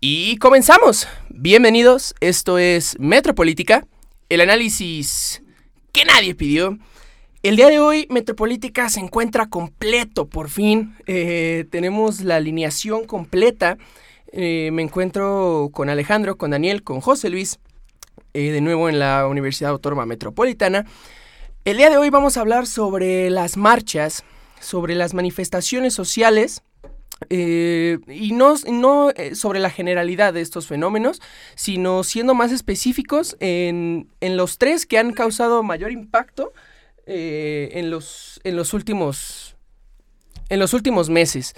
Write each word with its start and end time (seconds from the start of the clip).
Y 0.00 0.36
comenzamos. 0.36 1.08
Bienvenidos, 1.28 2.14
esto 2.20 2.56
es 2.56 2.96
Metropolítica, 3.00 3.84
el 4.28 4.40
análisis 4.40 5.42
que 5.90 6.04
nadie 6.04 6.36
pidió. 6.36 6.78
El 7.42 7.56
día 7.56 7.68
de 7.68 7.80
hoy 7.80 8.06
Metropolítica 8.08 8.90
se 8.90 9.00
encuentra 9.00 9.48
completo, 9.48 10.28
por 10.28 10.50
fin. 10.50 10.94
Eh, 11.06 11.64
tenemos 11.72 12.20
la 12.20 12.36
alineación 12.36 13.06
completa. 13.06 13.76
Eh, 14.30 14.70
me 14.72 14.82
encuentro 14.82 15.68
con 15.72 15.88
Alejandro, 15.90 16.38
con 16.38 16.52
Daniel, 16.52 16.84
con 16.84 17.00
José 17.00 17.28
Luis, 17.28 17.58
eh, 18.34 18.52
de 18.52 18.60
nuevo 18.60 18.88
en 18.88 19.00
la 19.00 19.26
Universidad 19.26 19.72
Autónoma 19.72 20.06
Metropolitana. 20.06 20.86
El 21.64 21.76
día 21.76 21.90
de 21.90 21.96
hoy 21.96 22.10
vamos 22.10 22.36
a 22.36 22.42
hablar 22.42 22.68
sobre 22.68 23.30
las 23.30 23.56
marchas, 23.56 24.22
sobre 24.60 24.94
las 24.94 25.12
manifestaciones 25.12 25.92
sociales 25.92 26.62
eh, 27.30 27.98
y 28.06 28.32
no, 28.32 28.54
no 28.70 29.10
eh, 29.10 29.34
sobre 29.34 29.58
la 29.58 29.70
generalidad 29.70 30.32
de 30.32 30.40
estos 30.40 30.66
fenómenos, 30.66 31.20
sino 31.56 32.04
siendo 32.04 32.34
más 32.34 32.52
específicos 32.52 33.36
en, 33.40 34.08
en 34.20 34.36
los 34.36 34.58
tres 34.58 34.86
que 34.86 34.98
han 34.98 35.12
causado 35.12 35.62
mayor 35.62 35.90
impacto 35.90 36.52
eh, 37.06 37.70
en, 37.72 37.90
los, 37.90 38.40
en, 38.44 38.56
los 38.56 38.72
últimos, 38.72 39.56
en 40.48 40.60
los 40.60 40.74
últimos 40.74 41.10
meses. 41.10 41.54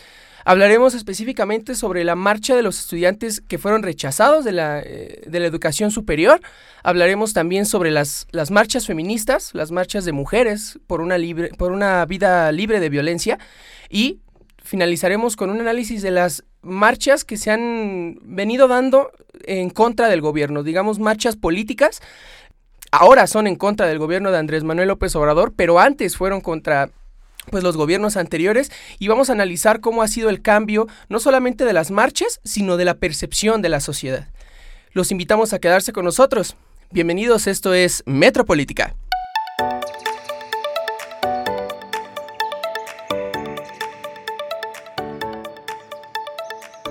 Hablaremos 0.47 0.95
específicamente 0.95 1.75
sobre 1.75 2.03
la 2.03 2.15
marcha 2.15 2.57
de 2.57 2.63
los 2.63 2.81
estudiantes 2.81 3.43
que 3.43 3.59
fueron 3.59 3.83
rechazados 3.83 4.43
de 4.43 4.53
la, 4.53 4.77
de 4.81 5.39
la 5.39 5.45
educación 5.45 5.91
superior. 5.91 6.41
Hablaremos 6.83 7.35
también 7.35 7.67
sobre 7.67 7.91
las, 7.91 8.27
las, 8.31 8.51
marchas 8.51 8.87
feministas, 8.87 9.51
las 9.53 9.71
marchas 9.71 10.07
de 10.07 10.13
mujeres 10.13 10.79
por 10.87 11.03
una, 11.03 11.19
libre, 11.19 11.51
por 11.59 11.73
una 11.73 12.07
vida 12.07 12.51
libre 12.53 12.81
de 12.81 12.89
violencia. 12.89 13.39
Y 13.91 14.21
finalizaremos 14.71 15.35
con 15.35 15.51
un 15.51 15.61
análisis 15.61 16.01
de 16.01 16.13
las 16.13 16.45
marchas 16.63 17.25
que 17.25 17.37
se 17.37 17.51
han 17.51 18.21
venido 18.23 18.69
dando 18.69 19.11
en 19.43 19.69
contra 19.69 20.09
del 20.09 20.21
gobierno, 20.21 20.63
digamos 20.63 21.01
marchas 21.01 21.35
políticas. 21.35 22.01
Ahora 22.93 23.27
son 23.27 23.49
en 23.49 23.57
contra 23.57 23.89
del 23.89 23.99
gobierno 23.99 24.31
de 24.31 24.39
Andrés 24.39 24.63
Manuel 24.63 24.87
López 24.87 25.17
Obrador, 25.17 25.55
pero 25.57 25.81
antes 25.81 26.17
fueron 26.17 26.41
contra 26.41 26.89
pues 27.51 27.65
los 27.65 27.77
gobiernos 27.77 28.17
anteriores 28.17 28.71
y 29.01 29.09
vamos 29.09 29.29
a 29.29 29.33
analizar 29.33 29.81
cómo 29.81 30.03
ha 30.03 30.09
sido 30.09 30.31
el 30.31 30.41
cambio 30.41 30.87
no 31.09 31.19
solamente 31.19 31.65
de 31.65 31.73
las 31.73 31.91
marchas, 31.91 32.39
sino 32.45 32.77
de 32.77 32.85
la 32.85 32.95
percepción 32.95 33.63
de 33.63 33.71
la 33.71 33.81
sociedad. 33.81 34.29
Los 34.93 35.11
invitamos 35.11 35.53
a 35.53 35.59
quedarse 35.59 35.93
con 35.93 36.05
nosotros. 36.05 36.55
Bienvenidos, 36.93 37.49
esto 37.49 37.75
es 37.75 38.05
Metropolítica. 38.07 38.95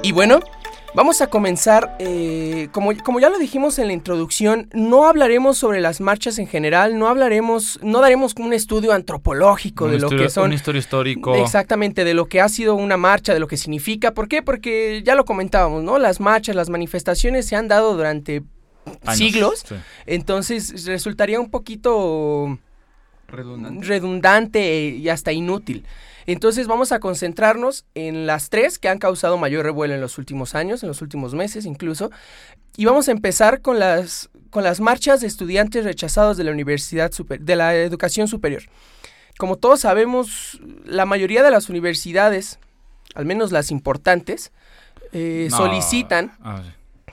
Y 0.02 0.14
bueno, 0.14 0.40
vamos 0.94 1.22
a 1.22 1.28
comenzar, 1.28 1.98
eh, 2.00 2.70
como, 2.72 2.92
como, 3.04 3.20
ya 3.20 3.30
lo 3.30 3.38
dijimos 3.38 3.78
en 3.80 3.88
la 3.88 3.94
introducción, 3.94 4.70
no 4.74 5.06
hablaremos 5.06 5.58
sobre 5.58 5.82
las 5.82 6.00
marchas 6.00 6.40
en 6.40 6.48
general, 6.48 6.98
no 6.98 7.10
hablaremos, 7.10 7.80
no 7.84 8.00
daremos 8.00 8.34
un 8.38 8.54
estudio 8.54 8.94
antropológico 8.94 9.86
un 9.86 9.92
de 9.92 10.00
lo 10.00 10.08
estudio, 10.08 10.24
que 10.24 10.30
son... 10.30 10.46
Un 10.46 10.54
historia 10.54 10.80
histórico. 10.80 11.36
Exactamente, 11.36 12.06
de 12.06 12.14
lo 12.14 12.28
que 12.28 12.40
ha 12.40 12.48
sido 12.48 12.76
una 12.76 12.98
marcha, 12.98 13.34
de 13.34 13.40
lo 13.40 13.48
que 13.48 13.58
significa. 13.58 14.14
¿Por 14.14 14.30
qué? 14.30 14.42
Porque 14.42 15.04
ya 15.04 15.16
lo 15.16 15.26
comentábamos, 15.26 15.84
¿no? 15.84 16.00
Las 16.00 16.20
marchas, 16.20 16.56
las 16.56 16.70
manifestaciones 16.70 17.46
se 17.46 17.56
han 17.56 17.68
dado 17.68 17.94
durante 17.94 18.44
Años, 19.04 19.18
siglos, 19.18 19.64
sí. 19.68 19.76
entonces 20.08 20.86
resultaría 20.86 21.40
un 21.40 21.52
poquito 21.52 22.58
redundante. 23.28 23.86
redundante 23.86 24.82
y 24.98 25.10
hasta 25.10 25.32
inútil. 25.32 25.84
Entonces 26.32 26.68
vamos 26.68 26.92
a 26.92 27.00
concentrarnos 27.00 27.86
en 27.96 28.28
las 28.28 28.50
tres 28.50 28.78
que 28.78 28.88
han 28.88 29.00
causado 29.00 29.38
mayor 29.40 29.66
revuelo 29.66 29.96
en 29.96 30.02
los 30.02 30.18
últimos 30.20 30.54
años, 30.54 30.84
en 30.84 30.90
los 30.90 31.02
últimos 31.02 31.34
meses 31.34 31.66
incluso. 31.66 32.12
Y 32.78 32.86
vamos 32.86 33.08
a 33.08 33.12
empezar 33.12 33.62
con 33.62 33.80
las, 33.80 34.30
con 34.52 34.64
las 34.64 34.80
marchas 34.80 35.22
de 35.22 35.28
estudiantes 35.28 35.86
rechazados 35.86 36.38
de 36.38 36.44
la 36.44 36.52
universidad 36.52 37.12
super, 37.12 37.40
de 37.40 37.56
la 37.56 37.76
educación 37.76 38.28
superior. 38.28 38.62
Como 39.40 39.56
todos 39.56 39.80
sabemos, 39.80 40.60
la 40.86 41.06
mayoría 41.06 41.42
de 41.42 41.50
las 41.50 41.68
universidades, 41.68 42.60
al 43.16 43.26
menos 43.26 43.52
las 43.52 43.72
importantes, 43.72 44.52
eh, 45.14 45.48
No. 45.50 45.58
solicitan, 45.58 46.38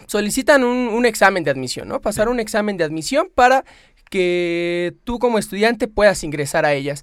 solicitan 0.06 0.62
un, 0.62 0.88
un 0.88 1.06
examen 1.06 1.42
de 1.42 1.50
admisión, 1.50 1.88
¿no? 1.88 2.02
Pasar 2.02 2.28
un 2.28 2.38
examen 2.38 2.76
de 2.76 2.84
admisión 2.84 3.28
para 3.34 3.64
que 4.10 4.94
tú 5.04 5.18
como 5.18 5.38
estudiante 5.38 5.88
puedas 5.88 6.22
ingresar 6.22 6.66
a 6.66 6.74
ellas. 6.74 7.02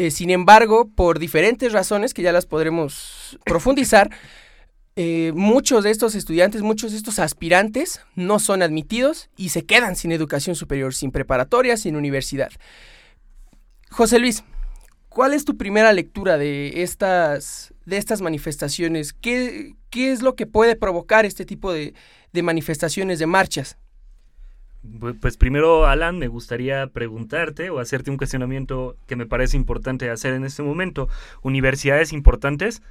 Eh, 0.00 0.10
sin 0.10 0.30
embargo, 0.30 0.88
por 0.88 1.18
diferentes 1.18 1.74
razones 1.74 2.14
que 2.14 2.22
ya 2.22 2.32
las 2.32 2.46
podremos 2.46 3.38
profundizar, 3.44 4.08
eh, 4.96 5.30
muchos 5.34 5.84
de 5.84 5.90
estos 5.90 6.14
estudiantes, 6.14 6.62
muchos 6.62 6.92
de 6.92 6.96
estos 6.96 7.18
aspirantes 7.18 8.00
no 8.14 8.38
son 8.38 8.62
admitidos 8.62 9.28
y 9.36 9.50
se 9.50 9.66
quedan 9.66 9.96
sin 9.96 10.10
educación 10.12 10.56
superior, 10.56 10.94
sin 10.94 11.10
preparatoria, 11.10 11.76
sin 11.76 11.96
universidad. 11.96 12.50
José 13.90 14.20
Luis, 14.20 14.42
¿cuál 15.10 15.34
es 15.34 15.44
tu 15.44 15.58
primera 15.58 15.92
lectura 15.92 16.38
de 16.38 16.82
estas, 16.82 17.74
de 17.84 17.98
estas 17.98 18.22
manifestaciones? 18.22 19.12
¿Qué, 19.12 19.74
¿Qué 19.90 20.12
es 20.12 20.22
lo 20.22 20.34
que 20.34 20.46
puede 20.46 20.76
provocar 20.76 21.26
este 21.26 21.44
tipo 21.44 21.74
de, 21.74 21.92
de 22.32 22.42
manifestaciones, 22.42 23.18
de 23.18 23.26
marchas? 23.26 23.76
Pues 25.20 25.36
primero, 25.36 25.86
Alan, 25.86 26.18
me 26.18 26.28
gustaría 26.28 26.86
preguntarte 26.86 27.68
o 27.68 27.80
hacerte 27.80 28.10
un 28.10 28.16
cuestionamiento 28.16 28.96
que 29.06 29.14
me 29.14 29.26
parece 29.26 29.58
importante 29.58 30.08
hacer 30.08 30.32
en 30.32 30.44
este 30.44 30.62
momento. 30.62 31.08
¿Universidades 31.42 32.14
importantes? 32.14 32.82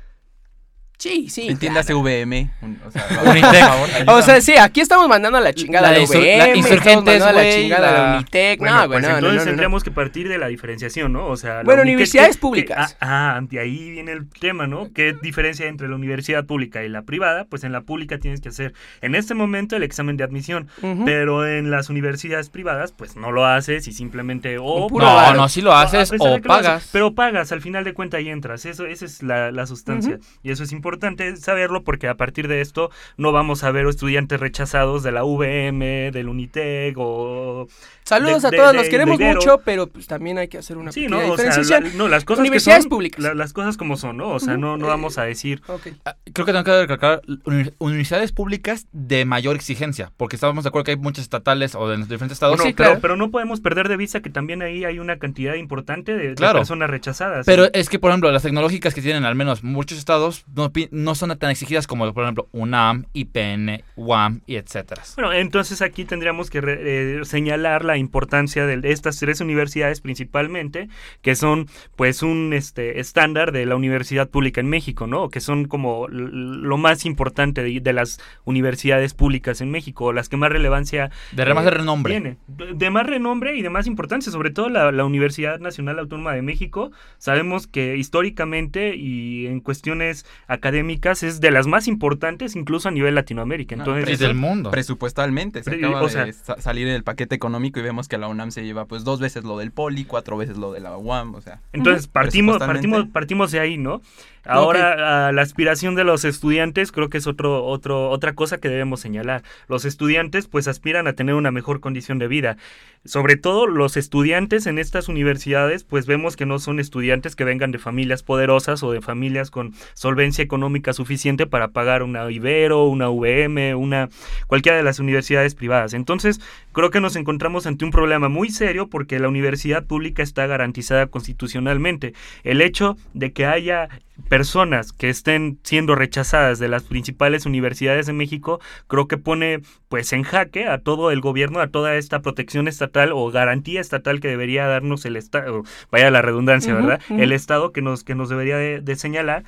Sí, 0.99 1.29
sí. 1.29 1.47
Entiéndase 1.47 1.93
VM. 1.93 2.49
un- 2.61 2.77
o 2.85 2.91
sea, 2.91 3.05
Unitec. 3.25 3.41
por 3.51 3.55
favor, 3.55 3.89
O 4.07 4.21
sea, 4.21 4.41
sí, 4.41 4.57
aquí 4.57 4.81
estamos 4.81 5.07
mandando 5.07 5.37
a 5.37 5.41
la 5.41 5.53
chingada 5.53 5.93
La 5.93 5.97
de 5.97 6.03
UVM, 6.03 6.37
la 6.37 6.55
Insurgentes, 6.57 7.21
a 7.21 7.31
la 7.31 7.49
chingada 7.49 7.91
la 8.09 8.15
Unitec, 8.17 8.59
Bueno, 8.59 8.81
no, 8.81 8.87
pues 8.87 9.01
no, 9.03 9.07
entonces 9.07 9.21
no, 9.23 9.29
no, 9.31 9.35
no. 9.39 9.43
tendríamos 9.45 9.83
que 9.85 9.91
partir 9.91 10.27
de 10.27 10.37
la 10.37 10.47
diferenciación, 10.49 11.13
¿no? 11.13 11.27
O 11.27 11.37
sea, 11.37 11.63
Bueno, 11.63 11.83
UNITEC, 11.83 11.93
universidades 11.95 12.35
que- 12.35 12.41
públicas. 12.41 12.91
que- 12.91 12.97
ah, 12.99 13.37
ah, 13.37 13.41
de 13.49 13.59
ahí 13.61 13.91
viene 13.91 14.11
el 14.11 14.27
tema, 14.29 14.67
¿no? 14.67 14.91
¿Qué 14.93 15.15
diferencia 15.21 15.67
entre 15.67 15.87
la 15.87 15.95
universidad 15.95 16.45
pública 16.45 16.83
y 16.83 16.89
la 16.89 17.03
privada? 17.03 17.45
Pues 17.45 17.63
en 17.63 17.71
la 17.71 17.79
pública 17.79 18.17
tienes 18.17 18.41
que 18.41 18.49
hacer 18.49 18.73
en 19.01 19.15
este 19.15 19.35
momento 19.35 19.77
el 19.77 19.83
examen 19.83 20.17
de 20.17 20.25
admisión, 20.25 20.67
pero 21.05 21.47
en 21.47 21.71
las 21.71 21.89
universidades 21.89 22.49
privadas, 22.49 22.91
pues 22.91 23.15
no 23.15 23.31
lo 23.31 23.45
haces 23.45 23.87
y 23.87 23.93
simplemente 23.93 24.57
o 24.59 24.89
No, 24.89 24.97
varo. 25.15 25.37
no, 25.37 25.47
si 25.47 25.61
lo 25.61 25.73
haces 25.73 26.09
o 26.11 26.11
que 26.11 26.17
lo 26.17 26.25
haces, 26.33 26.41
pagas. 26.45 26.89
pero 26.91 27.15
pagas, 27.15 27.53
al 27.53 27.61
final 27.61 27.85
de 27.85 27.93
cuentas 27.93 28.19
y 28.21 28.27
entras. 28.27 28.65
Eso, 28.65 28.85
esa 28.85 29.05
es 29.05 29.23
la, 29.23 29.49
la 29.51 29.65
sustancia. 29.65 30.19
Y 30.43 30.51
eso 30.51 30.63
es 30.63 30.73
importante 30.73 30.88
saberlo 31.37 31.83
porque 31.83 32.07
a 32.07 32.15
partir 32.15 32.47
de 32.47 32.61
esto 32.61 32.89
no 33.17 33.31
vamos 33.31 33.63
a 33.63 33.71
ver 33.71 33.85
estudiantes 33.85 34.39
rechazados 34.39 35.03
de 35.03 35.11
la 35.11 35.23
VM, 35.23 36.11
del 36.11 36.29
Unitec 36.29 36.95
o... 36.97 37.67
Saludos 38.09 38.41
de- 38.41 38.47
a 38.47 38.51
todos, 38.51 38.71
de- 38.71 38.77
los 38.79 38.89
queremos 38.89 39.17
de 39.17 39.33
mucho, 39.33 39.61
pero 39.63 39.87
pues 39.87 40.07
también 40.07 40.37
hay 40.37 40.47
que 40.47 40.57
hacer 40.57 40.77
una 40.77 40.91
Sí, 40.91 41.01
pequeña 41.03 41.27
¿no? 41.27 41.33
O 41.33 41.37
sea, 41.37 41.45
diferenciación. 41.45 41.83
la- 41.91 41.97
no, 41.97 42.07
las 42.09 42.25
cosas 42.25 42.41
Universidades 42.41 42.79
que 42.79 42.83
son, 42.83 42.89
públicas. 42.89 43.23
la- 43.23 43.33
las 43.33 43.53
cosas 43.53 43.77
como 43.77 43.97
son, 43.97 44.17
¿no? 44.17 44.29
O 44.29 44.39
sea, 44.39 44.57
no, 44.57 44.77
no 44.77 44.87
vamos 44.87 45.17
a 45.17 45.23
decir... 45.23 45.61
Ah, 46.05 46.15
Creo 46.33 46.45
que 46.45 46.51
tengo 46.51 46.63
que 46.63 46.81
recalcar 46.81 47.21
uni- 47.45 47.71
universidades 47.79 48.31
públicas 48.31 48.87
de 48.91 49.25
mayor 49.25 49.55
exigencia, 49.55 50.11
porque 50.17 50.35
estamos 50.35 50.63
de 50.63 50.67
acuerdo 50.69 50.85
que 50.85 50.91
hay 50.91 50.97
muchas 50.97 51.23
estatales 51.23 51.75
o 51.75 51.87
de 51.87 51.97
los 51.97 52.07
diferentes 52.09 52.35
estados. 52.35 52.57
Bueno, 52.57 52.69
sí, 52.69 52.73
pero, 52.75 52.89
claro. 52.89 53.01
pero 53.01 53.15
no 53.15 53.31
podemos 53.31 53.61
perder 53.61 53.87
de 53.89 53.97
vista 53.97 54.21
que 54.21 54.29
también 54.29 54.61
ahí 54.61 54.85
hay 54.85 54.99
una 54.99 55.17
cantidad 55.19 55.55
importante 55.55 56.15
de, 56.15 56.35
Claro. 56.35 56.59
personas 56.59 56.89
rechazadas. 56.89 57.45
Pero 57.45 57.67
es 57.73 57.89
que, 57.89 57.99
por 57.99 58.11
ejemplo, 58.11 58.31
las 58.31 58.43
tecnológicas 58.43 58.93
que 58.93 59.01
tienen 59.01 59.25
al 59.25 59.35
menos 59.35 59.63
muchos 59.63 59.97
estados 59.97 60.45
no, 60.55 60.71
no 60.91 61.15
son 61.15 61.37
tan 61.37 61.51
exigidas 61.51 61.85
como, 61.87 62.11
por 62.13 62.23
ejemplo, 62.23 62.47
UNAM, 62.51 63.05
IPN, 63.13 63.83
UAM 63.95 64.41
y 64.47 64.55
etcétera. 64.55 65.03
Bueno, 65.15 65.33
entonces 65.33 65.81
aquí 65.81 66.05
tendríamos 66.05 66.49
que 66.49 66.61
re- 66.61 67.19
eh, 67.19 67.25
señalar 67.25 67.85
la 67.85 67.98
importancia 67.99 68.65
de 68.65 68.79
estas 68.91 69.19
tres 69.19 69.41
universidades 69.41 70.01
principalmente, 70.01 70.89
que 71.21 71.35
son 71.35 71.67
pues 71.95 72.23
un 72.23 72.53
este 72.53 72.99
estándar 72.99 73.51
de 73.51 73.65
la 73.65 73.75
universidad 73.75 74.29
pública 74.29 74.61
en 74.61 74.69
México, 74.69 75.07
¿no? 75.07 75.29
Que 75.29 75.39
son 75.39 75.65
como 75.65 76.07
lo 76.07 76.77
más 76.77 77.05
importante 77.05 77.61
de, 77.63 77.79
de 77.79 77.93
las 77.93 78.19
universidades 78.45 79.13
públicas 79.13 79.61
en 79.61 79.71
México, 79.71 80.05
o 80.05 80.13
las 80.13 80.29
que 80.29 80.37
más 80.37 80.51
relevancia 80.51 81.11
De 81.31 81.45
más 81.53 81.63
eh, 81.63 81.65
de 81.65 81.71
renombre. 81.71 82.13
tiene. 82.13 82.37
De, 82.47 82.73
de 82.73 82.89
más 82.89 83.05
renombre 83.05 83.55
y 83.57 83.61
de 83.61 83.69
más 83.69 83.87
importancia, 83.87 84.31
sobre 84.31 84.51
todo 84.51 84.69
la, 84.69 84.91
la 84.91 85.05
Universidad 85.05 85.59
Nacional 85.59 85.99
Autónoma 85.99 86.33
de 86.33 86.41
México. 86.41 86.91
Sabemos 87.17 87.67
que 87.67 87.97
históricamente 87.97 88.95
y 88.95 89.47
en 89.47 89.59
cuestiones 89.59 90.25
académicas 90.47 91.23
es 91.23 91.39
de 91.41 91.51
las 91.51 91.67
más 91.67 91.87
importantes, 91.87 92.55
incluso 92.55 92.89
a 92.89 92.91
nivel 92.91 93.15
Latinoamérica. 93.15 93.75
No, 93.75 93.83
Entonces, 93.83 94.19
Y 94.19 94.23
del 94.23 94.35
mundo. 94.35 94.71
Presupuestalmente, 94.71 95.63
se 95.63 95.69
Pre- 95.71 95.79
acaba 95.85 96.01
o 96.01 96.07
de 96.07 96.33
sea- 96.33 96.57
salir 96.61 96.87
el 96.87 97.03
paquete 97.03 97.35
económico 97.35 97.79
y 97.79 97.83
vemos 97.89 98.07
que 98.07 98.17
la 98.17 98.27
UNAM 98.27 98.51
se 98.51 98.63
lleva 98.63 98.85
pues 98.85 99.03
dos 99.03 99.19
veces 99.19 99.43
lo 99.43 99.57
del 99.57 99.71
Poli, 99.71 100.05
cuatro 100.05 100.37
veces 100.37 100.57
lo 100.57 100.71
de 100.71 100.79
la 100.79 100.97
UAM, 100.97 101.35
o 101.35 101.41
sea. 101.41 101.61
Entonces 101.73 102.07
partimos, 102.07 102.59
partimos, 102.59 103.07
partimos 103.07 103.51
de 103.51 103.59
ahí, 103.59 103.77
¿no? 103.77 104.01
Ahora 104.45 105.27
a 105.27 105.31
la 105.31 105.41
aspiración 105.41 105.95
de 105.95 106.03
los 106.03 106.25
estudiantes 106.25 106.91
creo 106.91 107.09
que 107.09 107.17
es 107.17 107.27
otro, 107.27 107.65
otro, 107.65 108.09
otra 108.09 108.33
cosa 108.33 108.57
que 108.57 108.69
debemos 108.69 108.99
señalar. 109.01 109.43
Los 109.67 109.85
estudiantes 109.85 110.47
pues 110.47 110.67
aspiran 110.67 111.07
a 111.07 111.13
tener 111.13 111.35
una 111.35 111.51
mejor 111.51 111.79
condición 111.79 112.19
de 112.19 112.27
vida. 112.27 112.57
Sobre 113.05 113.37
todo 113.37 113.67
los 113.67 113.97
estudiantes 113.97 114.67
en 114.67 114.77
estas 114.77 115.07
universidades 115.07 115.83
pues 115.83 116.05
vemos 116.05 116.35
que 116.35 116.45
no 116.45 116.59
son 116.59 116.79
estudiantes 116.79 117.35
que 117.35 117.43
vengan 117.43 117.71
de 117.71 117.79
familias 117.79 118.23
poderosas 118.23 118.83
o 118.83 118.91
de 118.91 119.01
familias 119.01 119.51
con 119.51 119.73
solvencia 119.93 120.43
económica 120.43 120.93
suficiente 120.93 121.47
para 121.47 121.69
pagar 121.69 122.03
una 122.03 122.29
Ibero, 122.29 122.85
una 122.85 123.09
VM, 123.09 123.75
una 123.75 124.09
cualquiera 124.47 124.77
de 124.77 124.83
las 124.83 124.99
universidades 124.99 125.55
privadas. 125.55 125.93
Entonces, 125.93 126.39
creo 126.73 126.91
que 126.91 127.01
nos 127.01 127.15
encontramos 127.15 127.65
ante 127.65 127.85
un 127.85 127.91
problema 127.91 128.29
muy 128.29 128.49
serio 128.49 128.87
porque 128.87 129.19
la 129.19 129.27
universidad 129.29 129.85
pública 129.85 130.23
está 130.23 130.47
garantizada 130.47 131.07
constitucionalmente. 131.07 132.13
El 132.43 132.61
hecho 132.61 132.97
de 133.13 133.31
que 133.31 133.45
haya 133.45 133.89
personas 134.29 134.93
que 134.93 135.09
estén 135.09 135.59
siendo 135.63 135.95
rechazadas 135.95 136.59
de 136.59 136.69
las 136.69 136.83
principales 136.83 137.45
universidades 137.45 138.05
de 138.05 138.13
México, 138.13 138.61
creo 138.87 139.07
que 139.07 139.17
pone 139.17 139.61
pues 139.89 140.13
en 140.13 140.23
jaque 140.23 140.67
a 140.67 140.77
todo 140.77 141.11
el 141.11 141.19
gobierno, 141.19 141.59
a 141.59 141.67
toda 141.67 141.95
esta 141.95 142.21
protección 142.21 142.67
estatal 142.67 143.11
o 143.11 143.29
garantía 143.31 143.81
estatal 143.81 144.19
que 144.21 144.27
debería 144.27 144.67
darnos 144.67 145.03
el 145.05 145.17
Estado, 145.17 145.63
vaya 145.91 146.11
la 146.11 146.21
redundancia, 146.21 146.75
¿verdad? 146.75 147.01
El 147.09 147.31
Estado 147.31 147.71
que 147.71 147.81
nos, 147.81 148.03
que 148.03 148.15
nos 148.15 148.29
debería 148.29 148.57
de, 148.57 148.95
señalar. 148.95 149.43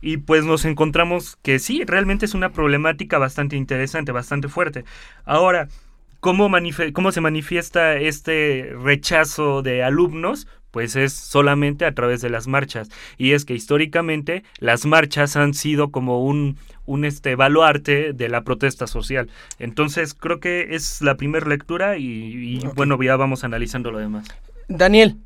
Y 0.00 0.18
pues 0.18 0.44
nos 0.44 0.64
encontramos 0.64 1.36
que 1.42 1.58
sí, 1.58 1.82
realmente 1.84 2.26
es 2.26 2.34
una 2.34 2.52
problemática 2.52 3.18
bastante 3.18 3.56
interesante, 3.56 4.12
bastante 4.12 4.46
fuerte. 4.46 4.84
Ahora, 5.24 5.68
¿cómo, 6.20 6.48
cómo 6.92 7.10
se 7.10 7.20
manifiesta 7.20 7.96
este 7.96 8.72
rechazo 8.80 9.62
de 9.62 9.82
alumnos? 9.82 10.46
Pues 10.70 10.96
es 10.96 11.12
solamente 11.12 11.84
a 11.84 11.92
través 11.92 12.20
de 12.20 12.30
las 12.30 12.46
marchas. 12.46 12.88
Y 13.16 13.32
es 13.32 13.44
que 13.44 13.54
históricamente 13.54 14.44
las 14.58 14.86
marchas 14.86 15.36
han 15.36 15.54
sido 15.54 15.90
como 15.90 16.24
un, 16.24 16.56
un 16.86 17.04
este, 17.04 17.34
baluarte 17.34 18.12
de 18.12 18.28
la 18.28 18.42
protesta 18.42 18.86
social. 18.86 19.30
Entonces 19.58 20.14
creo 20.14 20.40
que 20.40 20.74
es 20.74 21.02
la 21.02 21.16
primera 21.16 21.46
lectura 21.46 21.96
y, 21.98 22.60
bueno, 22.74 23.00
ya 23.02 23.16
vamos 23.16 23.44
analizando 23.44 23.90
lo 23.90 23.98
demás. 23.98 24.26
Daniel, 24.68 25.16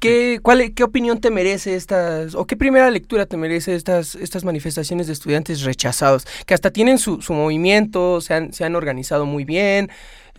¿Qué, 0.00 0.40
cuál, 0.42 0.72
¿Qué 0.74 0.84
opinión 0.84 1.20
te 1.20 1.30
merece 1.30 1.74
estas, 1.74 2.34
o 2.34 2.46
qué 2.46 2.56
primera 2.56 2.90
lectura 2.90 3.26
te 3.26 3.36
merece 3.36 3.74
estas, 3.74 4.14
estas 4.14 4.44
manifestaciones 4.44 5.06
de 5.06 5.12
estudiantes 5.12 5.62
rechazados, 5.62 6.26
que 6.46 6.54
hasta 6.54 6.70
tienen 6.70 6.98
su, 6.98 7.22
su 7.22 7.32
movimiento, 7.32 8.20
se 8.20 8.34
han, 8.34 8.52
se 8.52 8.64
han 8.64 8.76
organizado 8.76 9.24
muy 9.26 9.44
bien, 9.44 9.90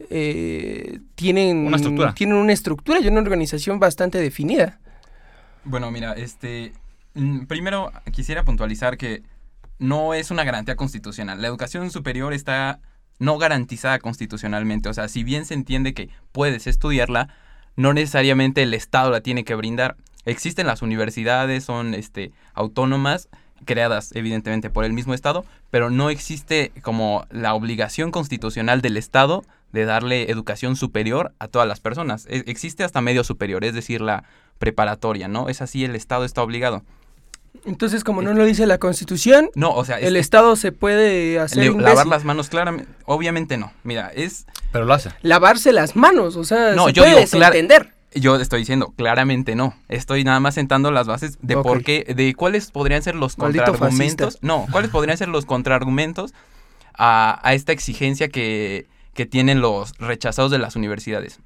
eh, 0.09 0.99
tienen, 1.15 1.67
una 1.67 1.77
estructura. 1.77 2.13
tienen 2.13 2.37
una 2.37 2.53
estructura 2.53 2.99
y 3.01 3.07
una 3.07 3.19
organización 3.19 3.79
bastante 3.79 4.19
definida. 4.19 4.79
Bueno, 5.63 5.91
mira, 5.91 6.13
este, 6.13 6.73
mm, 7.15 7.45
primero 7.45 7.91
quisiera 8.11 8.43
puntualizar 8.43 8.97
que 8.97 9.23
no 9.77 10.13
es 10.13 10.31
una 10.31 10.43
garantía 10.43 10.75
constitucional. 10.75 11.41
La 11.41 11.47
educación 11.47 11.89
superior 11.91 12.33
está 12.33 12.79
no 13.17 13.37
garantizada 13.37 13.99
constitucionalmente. 13.99 14.89
O 14.89 14.93
sea, 14.93 15.07
si 15.09 15.23
bien 15.23 15.45
se 15.45 15.53
entiende 15.53 15.93
que 15.93 16.09
puedes 16.31 16.67
estudiarla, 16.67 17.33
no 17.79 17.93
necesariamente 17.93 18.61
el 18.61 18.73
Estado 18.73 19.09
la 19.09 19.21
tiene 19.21 19.45
que 19.45 19.55
brindar. 19.55 19.95
Existen 20.25 20.67
las 20.67 20.81
universidades, 20.81 21.63
son 21.63 21.93
este, 21.93 22.33
autónomas, 22.53 23.29
creadas 23.63 24.13
evidentemente 24.13 24.69
por 24.69 24.83
el 24.83 24.91
mismo 24.91 25.13
Estado, 25.13 25.45
pero 25.71 25.89
no 25.89 26.09
existe 26.09 26.73
como 26.81 27.25
la 27.29 27.53
obligación 27.53 28.11
constitucional 28.11 28.81
del 28.81 28.97
Estado 28.97 29.45
de 29.71 29.85
darle 29.85 30.29
educación 30.29 30.75
superior 30.75 31.31
a 31.39 31.47
todas 31.47 31.69
las 31.69 31.79
personas. 31.79 32.25
E, 32.25 32.43
existe 32.47 32.83
hasta 32.83 32.99
medio 32.99 33.23
superior, 33.23 33.63
es 33.63 33.73
decir, 33.73 34.01
la 34.01 34.25
preparatoria, 34.57 35.29
¿no? 35.29 35.47
Es 35.47 35.61
así, 35.61 35.85
el 35.85 35.95
Estado 35.95 36.25
está 36.25 36.43
obligado. 36.43 36.83
Entonces, 37.65 38.03
como 38.03 38.21
no 38.21 38.33
lo 38.33 38.45
dice 38.45 38.65
la 38.65 38.77
Constitución, 38.77 39.49
no, 39.55 39.73
o 39.73 39.83
sea, 39.85 39.99
el 39.99 40.15
Estado 40.15 40.55
se 40.55 40.71
puede 40.71 41.39
hacer 41.39 41.73
lavar 41.75 42.07
las 42.07 42.23
manos 42.23 42.49
claramente, 42.49 42.89
obviamente 43.05 43.57
no. 43.57 43.71
Mira, 43.83 44.11
es 44.15 44.45
pero 44.71 44.85
lo 44.85 44.93
hace. 44.93 45.11
Lavarse 45.21 45.73
las 45.73 45.95
manos, 45.95 46.35
o 46.35 46.43
sea, 46.43 46.73
no, 46.73 46.87
se 46.87 46.93
yo 46.93 47.03
puede 47.03 47.21
entender. 47.21 47.93
Yo 48.13 48.37
estoy 48.37 48.61
diciendo, 48.61 48.91
claramente 48.95 49.55
no. 49.55 49.75
Estoy 49.87 50.23
nada 50.23 50.39
más 50.39 50.55
sentando 50.55 50.89
las 50.89 51.05
bases 51.05 51.37
de 51.41 51.57
por 51.57 51.83
qué, 51.83 52.11
de 52.15 52.33
cuáles 52.33 52.71
podrían 52.71 53.03
ser 53.03 53.13
los 53.13 53.35
contraargumentos. 53.35 54.39
No, 54.41 54.65
cuáles 54.71 54.89
podrían 54.89 55.17
ser 55.17 55.27
los 55.27 55.45
contraargumentos 55.45 56.33
a, 56.97 57.39
a 57.43 57.53
esta 57.53 57.71
exigencia 57.71 58.29
que, 58.29 58.87
que 59.13 59.27
tienen 59.27 59.61
los 59.61 59.93
rechazados 59.99 60.49
de 60.49 60.57
las 60.57 60.75
universidades. 60.75 61.39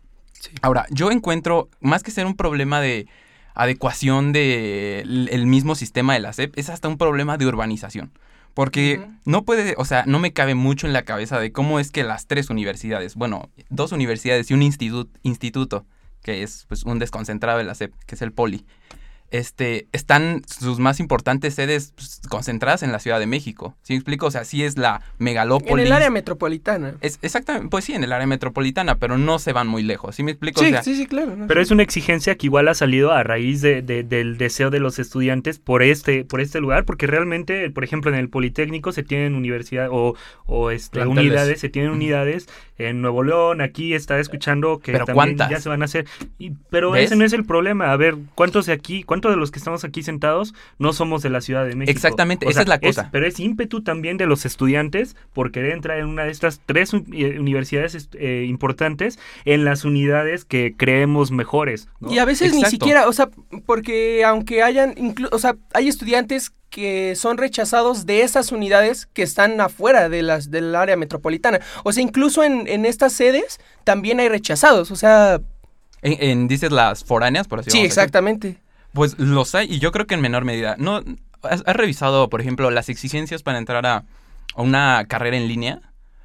Ahora, 0.62 0.86
yo 0.90 1.12
encuentro, 1.12 1.70
más 1.82 2.04
que 2.04 2.12
ser 2.12 2.26
un 2.26 2.36
problema 2.36 2.80
de 2.80 3.08
adecuación 3.54 4.32
del 4.32 5.30
el 5.32 5.46
mismo 5.48 5.76
sistema 5.76 6.14
de 6.14 6.20
la 6.20 6.34
SEP, 6.34 6.58
es 6.58 6.70
hasta 6.70 6.88
un 6.88 6.98
problema 6.98 7.38
de 7.38 7.46
urbanización. 7.46 8.12
Porque 8.54 9.04
no 9.26 9.46
puede, 9.46 9.74
o 9.78 9.86
sea, 9.86 10.04
no 10.06 10.20
me 10.20 10.32
cabe 10.32 10.54
mucho 10.54 10.86
en 10.86 10.94
la 10.94 11.02
cabeza 11.02 11.40
de 11.40 11.52
cómo 11.52 11.80
es 11.80 11.92
que 11.92 12.04
las 12.04 12.28
tres 12.28 12.52
universidades, 12.52 13.16
bueno, 13.16 13.50
dos 13.70 13.92
universidades 13.92 14.52
y 14.52 14.54
un 14.54 14.62
instituto, 14.62 15.10
instituto 15.24 15.86
que 16.22 16.44
es 16.44 16.66
pues, 16.68 16.84
un 16.84 17.00
desconcentrado 17.00 17.58
de 17.58 17.64
la 17.64 17.76
SEP, 17.76 17.94
que 18.06 18.16
es 18.16 18.22
el 18.22 18.32
Poli, 18.32 18.66
este, 19.34 19.88
están 19.94 20.44
sus 20.46 20.78
más 20.78 21.00
importantes 21.00 21.56
sedes 21.56 21.92
pues, 21.96 22.22
concentradas 22.30 22.84
en 22.84 22.92
la 22.92 23.00
Ciudad 23.00 23.20
de 23.20 23.26
México. 23.26 23.76
¿Sí 23.82 23.94
me 23.94 23.98
explico? 23.98 24.28
O 24.28 24.32
sea, 24.32 24.46
sí 24.46 24.64
es 24.64 24.78
la 24.78 25.02
megalópolis. 25.18 25.74
En 25.74 25.80
el 25.80 25.92
área 25.92 26.12
metropolitana. 26.12 26.94
Es, 27.02 27.18
exactamente, 27.24 27.68
pues 27.70 27.84
sí, 27.84 27.94
en 27.94 28.04
el 28.04 28.14
área 28.14 28.28
metropolitana, 28.28 29.00
pero 29.00 29.18
no 29.18 29.40
se 29.40 29.52
van 29.52 29.68
muy 29.68 29.82
lejos. 29.82 30.16
¿Sí 30.16 30.22
me 30.22 30.32
explico? 30.32 30.62
Sí, 30.62 30.72
sí, 30.84 30.96
sí, 30.96 31.08
claro. 31.08 31.36
pero 31.48 31.62
es 31.62 31.72
una 31.72 31.82
exigencia 31.82 32.36
que 32.36 32.46
igual 32.46 32.68
ha 32.68 32.76
salido 32.76 33.12
a 33.12 33.24
raíz 33.24 33.62
de, 33.62 33.82
del 33.82 34.38
deseo 34.38 34.70
de 34.70 34.80
los 34.80 35.00
estudiantes 35.00 35.58
por 35.58 35.82
este, 35.82 36.26
por 36.26 36.40
este 36.40 36.62
lugar, 36.62 36.86
porque 36.86 37.08
realmente, 37.08 37.72
por 37.72 37.84
ejemplo, 37.84 38.12
en 38.12 38.18
el 38.18 38.30
Politécnico 38.30 38.92
se 38.92 39.02
tienen 39.02 39.34
universidades 39.34 39.90
o, 39.92 40.16
o 40.46 40.70
este, 40.70 41.08
unidades, 41.08 41.60
se 41.60 41.70
tienen 41.70 41.90
unidades 41.90 42.48
en 42.78 43.02
Nuevo 43.02 43.24
León, 43.24 43.62
aquí 43.62 43.94
está 43.94 44.20
escuchando 44.20 44.80
que 44.80 44.94
también 45.00 45.38
ya 45.38 45.60
se 45.60 45.70
van 45.70 45.82
a 45.82 45.86
hacer. 45.86 46.06
Y, 46.38 46.52
pero 46.70 46.96
ese 46.96 47.16
no 47.16 47.26
es 47.26 47.34
el 47.34 47.46
problema. 47.46 47.92
A 47.92 47.98
ver, 47.98 48.16
¿cuántos 48.36 48.68
de 48.68 48.74
aquí, 48.74 49.04
cuántos 49.04 49.23
de 49.30 49.38
los 49.38 49.52
que 49.52 49.60
estamos 49.60 49.84
aquí 49.84 50.04
sentados 50.04 50.54
no 50.80 50.94
somos 50.94 51.22
de 51.22 51.30
la 51.30 51.42
Ciudad 51.42 51.66
de 51.66 51.76
México? 51.76 51.96
Exactamente, 51.96 52.48
esa 52.50 52.62
es 52.62 52.68
la 52.68 52.80
cosa. 52.80 53.10
pero 53.12 53.28
es 53.28 53.40
ímpetu 53.40 53.84
también 53.84 54.18
de 54.18 54.26
los 54.26 54.46
estudiantes 54.46 55.16
por 55.34 55.52
querer 55.52 55.72
entrar 55.72 56.00
en 56.00 56.08
una 56.08 56.24
de 56.24 56.32
estas 56.32 56.62
tres 56.66 56.94
eh, 56.94 57.40
universidades 57.40 58.10
eh, 58.14 58.46
importantes 58.48 59.20
en 59.46 59.66
las 59.66 59.86
unidades 59.86 60.46
que 60.46 60.76
creemos 60.78 61.32
mejores. 61.32 61.88
Y 62.10 62.18
a 62.20 62.26
veces 62.26 62.54
ni 62.54 62.66
siquiera, 62.66 63.08
o 63.08 63.14
sea, 63.14 63.30
porque 63.66 64.24
aunque 64.26 64.64
hayan, 64.64 64.96
o 65.32 65.40
sea, 65.40 65.56
hay 65.74 65.88
estudiantes 65.88 66.52
que 66.74 67.16
son 67.16 67.38
rechazados 67.38 68.08
de 68.08 68.24
esas 68.24 68.52
unidades 68.52 69.06
que 69.14 69.22
están 69.22 69.62
afuera 69.62 70.10
de 70.10 70.24
las, 70.24 70.50
del 70.50 70.76
área 70.76 70.98
metropolitana. 70.98 71.60
O 71.84 71.94
sea, 71.94 72.02
incluso 72.02 72.44
en, 72.44 72.68
en 72.68 72.86
estas 72.86 73.14
sedes 73.14 73.60
también 73.84 74.20
hay 74.20 74.28
rechazados, 74.28 74.90
o 74.90 74.96
sea... 74.96 75.40
En, 76.02 76.48
dices 76.48 76.72
las 76.72 77.06
foráneas, 77.06 77.48
por 77.48 77.60
así 77.60 77.68
decirlo. 77.68 77.84
Sí, 77.84 77.86
exactamente. 77.86 78.58
Pues 78.94 79.18
los 79.18 79.56
hay, 79.56 79.72
y 79.72 79.80
yo 79.80 79.92
creo 79.92 80.06
que 80.06 80.14
en 80.14 80.22
menor 80.22 80.46
medida. 80.46 80.76
¿No 80.78 81.02
has, 81.42 81.64
revisado, 81.64 82.30
por 82.30 82.42
ejemplo, 82.42 82.70
las 82.72 82.90
exigencias 82.90 83.44
para 83.44 83.58
entrar 83.58 83.86
a, 83.86 84.04
una 84.56 85.06
carrera 85.08 85.36
en 85.36 85.48
línea? 85.48 85.82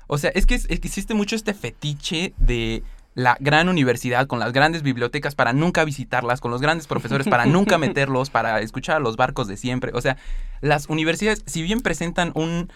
O 0.07 0.19
sea, 0.19 0.31
es 0.31 0.47
que 0.47 0.55
existe 0.55 1.15
mucho 1.15 1.35
este 1.35 1.55
fetiche 1.55 2.35
de 2.37 2.83
la 3.15 3.37
gran 3.41 3.69
universidad, 3.69 4.27
con 4.27 4.39
las 4.39 4.53
grandes 4.53 4.83
bibliotecas 4.83 5.35
para 5.35 5.53
nunca 5.53 5.85
visitarlas, 5.85 6.41
con 6.41 6.51
los 6.51 6.61
grandes 6.61 6.87
profesores 6.87 7.27
para 7.27 7.47
nunca 7.47 7.77
meterlos, 7.79 8.31
para 8.31 8.61
escuchar 8.61 8.97
a 8.97 9.01
los 9.01 9.17
barcos 9.17 9.49
de 9.49 9.57
siempre. 9.57 9.91
O 9.95 10.01
sea, 10.01 10.17
las 10.61 10.89
universidades, 10.89 11.43
si 11.47 11.63
bien 11.63 11.81
presentan 11.81 12.33
un... 12.35 12.71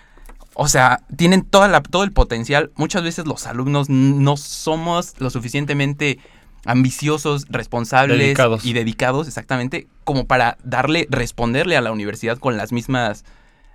O 0.55 0.69
sea, 0.69 1.01
tienen 1.17 1.45
toda 1.45 1.69
la, 1.69 1.83
todo 1.83 2.05
el 2.05 2.13
potencial, 2.13 2.73
muchas 2.75 3.03
veces 3.03 3.27
los 3.27 3.47
alumnos 3.47 3.89
no 3.89 4.37
somos 4.37 5.15
lo 5.19 5.31
suficientemente 5.31 6.19
ambiciosos, 6.65 7.47
responsables 7.49 8.39
y 8.63 8.73
dedicados, 8.73 9.29
exactamente, 9.29 9.89
como 10.05 10.27
para 10.27 10.59
darle, 10.63 11.07
responderle 11.11 11.77
a 11.77 11.81
la 11.81 11.93
universidad 11.93 12.39
con 12.39 12.57
las 12.57 12.73
mismas 12.73 13.25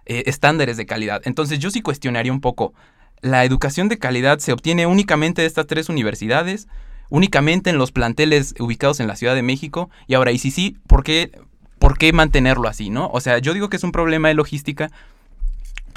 eh, 0.05 0.23
estándares 0.25 0.77
de 0.77 0.85
calidad. 0.85 1.21
Entonces 1.25 1.59
yo 1.59 1.69
sí 1.69 1.81
cuestionaría 1.81 2.31
un 2.31 2.41
poco 2.41 2.73
la 3.21 3.43
educación 3.45 3.89
de 3.89 3.97
calidad 3.97 4.39
se 4.39 4.53
obtiene 4.53 4.85
únicamente 4.85 5.41
de 5.41 5.47
estas 5.47 5.67
tres 5.67 5.89
universidades, 5.89 6.67
únicamente 7.09 7.69
en 7.69 7.77
los 7.77 7.91
planteles 7.91 8.53
ubicados 8.59 8.99
en 8.99 9.07
la 9.07 9.15
Ciudad 9.15 9.35
de 9.35 9.41
México. 9.41 9.89
Y 10.07 10.13
ahora, 10.13 10.31
y 10.31 10.37
si 10.37 10.51
sí, 10.51 10.77
¿por 10.87 11.03
qué, 11.03 11.31
¿por 11.79 11.97
qué 11.97 12.13
mantenerlo 12.13 12.67
así, 12.67 12.89
no? 12.89 13.09
O 13.09 13.19
sea, 13.19 13.39
yo 13.39 13.53
digo 13.53 13.69
que 13.69 13.77
es 13.77 13.83
un 13.83 13.91
problema 13.91 14.27
de 14.27 14.35
logística 14.35 14.91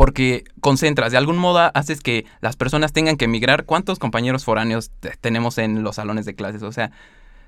porque 0.01 0.45
concentras, 0.63 1.13
de 1.13 1.19
algún 1.19 1.37
modo 1.37 1.71
haces 1.75 2.01
que 2.01 2.25
las 2.41 2.57
personas 2.57 2.95
tengan 2.95 3.19
que 3.19 3.27
emigrar. 3.27 3.67
¿Cuántos 3.67 3.99
compañeros 3.99 4.47
foráneos 4.47 4.91
tenemos 5.21 5.59
en 5.59 5.83
los 5.83 5.97
salones 5.97 6.25
de 6.25 6.35
clases? 6.35 6.63
O 6.63 6.73
sea, 6.73 6.91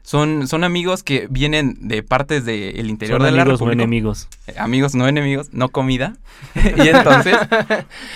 son, 0.02 0.46
son 0.46 0.62
amigos 0.62 1.02
que 1.02 1.28
vienen 1.30 1.88
de 1.88 2.02
partes 2.02 2.44
del 2.44 2.90
interior 2.90 3.22
de 3.22 3.30
la 3.30 3.40
amigos 3.40 3.62
no 3.62 3.72
enemigos. 3.72 4.28
Eh, 4.48 4.54
amigos 4.58 4.94
no 4.94 5.08
enemigos, 5.08 5.48
no 5.54 5.70
comida. 5.70 6.18
y 6.54 6.88
entonces... 6.88 7.38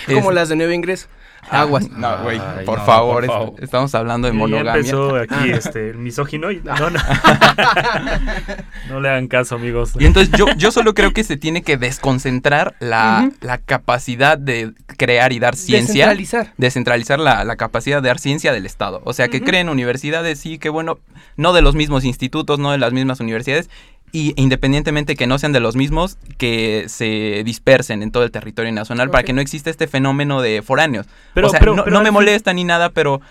Como 0.05 0.31
las 0.31 0.49
de 0.49 0.55
nuevo 0.55 0.71
ingreso. 0.71 1.07
Aguas. 1.49 1.89
No, 1.97 2.23
güey, 2.23 2.39
por, 2.65 2.85
favor, 2.85 3.55
estamos 3.59 3.95
hablando 3.95 4.27
de 4.27 4.33
monogamia. 4.33 4.73
Ya 4.73 4.77
empezó 4.77 5.15
aquí 5.15 5.49
este, 5.51 5.89
el 5.89 5.97
misógino 5.97 6.51
y 6.51 6.57
no, 6.57 6.89
no. 6.91 6.99
no 8.89 9.01
le 9.01 9.09
hagan 9.09 9.27
caso, 9.27 9.55
amigos. 9.55 9.93
Y 9.99 10.05
entonces 10.05 10.31
yo, 10.37 10.45
yo 10.57 10.71
solo 10.71 10.93
creo 10.93 11.11
que 11.11 11.23
se 11.23 11.37
tiene 11.37 11.63
que 11.63 11.77
desconcentrar 11.77 12.75
la, 12.79 13.31
la 13.41 13.57
capacidad 13.57 14.37
de 14.37 14.73
crear 14.97 15.33
y 15.33 15.39
dar 15.39 15.55
ciencia. 15.55 16.07
Descentralizar. 16.07 16.53
Descentralizar 16.57 17.19
la, 17.19 17.43
la 17.43 17.55
capacidad 17.55 18.01
de 18.01 18.09
dar 18.09 18.19
ciencia 18.19 18.53
del 18.53 18.65
Estado. 18.65 19.01
O 19.03 19.13
sea, 19.13 19.27
que 19.27 19.41
creen 19.41 19.69
universidades, 19.69 20.39
sí, 20.39 20.59
que 20.59 20.69
bueno, 20.69 20.99
no 21.35 21.53
de 21.53 21.61
los 21.61 21.73
mismos 21.73 22.03
institutos, 22.03 22.59
no 22.59 22.71
de 22.71 22.77
las 22.77 22.93
mismas 22.93 23.19
universidades, 23.19 23.69
y 24.17 24.33
independientemente 24.35 25.15
que 25.15 25.27
no 25.27 25.37
sean 25.37 25.51
de 25.51 25.59
los 25.59 25.75
mismos, 25.75 26.17
que 26.39 26.85
se 26.87 27.43
dispersen 27.45 28.01
en 28.01 28.09
todo 28.09 28.23
el 28.23 28.31
territorio 28.31 28.71
nacional 28.71 29.11
para 29.11 29.23
que 29.23 29.31
no 29.33 29.41
exista 29.41 29.69
este 29.69 29.87
fenómeno 29.87 30.41
de 30.41 30.63
foráneos. 30.63 31.05
Pero- 31.35 31.47
o 31.47 31.49
sea, 31.51 31.59
pero- 31.59 31.75
no, 31.75 31.83
pero 31.83 31.93
no 31.93 31.99
al 31.99 32.03
me 32.05 32.09
molesta 32.11 32.51
ni 32.53 32.63
nada, 32.63 32.89
pero 32.89 33.21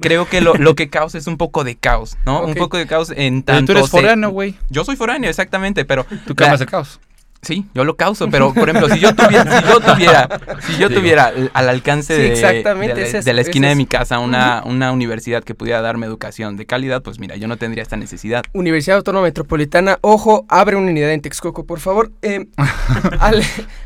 creo 0.00 0.26
que 0.26 0.40
lo, 0.40 0.54
lo 0.54 0.74
que 0.74 0.88
causa 0.88 1.18
es 1.18 1.26
un 1.26 1.36
poco 1.36 1.62
de 1.62 1.76
caos, 1.76 2.16
¿no? 2.24 2.42
Un 2.42 2.54
poco 2.54 2.78
de 2.78 2.86
caos 2.86 3.10
en 3.14 3.42
Pero 3.42 3.58
tanto 3.58 3.72
tú 3.74 3.78
eres 3.80 3.90
foráneo, 3.90 4.30
güey. 4.30 4.54
Yo 4.70 4.82
soy 4.84 4.96
foráneo, 4.96 5.28
exactamente, 5.28 5.84
pero... 5.84 6.06
Tú 6.26 6.34
calmas 6.34 6.60
el 6.62 6.66
caos. 6.68 7.00
Sí, 7.42 7.64
yo 7.74 7.84
lo 7.84 7.96
causo, 7.96 8.28
pero 8.28 8.52
por 8.52 8.68
ejemplo, 8.68 8.90
si 8.94 9.00
yo 9.00 9.14
tuviera, 9.14 9.60
si 9.62 9.66
yo 9.66 9.80
tuviera, 9.80 10.28
si 10.66 10.76
yo 10.76 10.90
tuviera 10.90 11.32
al 11.54 11.68
alcance 11.70 12.14
Sí, 12.14 12.20
de, 12.22 12.32
exactamente, 12.32 12.94
de 12.96 13.00
la, 13.00 13.06
es 13.06 13.14
eso, 13.14 13.24
de 13.24 13.32
la 13.32 13.40
es 13.40 13.46
esquina 13.48 13.68
de 13.70 13.76
mi 13.76 13.86
casa 13.86 14.18
una, 14.18 14.62
una 14.66 14.92
universidad 14.92 15.42
que 15.42 15.54
pudiera 15.54 15.80
darme 15.80 16.04
educación 16.04 16.58
de 16.58 16.66
calidad, 16.66 17.00
pues 17.02 17.18
mira, 17.18 17.36
yo 17.36 17.48
no 17.48 17.56
tendría 17.56 17.82
esta 17.82 17.96
necesidad. 17.96 18.42
Universidad 18.52 18.98
Autónoma 18.98 19.24
Metropolitana, 19.24 19.98
ojo, 20.02 20.44
abre 20.50 20.76
una 20.76 20.90
unidad 20.90 21.12
en 21.12 21.22
Texcoco, 21.22 21.64
por 21.64 21.80
favor. 21.80 22.12
Eh, 22.20 22.46
Ale- 23.20 23.44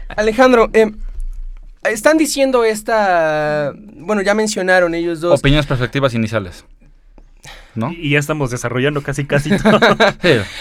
Alejandro, 0.08 0.68
eh, 0.72 0.90
están 1.84 2.18
diciendo 2.18 2.64
esta, 2.64 3.72
bueno, 3.98 4.22
ya 4.22 4.34
mencionaron 4.34 4.96
ellos 4.96 5.20
dos. 5.20 5.38
Opiniones, 5.38 5.66
perspectivas 5.66 6.12
iniciales. 6.14 6.64
¿No? 7.76 7.92
Y 7.92 8.10
ya 8.10 8.18
estamos 8.20 8.50
desarrollando 8.50 9.02
casi 9.02 9.24
casi 9.24 9.50
todo. 9.62 9.78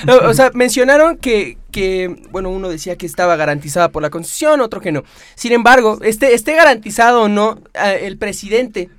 No, 0.06 0.18
o 0.30 0.34
sea, 0.34 0.52
mencionaron 0.54 1.18
que, 1.18 1.58
que, 1.74 2.16
bueno, 2.32 2.50
uno 2.50 2.70
decía 2.70 2.96
que 2.96 3.06
estaba 3.06 3.36
garantizada 3.36 3.90
por 3.90 4.02
la 4.02 4.10
Constitución, 4.10 4.62
otro 4.62 4.80
que 4.80 4.94
no. 4.94 5.04
Sin 5.36 5.52
embargo, 5.52 6.00
esté, 6.02 6.34
esté 6.34 6.56
garantizado 6.56 7.24
o 7.24 7.28
no, 7.28 7.60
el 7.74 8.18
presidente, 8.18 8.90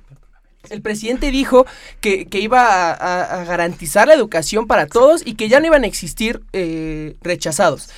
el 0.69 0.81
presidente 0.81 1.31
dijo 1.31 1.65
que, 2.01 2.27
que 2.27 2.39
iba 2.39 2.91
a, 2.91 3.43
garantizar 3.45 4.07
la 4.07 4.13
educación 4.13 4.67
para 4.67 4.85
todos 4.85 5.23
y 5.25 5.35
que 5.35 5.49
ya 5.49 5.59
no 5.59 5.67
iban 5.67 5.83
a 5.83 5.87
existir 5.87 6.43
eh, 6.53 7.15
rechazados. 7.21 7.89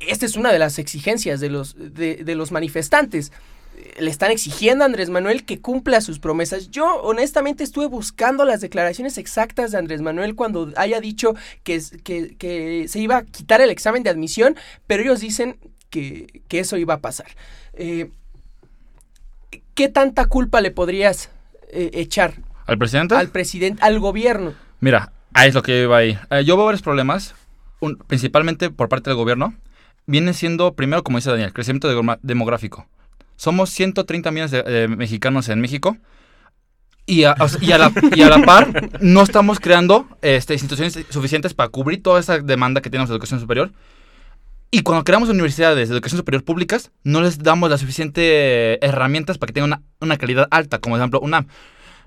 Esta 0.00 0.26
es 0.26 0.36
una 0.36 0.52
de 0.52 0.58
las 0.58 0.78
exigencias 0.78 1.40
de 1.40 1.48
los, 1.48 1.76
de 1.78 2.34
los 2.34 2.52
manifestantes. 2.52 3.32
Le 3.98 4.10
están 4.10 4.30
exigiendo 4.30 4.84
a 4.84 4.86
Andrés 4.86 5.10
Manuel 5.10 5.44
que 5.44 5.60
cumpla 5.60 6.00
sus 6.00 6.18
promesas. 6.18 6.70
Yo 6.70 6.86
honestamente 7.02 7.64
estuve 7.64 7.86
buscando 7.86 8.44
las 8.44 8.60
declaraciones 8.60 9.18
exactas 9.18 9.70
de 9.72 9.78
Andrés 9.78 10.00
Manuel 10.00 10.34
cuando 10.34 10.72
haya 10.76 11.00
dicho 11.00 11.34
que, 11.64 11.80
que, 12.04 12.36
que 12.36 12.86
se 12.88 12.98
iba 13.00 13.18
a 13.18 13.24
quitar 13.24 13.60
el 13.60 13.70
examen 13.70 14.02
de 14.02 14.10
admisión, 14.10 14.56
pero 14.86 15.02
ellos 15.02 15.20
dicen 15.20 15.58
que, 15.90 16.42
que 16.48 16.60
eso 16.60 16.76
iba 16.76 16.94
a 16.94 17.00
pasar. 17.00 17.26
Eh, 17.74 18.10
¿Qué 19.74 19.88
tanta 19.88 20.26
culpa 20.26 20.60
le 20.60 20.70
podrías 20.70 21.30
eh, 21.70 21.90
echar 21.94 22.34
¿Al 22.66 22.78
presidente? 22.78 23.14
al 23.14 23.28
presidente, 23.28 23.82
al 23.82 23.98
gobierno? 24.00 24.54
Mira, 24.80 25.12
ahí 25.34 25.48
es 25.48 25.54
lo 25.54 25.62
que 25.62 25.82
iba 25.82 25.96
ahí. 25.96 26.18
Eh, 26.30 26.44
yo 26.44 26.56
veo 26.56 26.66
varios 26.66 26.82
problemas, 26.82 27.34
un- 27.80 27.96
principalmente 27.96 28.70
por 28.70 28.88
parte 28.88 29.10
del 29.10 29.16
gobierno. 29.16 29.54
Viene 30.06 30.32
siendo, 30.34 30.72
primero, 30.74 31.02
como 31.04 31.18
dice 31.18 31.30
Daniel, 31.30 31.52
crecimiento 31.52 31.88
demográfico. 32.22 32.86
Somos 33.38 33.70
130 33.70 34.30
millones 34.32 34.50
de, 34.50 34.88
mexicanos 34.88 35.48
en 35.48 35.60
México. 35.60 35.96
Y 37.06 37.22
a, 37.24 37.36
la, 37.38 38.42
par, 38.44 38.90
no 39.00 39.22
estamos 39.22 39.60
creando 39.60 40.06
este, 40.20 40.52
instituciones 40.52 40.98
suficientes 41.08 41.54
para 41.54 41.70
cubrir 41.70 42.02
toda 42.02 42.20
esa 42.20 42.40
demanda 42.40 42.82
que 42.82 42.90
tenemos 42.90 43.08
de 43.08 43.14
educación 43.14 43.40
superior. 43.40 43.72
Y 44.70 44.82
cuando 44.82 45.04
creamos 45.04 45.30
universidades 45.30 45.88
de 45.88 45.94
educación 45.94 46.18
superior 46.18 46.44
públicas, 46.44 46.90
no 47.04 47.22
les 47.22 47.38
damos 47.38 47.70
las 47.70 47.80
suficientes 47.80 48.78
herramientas 48.82 49.38
para 49.38 49.46
que 49.46 49.54
tengan 49.54 49.70
una, 49.70 49.82
una 50.00 50.16
calidad 50.18 50.48
alta, 50.50 50.80
como 50.80 50.96
por 50.96 51.00
ejemplo 51.00 51.20
UNAM. 51.20 51.46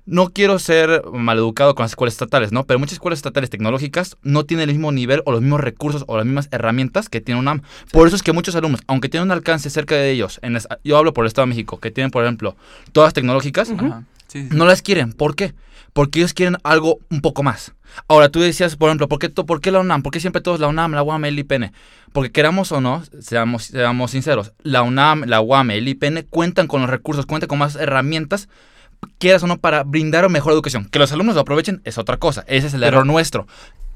No 0.04 0.30
quiero 0.30 0.58
ser 0.58 1.02
maleducado 1.12 1.74
con 1.76 1.84
las 1.84 1.92
escuelas 1.92 2.14
estatales, 2.14 2.50
¿no? 2.50 2.64
Pero 2.64 2.78
muchas 2.80 2.94
escuelas 2.94 3.18
estatales 3.20 3.50
tecnológicas 3.50 4.16
no 4.22 4.44
tienen 4.44 4.68
el 4.68 4.74
mismo 4.74 4.90
nivel 4.90 5.22
o 5.26 5.32
los 5.32 5.40
mismos 5.42 5.60
recursos 5.60 6.04
o 6.08 6.16
las 6.16 6.26
mismas 6.26 6.48
herramientas 6.50 7.08
que 7.08 7.20
tiene 7.20 7.38
UNAM. 7.40 7.62
Por 7.92 8.06
eso 8.08 8.16
es 8.16 8.22
que 8.22 8.32
muchos 8.32 8.56
alumnos, 8.56 8.80
aunque 8.88 9.08
tienen 9.08 9.28
un 9.28 9.32
alcance 9.32 9.70
cerca 9.70 9.94
de 9.94 10.10
ellos, 10.10 10.40
en 10.42 10.54
las- 10.54 10.66
yo 10.82 10.96
hablo 10.98 11.12
por 11.12 11.24
el 11.24 11.28
Estado 11.28 11.46
de 11.46 11.50
México, 11.50 11.78
que 11.78 11.92
tienen, 11.92 12.10
por 12.10 12.24
ejemplo, 12.24 12.56
todas 12.90 13.12
tecnológicas, 13.14 13.68
sí, 13.68 13.74
sí. 14.42 14.48
no 14.50 14.64
las 14.66 14.82
quieren. 14.82 15.12
¿Por 15.12 15.36
qué? 15.36 15.54
Porque 15.92 16.18
ellos 16.18 16.32
quieren 16.34 16.56
algo 16.64 16.98
un 17.10 17.20
poco 17.20 17.42
más. 17.44 17.72
Ahora, 18.08 18.28
tú 18.30 18.40
decías, 18.40 18.74
por 18.76 18.88
ejemplo, 18.88 19.06
¿por 19.06 19.18
qué, 19.20 19.28
por 19.28 19.60
qué 19.60 19.70
la 19.70 19.80
UNAM? 19.80 20.02
¿Por 20.02 20.12
qué 20.12 20.18
siempre 20.20 20.40
todos 20.42 20.58
la 20.58 20.66
UNAM, 20.66 20.92
la 20.94 21.02
UAM, 21.02 21.26
el 21.26 21.38
IPN? 21.38 21.72
Porque 22.12 22.32
queramos 22.32 22.72
o 22.72 22.80
no, 22.80 23.02
seamos, 23.20 23.64
seamos 23.66 24.10
sinceros, 24.10 24.52
la 24.62 24.82
UNAM, 24.82 25.24
la 25.26 25.40
UAM, 25.42 25.70
el 25.70 25.86
IPN 25.86 26.24
cuentan 26.28 26.66
con 26.66 26.80
los 26.80 26.90
recursos, 26.90 27.26
cuentan 27.26 27.48
con 27.48 27.58
más 27.58 27.76
herramientas, 27.76 28.48
quieras 29.18 29.42
o 29.42 29.46
no, 29.46 29.58
para 29.58 29.84
brindar 29.84 30.28
mejor 30.28 30.52
educación. 30.52 30.86
Que 30.86 30.98
los 30.98 31.12
alumnos 31.12 31.34
lo 31.34 31.40
aprovechen 31.42 31.80
es 31.84 31.98
otra 31.98 32.16
cosa. 32.16 32.44
Ese 32.46 32.66
es 32.68 32.74
el 32.74 32.80
Pero- 32.80 32.96
error 32.98 33.06
nuestro. 33.06 33.46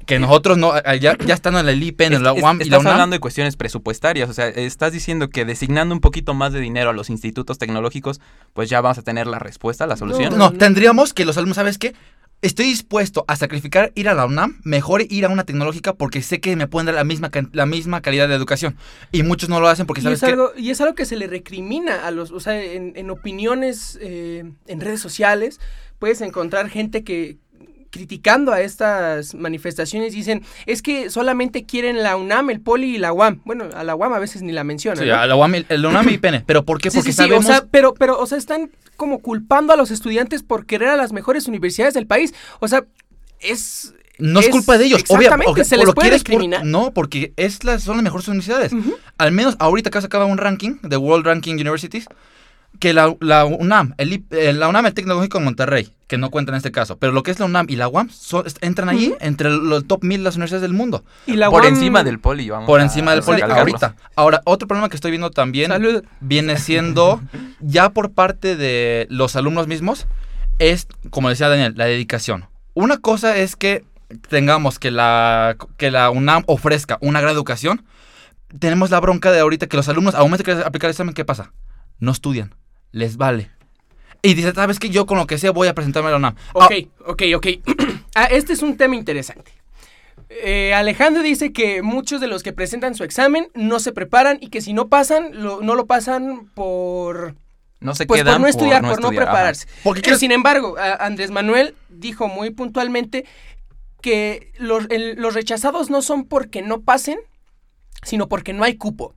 Que 0.07 0.17
nosotros 0.19 0.57
no, 0.57 0.73
ya, 0.99 1.15
ya 1.17 1.33
estando 1.35 1.59
en 1.59 1.69
el 1.69 1.83
IPN, 1.83 2.13
Es- 2.15 2.21
la 2.21 2.33
es- 2.33 2.41
UAM 2.41 2.61
y 2.61 2.65
la 2.69 2.77
estás 2.77 2.91
hablando 2.93 3.13
de 3.15 3.19
cuestiones 3.19 3.55
presupuestarias, 3.57 4.29
o 4.29 4.33
sea, 4.33 4.47
estás 4.47 4.91
diciendo 4.93 5.29
que 5.29 5.45
designando 5.45 5.93
un 5.93 6.01
poquito 6.01 6.33
más 6.33 6.53
de 6.53 6.59
dinero 6.59 6.89
a 6.89 6.93
los 6.93 7.09
institutos 7.11 7.59
tecnológicos, 7.59 8.19
pues 8.53 8.69
ya 8.69 8.81
vamos 8.81 8.97
a 8.97 9.01
tener 9.03 9.27
la 9.27 9.37
respuesta, 9.37 9.85
la 9.85 9.97
solución. 9.97 10.35
No, 10.37 10.51
tendríamos 10.53 11.13
que 11.13 11.25
los 11.25 11.37
alumnos, 11.37 11.57
¿sabes 11.57 11.77
qué? 11.77 11.93
Estoy 12.43 12.67
dispuesto 12.67 13.25
a 13.27 13.35
sacrificar 13.35 13.91
ir 13.95 14.07
a 14.09 14.13
la 14.13 14.25
UNAM, 14.27 14.61
mejor 14.63 15.01
ir 15.09 15.25
a 15.25 15.29
una 15.29 15.43
tecnológica 15.43 15.93
porque 15.93 16.21
sé 16.21 16.39
que 16.39 16.55
me 16.55 16.67
pueden 16.67 16.85
dar 16.85 16.93
la 16.93 17.03
misma, 17.03 17.31
la 17.51 17.65
misma 17.65 18.01
calidad 18.01 18.27
de 18.29 18.35
educación. 18.35 18.77
Y 19.11 19.23
muchos 19.23 19.49
no 19.49 19.59
lo 19.59 19.67
hacen 19.67 19.87
porque 19.87 20.01
Y 20.01 20.03
sabes 20.03 20.21
es, 20.21 20.25
que... 20.27 20.33
algo, 20.33 20.51
y 20.55 20.69
es 20.69 20.79
algo 20.79 20.93
que 20.93 21.05
se 21.05 21.15
le 21.15 21.25
recrimina 21.25 22.05
a 22.05 22.11
los, 22.11 22.31
o 22.31 22.39
sea, 22.39 22.61
en, 22.61 22.93
en 22.95 23.09
opiniones 23.09 23.97
eh, 24.01 24.43
en 24.67 24.81
redes 24.81 24.99
sociales, 25.01 25.59
puedes 25.97 26.21
encontrar 26.21 26.69
gente 26.69 27.03
que 27.03 27.37
criticando 27.89 28.51
a 28.51 28.61
estas 28.61 29.33
manifestaciones 29.35 30.13
dicen, 30.13 30.43
es 30.65 30.81
que 30.81 31.09
solamente 31.09 31.65
quieren 31.65 32.03
la 32.03 32.15
UNAM, 32.17 32.49
el 32.49 32.59
Poli 32.61 32.95
y 32.95 32.97
la 32.97 33.13
UAM. 33.13 33.41
Bueno, 33.45 33.65
a 33.75 33.83
la 33.83 33.95
UAM 33.95 34.13
a 34.13 34.19
veces 34.19 34.41
ni 34.41 34.51
la 34.51 34.63
mencionan. 34.63 35.03
Sí, 35.03 35.09
¿no? 35.09 35.15
a 35.15 35.25
la 35.27 35.35
UAM, 35.35 35.55
el 35.69 35.85
UNAM 35.85 36.09
y 36.09 36.13
IPN. 36.13 36.43
¿Pero 36.45 36.65
por 36.65 36.79
qué? 36.81 36.91
Sí, 36.91 36.97
Porque 36.97 37.11
sí, 37.11 37.17
sabemos... 37.17 37.45
o 37.45 37.47
sea, 37.47 37.65
pero, 37.71 37.93
pero, 37.93 38.19
o 38.19 38.25
sea, 38.25 38.37
están 38.37 38.71
como 38.95 39.19
culpando 39.19 39.73
a 39.73 39.75
los 39.77 39.91
estudiantes 39.91 40.43
por 40.43 40.65
querer 40.65 40.89
a 40.89 40.95
las 40.97 41.11
mejores 41.13 41.47
universidades 41.47 41.93
del 41.93 42.07
país. 42.07 42.33
O 42.59 42.67
sea, 42.67 42.83
es... 43.39 43.93
no 44.17 44.39
es, 44.39 44.47
es- 44.47 44.51
culpa 44.51 44.77
de 44.77 44.85
ellos. 44.85 45.03
Obvio, 45.09 45.21
exactamente, 45.27 45.61
o- 45.61 45.63
se 45.65 45.77
les 45.77 45.85
lo 45.85 45.93
puede 45.93 46.09
por- 46.09 46.17
recriminar. 46.19 46.65
No, 46.65 46.91
porque 46.93 47.33
es 47.37 47.63
las, 47.63 47.83
son 47.83 47.97
las 47.97 48.03
mejores 48.03 48.27
universidades. 48.27 48.71
Al 49.17 49.31
menos 49.31 49.55
ahorita 49.59 49.89
acá 49.89 50.01
se 50.01 50.07
acaba 50.07 50.25
un 50.25 50.37
ranking 50.37 50.77
de 50.81 50.97
World 50.97 51.25
Ranking 51.25 51.53
Universities 51.53 52.07
que 52.79 52.93
la, 52.93 53.15
la 53.19 53.45
UNAM, 53.45 53.93
el, 53.97 54.23
eh, 54.31 54.53
la 54.53 54.67
UNAM, 54.67 54.85
el 54.85 54.93
Tecnológico 54.93 55.39
de 55.39 55.45
Monterrey, 55.45 55.93
que 56.07 56.17
no 56.17 56.29
cuenta 56.29 56.51
en 56.51 56.55
este 56.57 56.71
caso, 56.71 56.97
pero 56.97 57.11
lo 57.11 57.23
que 57.23 57.31
es 57.31 57.39
la 57.39 57.45
UNAM 57.45 57.65
y 57.69 57.75
la 57.75 57.87
UAM 57.87 58.09
son- 58.09 58.45
entran 58.61 58.89
allí 58.89 59.07
Ujú. 59.09 59.17
entre 59.19 59.49
los 59.49 59.85
top 59.87 60.03
1000 60.03 60.23
las 60.23 60.35
universidades 60.35 60.61
del 60.61 60.73
mundo. 60.73 61.03
Y 61.25 61.33
la 61.35 61.49
por 61.49 61.63
UAM- 61.63 61.69
encima 61.69 62.03
del 62.03 62.19
poli, 62.19 62.49
vamos. 62.49 62.65
Por 62.67 62.79
a- 62.79 62.83
encima 62.83 63.11
del 63.11 63.21
a 63.21 63.25
poli 63.25 63.41
recalcarlo. 63.41 63.61
ahorita. 63.71 63.95
Ahora, 64.15 64.41
otro 64.45 64.67
problema 64.67 64.89
que 64.89 64.95
estoy 64.95 65.11
viendo 65.11 65.31
también 65.31 65.71
Salud. 65.71 66.03
viene 66.21 66.57
siendo 66.57 67.21
ya 67.59 67.89
por 67.89 68.11
parte 68.11 68.55
de 68.55 69.07
los 69.09 69.35
alumnos 69.35 69.67
mismos 69.67 70.07
es, 70.59 70.87
como 71.09 71.29
decía 71.29 71.49
Daniel, 71.49 71.73
la 71.75 71.85
dedicación. 71.85 72.45
Una 72.73 72.97
cosa 72.97 73.37
es 73.37 73.55
que 73.55 73.83
tengamos 74.29 74.79
que 74.79 74.91
la, 74.91 75.57
que 75.77 75.91
la 75.91 76.09
UNAM 76.09 76.43
ofrezca 76.47 76.97
una 77.01 77.19
gran 77.21 77.33
educación. 77.33 77.83
Tenemos 78.59 78.89
la 78.91 78.99
bronca 79.01 79.31
de 79.31 79.39
ahorita 79.39 79.67
que 79.67 79.75
los 79.75 79.89
alumnos, 79.89 80.15
al 80.15 80.21
momento 80.21 80.37
de 80.37 80.43
querer 80.45 80.65
aplicar 80.65 80.87
el 80.87 80.91
examen, 80.93 81.13
¿qué 81.13 81.25
pasa? 81.25 81.51
No 81.99 82.11
estudian. 82.11 82.53
Les 82.91 83.17
vale. 83.17 83.49
Y 84.21 84.33
dice, 84.33 84.51
¿sabes 84.53 84.79
qué? 84.79 84.89
Yo 84.89 85.05
con 85.05 85.17
lo 85.17 85.27
que 85.27 85.37
sea 85.37 85.51
voy 85.51 85.67
a 85.67 85.75
presentarme 85.75 86.09
a 86.09 86.11
la 86.11 86.17
UNAM. 86.17 86.35
Ok, 86.53 86.71
ok, 87.05 87.23
ok. 87.35 87.47
Ah, 88.15 88.25
este 88.25 88.53
es 88.53 88.63
un 88.63 88.77
tema 88.77 88.95
interesante. 88.95 89.51
Eh, 90.29 90.73
Alejandro 90.73 91.21
dice 91.21 91.53
que 91.53 91.83
muchos 91.83 92.19
de 92.19 92.25
los 92.27 92.41
que 92.41 92.51
presentan 92.51 92.95
su 92.95 93.03
examen 93.03 93.49
no 93.53 93.79
se 93.79 93.91
preparan 93.91 94.39
y 94.41 94.47
que 94.49 94.59
si 94.59 94.73
no 94.73 94.87
pasan, 94.87 95.29
lo- 95.43 95.61
no 95.61 95.75
lo 95.75 95.85
pasan 95.85 96.49
por, 96.55 97.35
No 97.79 97.93
se 97.93 98.07
pues, 98.07 98.21
quedan 98.23 98.33
por 98.35 98.41
no 98.41 98.47
estudiar, 98.47 98.81
por 98.81 98.99
no, 98.99 99.07
estudiar, 99.09 99.25
prepararse. 99.25 99.67
Porque 99.83 100.09
Eh, 100.09 100.15
sin 100.17 100.31
embargo, 100.31 100.75
Andrés 100.99 101.29
Manuel 101.29 101.75
dijo 101.89 102.27
muy 102.27 102.49
puntualmente 102.49 103.23
que 104.01 104.51
los, 104.57 104.85
el- 104.89 105.15
los 105.21 105.35
rechazados 105.35 105.91
no 105.91 106.01
son 106.01 106.25
porque 106.25 106.63
no 106.63 106.81
pasen, 106.81 107.19
sino 108.03 108.27
porque 108.27 108.51
no 108.53 108.63
hay 108.63 108.77
cupo. 108.77 109.13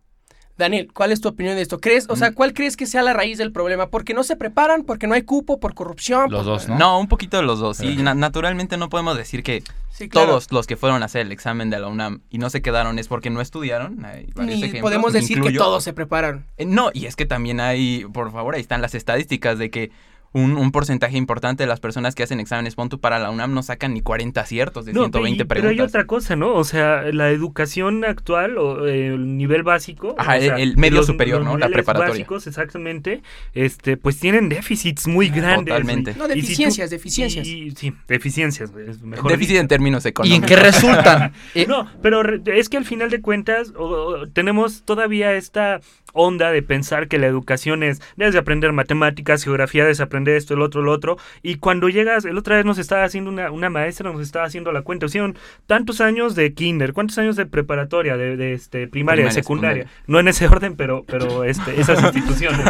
Daniel, 0.60 0.88
¿cuál 0.94 1.10
es 1.10 1.20
tu 1.20 1.28
opinión 1.28 1.56
de 1.56 1.62
esto? 1.62 1.80
¿Crees, 1.80 2.06
o 2.08 2.14
Mm. 2.14 2.16
sea, 2.16 2.32
cuál 2.32 2.54
crees 2.54 2.76
que 2.76 2.86
sea 2.86 3.02
la 3.02 3.12
raíz 3.12 3.36
del 3.38 3.50
problema? 3.50 3.88
¿Porque 3.88 4.14
no 4.14 4.22
se 4.22 4.36
preparan? 4.36 4.84
¿Porque 4.84 5.08
no 5.08 5.14
hay 5.14 5.22
cupo? 5.22 5.58
¿Por 5.58 5.74
corrupción? 5.74 6.30
Los 6.30 6.44
por- 6.44 6.52
dos, 6.54 6.68
¿no? 6.68 6.78
¿no? 6.78 7.00
un 7.00 7.08
poquito 7.08 7.36
de 7.38 7.42
los 7.42 7.58
dos. 7.58 7.78
Sí, 7.78 7.96
na- 7.96 8.14
naturalmente 8.14 8.76
no 8.76 8.88
podemos 8.88 9.16
decir 9.16 9.42
que 9.42 9.64
Sí, 9.90 10.08
claro. 10.08 10.28
todos 10.28 10.52
los 10.52 10.66
que 10.68 10.76
fueron 10.76 11.02
a 11.02 11.06
hacer 11.06 11.22
el 11.26 11.32
examen 11.32 11.68
de 11.70 11.78
la 11.80 11.88
UNAM 11.88 12.20
y 12.30 12.38
no 12.38 12.48
se 12.50 12.62
quedaron 12.62 12.98
es 12.98 13.08
porque 13.08 13.28
no 13.30 13.40
estudiaron. 13.40 14.04
Hay 14.04 14.26
varios 14.34 14.46
Ni 14.58 14.62
ejemplos, 14.64 14.82
podemos 14.82 15.12
decir 15.12 15.40
que 15.42 15.52
todos 15.52 15.82
se 15.82 15.92
prepararon. 15.92 16.46
Eh, 16.56 16.64
No, 16.64 16.90
y 16.94 17.06
es 17.06 17.16
que 17.16 17.26
también 17.26 17.58
hay, 17.60 18.04
por 18.12 18.30
favor, 18.32 18.54
ahí 18.54 18.60
están 18.60 18.80
las 18.80 18.94
estadísticas 18.94 19.58
de 19.58 19.70
que 19.70 19.90
un, 20.32 20.56
un 20.56 20.70
porcentaje 20.70 21.16
importante 21.16 21.64
de 21.64 21.66
las 21.66 21.80
personas 21.80 22.14
que 22.14 22.22
hacen 22.22 22.38
exámenes 22.38 22.76
Pontu 22.76 23.00
para 23.00 23.18
la 23.18 23.30
UNAM 23.30 23.52
no 23.52 23.62
sacan 23.64 23.94
ni 23.94 24.00
40 24.00 24.40
aciertos 24.40 24.84
de 24.84 24.92
No, 24.92 25.00
120 25.02 25.42
y- 25.42 25.46
pero 25.46 25.48
preguntas. 25.62 25.72
hay 25.72 25.80
otra 25.88 26.06
cosa, 26.06 26.36
¿no? 26.36 26.54
O 26.54 26.62
sea, 26.64 27.02
la 27.12 27.30
educación 27.30 28.04
actual 28.04 28.56
o 28.58 28.86
eh, 28.86 29.08
el 29.08 29.36
nivel 29.36 29.64
básico. 29.64 30.14
Ajá, 30.18 30.36
o 30.36 30.40
sea, 30.40 30.56
el- 30.56 30.76
medio 30.76 30.98
los- 30.98 31.06
superior, 31.06 31.38
los 31.40 31.46
¿no? 31.46 31.58
La 31.58 31.66
niveles 31.66 31.74
preparatoria. 31.84 32.10
básicos, 32.12 32.46
exactamente, 32.46 33.22
este, 33.54 33.96
pues 33.96 34.20
tienen 34.20 34.48
déficits 34.48 35.08
muy 35.08 35.28
grandes. 35.30 35.66
Totalmente. 35.74 36.14
No, 36.16 36.26
Y 36.26 36.28
si 36.28 36.34
tú- 36.34 36.40
deficiencias, 36.42 36.90
deficiencias. 36.90 37.46
y- 37.46 37.70
sí, 37.72 37.92
deficiencias, 38.06 38.72
mejor 39.02 39.32
Déficit 39.32 39.50
dicho. 39.54 39.60
en 39.62 39.68
términos 39.68 40.04
¿Y 40.04 40.08
económicos. 40.10 40.42
en 40.42 40.48
qué 40.48 40.56
resultan? 40.62 41.32
No, 41.68 41.86
pero 42.02 42.22
re- 42.22 42.40
es 42.58 42.68
que 42.68 42.76
al 42.76 42.84
final 42.84 43.10
de 43.10 43.20
cuentas 43.20 43.72
o- 43.76 43.84
o- 43.84 44.28
tenemos 44.28 44.82
todavía 44.84 45.32
esta 45.34 45.80
onda 46.12 46.50
de 46.50 46.62
pensar 46.62 47.08
que 47.08 47.18
la 47.18 47.26
educación 47.26 47.82
es 47.82 48.00
debes 48.16 48.34
de 48.34 48.40
aprender 48.40 48.72
matemáticas, 48.72 49.44
geografía, 49.44 49.84
debes 49.84 50.00
aprender 50.00 50.36
esto, 50.36 50.54
el 50.54 50.62
otro, 50.62 50.80
el 50.80 50.88
otro. 50.88 51.16
Y 51.42 51.56
cuando 51.56 51.88
llegas, 51.88 52.24
el 52.24 52.38
otra 52.38 52.56
vez 52.56 52.64
nos 52.64 52.78
estaba 52.78 53.04
haciendo 53.04 53.30
una, 53.30 53.50
una 53.50 53.70
maestra, 53.70 54.12
nos 54.12 54.22
estaba 54.22 54.44
haciendo 54.44 54.72
la 54.72 54.82
cuenta. 54.82 55.06
Hicieron 55.06 55.36
tantos 55.66 56.00
años 56.00 56.34
de 56.34 56.54
kinder, 56.54 56.92
cuántos 56.92 57.18
años 57.18 57.36
de 57.36 57.46
preparatoria, 57.46 58.16
de, 58.16 58.36
de, 58.36 58.52
este, 58.52 58.86
primaria, 58.88 59.24
de 59.24 59.30
secundaria. 59.30 59.86
No 60.06 60.20
en 60.20 60.28
ese 60.28 60.46
orden, 60.46 60.76
pero, 60.76 61.04
pero 61.06 61.44
este, 61.44 61.80
esas 61.80 62.02
instituciones. 62.02 62.60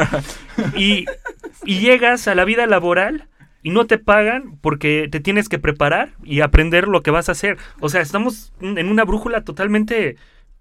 y, 0.77 1.07
y 1.65 1.79
llegas 1.81 2.29
a 2.29 2.35
la 2.35 2.45
vida 2.45 2.67
laboral 2.67 3.29
y 3.63 3.71
no 3.71 3.87
te 3.87 3.99
pagan 3.99 4.59
porque 4.61 5.09
te 5.11 5.21
tienes 5.21 5.49
que 5.49 5.59
preparar 5.59 6.11
y 6.25 6.41
aprender 6.41 6.89
lo 6.89 7.03
que 7.03 7.11
vas 7.11 7.29
a 7.29 7.33
hacer. 7.33 7.59
O 7.81 7.89
sea, 7.89 8.01
estamos 8.01 8.53
en 8.61 8.89
una 8.89 9.05
brújula 9.05 9.45
totalmente, 9.45 10.17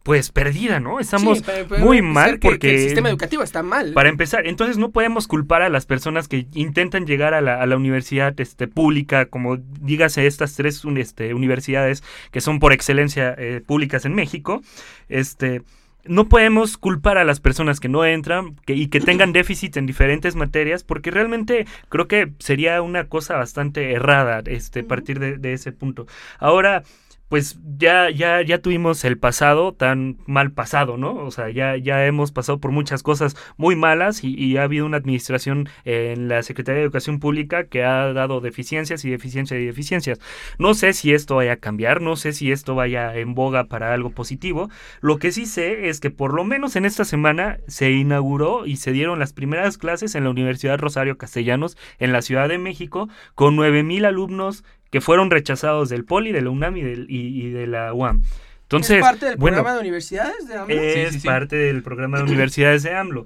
pues, 0.09 0.31
perdida, 0.31 0.79
¿no? 0.79 0.99
Estamos 0.99 1.37
Sí, 1.37 1.43
muy 1.77 2.01
mal 2.01 2.39
que- 2.39 2.39
porque... 2.39 2.57
que 2.57 2.73
el 2.73 2.81
sistema 2.81 3.09
educativo 3.09 3.43
está 3.43 3.61
mal. 3.61 3.93
Para 3.93 4.09
empezar, 4.09 4.47
entonces 4.47 4.79
no 4.79 4.89
podemos 4.89 5.27
culpar 5.27 5.61
a 5.61 5.69
las 5.69 5.85
personas 5.85 6.27
que 6.27 6.47
intentan 6.55 7.05
llegar 7.05 7.35
a 7.35 7.41
la, 7.41 7.61
a 7.61 7.65
la 7.67 7.77
universidad 7.77 8.33
este, 8.41 8.67
pública, 8.67 9.27
como 9.27 9.57
dígase 9.57 10.25
estas 10.25 10.55
tres 10.55 10.81
este, 10.97 11.35
universidades 11.35 12.03
que 12.31 12.41
son 12.41 12.57
por 12.57 12.73
excelencia 12.73 13.35
eh, 13.37 13.61
públicas 13.63 14.03
en 14.03 14.15
México. 14.15 14.63
Este, 15.09 15.61
no 16.05 16.27
podemos 16.27 16.77
culpar 16.77 17.19
a 17.19 17.23
las 17.23 17.39
personas 17.39 17.79
que 17.79 17.87
no 17.87 18.03
entran 18.03 18.55
que- 18.65 18.73
y 18.73 18.87
que 18.87 19.01
tengan 19.01 19.31
déficits 19.31 19.77
en 19.77 19.85
diferentes 19.85 20.35
materias, 20.35 20.83
porque 20.83 21.11
realmente 21.11 21.67
creo 21.89 22.07
que 22.07 22.31
sería 22.39 22.81
una 22.81 23.03
cosa 23.03 23.35
bastante 23.35 23.91
errada 23.91 24.41
este, 24.47 24.83
partir 24.83 25.19
de, 25.19 25.37
de 25.37 25.53
ese 25.53 25.71
punto. 25.71 26.07
Ahora, 26.39 26.81
pues 27.29 27.59
ya, 27.77 28.09
ya, 28.09 28.41
ya 28.41 28.61
tuvimos 28.61 29.03
el 29.05 29.17
pasado 29.17 29.73
tan 29.73 30.17
mal 30.25 30.51
pasado, 30.51 30.97
¿no? 30.97 31.15
O 31.15 31.31
sea, 31.31 31.49
ya, 31.49 31.77
ya 31.77 32.05
hemos 32.05 32.31
pasado 32.31 32.59
por 32.59 32.71
muchas 32.71 33.03
cosas 33.03 33.35
muy 33.57 33.75
malas 33.75 34.23
y, 34.23 34.35
y 34.35 34.57
ha 34.57 34.63
habido 34.63 34.85
una 34.85 34.97
administración 34.97 35.69
en 35.85 36.27
la 36.27 36.43
Secretaría 36.43 36.79
de 36.79 36.85
Educación 36.85 37.19
Pública 37.19 37.65
que 37.65 37.83
ha 37.83 38.11
dado 38.13 38.41
deficiencias 38.41 39.05
y 39.05 39.11
deficiencias 39.11 39.59
y 39.59 39.65
deficiencias. 39.65 40.19
No 40.57 40.73
sé 40.73 40.93
si 40.93 41.13
esto 41.13 41.35
vaya 41.35 41.53
a 41.53 41.57
cambiar, 41.57 42.01
no 42.01 42.15
sé 42.15 42.33
si 42.33 42.51
esto 42.51 42.75
vaya 42.75 43.15
en 43.15 43.35
boga 43.35 43.65
para 43.65 43.93
algo 43.93 44.09
positivo. 44.09 44.69
Lo 45.01 45.17
que 45.17 45.31
sí 45.31 45.45
sé 45.45 45.89
es 45.89 45.99
que 45.99 46.09
por 46.09 46.33
lo 46.33 46.43
menos 46.43 46.75
en 46.75 46.85
esta 46.85 47.05
semana 47.05 47.59
se 47.67 47.91
inauguró 47.91 48.65
y 48.65 48.77
se 48.77 48.91
dieron 48.91 49.19
las 49.19 49.33
primeras 49.33 49.77
clases 49.77 50.15
en 50.15 50.23
la 50.23 50.31
Universidad 50.31 50.79
Rosario 50.79 51.17
Castellanos 51.17 51.77
en 51.99 52.11
la 52.11 52.21
Ciudad 52.21 52.49
de 52.49 52.57
México 52.57 53.07
con 53.35 53.55
9000 53.55 54.05
alumnos 54.05 54.63
que 54.89 55.01
fueron 55.01 55.29
rechazados 55.31 55.89
del 55.89 56.05
Poli, 56.05 56.31
de 56.31 56.41
la 56.41 56.49
UNAM 56.49 56.77
y, 56.77 56.81
del- 56.81 57.05
y- 57.09 57.45
y 57.45 57.49
de 57.49 57.67
la 57.67 57.93
UAM. 57.93 58.21
Entonces, 58.63 58.97
¿Es 58.97 59.01
parte 59.03 59.25
del 59.25 59.35
bueno, 59.37 59.55
programa 59.57 59.75
de 59.75 59.81
universidades 59.81 60.47
de 60.47 60.55
AMLO? 60.55 60.75
es 60.75 60.93
Sí, 60.93 61.13
sí, 61.15 61.19
sí. 61.21 61.27
parte 61.27 61.55
del 61.55 61.81
programa 61.83 62.17
de 62.19 62.23
universidades 62.25 62.83
de 62.83 62.93
AMLO. 62.95 63.25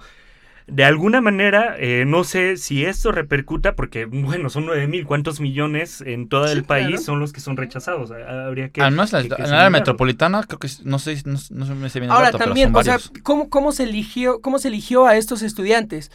De 0.65 0.86
alguna 0.86 1.20
manera, 1.20 1.75
eh, 1.77 2.05
no 2.08 2.24
sé 2.24 2.55
si 2.55 2.86
esto 2.86 3.12
repercuta, 3.12 3.75
porque, 3.75 4.05
bueno, 4.05 4.50
son 4.50 4.65
9 4.65 4.88
mil, 4.88 5.05
¿cuántos 5.05 5.41
millones 5.41 6.00
en 6.00 6.29
todo 6.29 6.48
Sí, 6.48 6.53
el 6.53 6.63
país 6.63 6.88
claro. 6.88 7.01
son 7.03 7.20
los 7.20 7.34
que 7.34 7.41
son 7.41 7.58
rechazados? 7.58 8.12
Habría 8.12 8.70
que... 8.70 8.82
Además, 8.82 9.12
la- 9.12 9.24
que- 9.24 9.27
que 9.29 9.36
en 9.41 9.48
el 9.48 9.53
área 9.53 9.70
metropolitana, 9.70 10.41
creo 10.43 10.60
que 10.60 10.70
no 10.86 11.00
sé, 11.00 11.22
no, 11.25 11.38
no 11.51 11.65
se 11.65 11.74
me 11.75 11.89
sé 11.89 12.00
bien 12.00 12.12
el 12.12 12.15
Ahora 12.15 12.27
dato, 12.27 12.38
pero 12.38 12.50
también, 12.51 12.70
son 12.72 12.77
o 12.79 12.84
sea. 12.84 12.98
¿cómo, 13.24 13.50
cómo 13.50 13.74
se 13.74 13.84
eligió, 13.84 14.39
¿cómo 14.39 14.58
se 14.58 14.70
eligió 14.70 15.05
a 15.05 15.17
estos 15.17 15.41
estudiantes? 15.41 16.12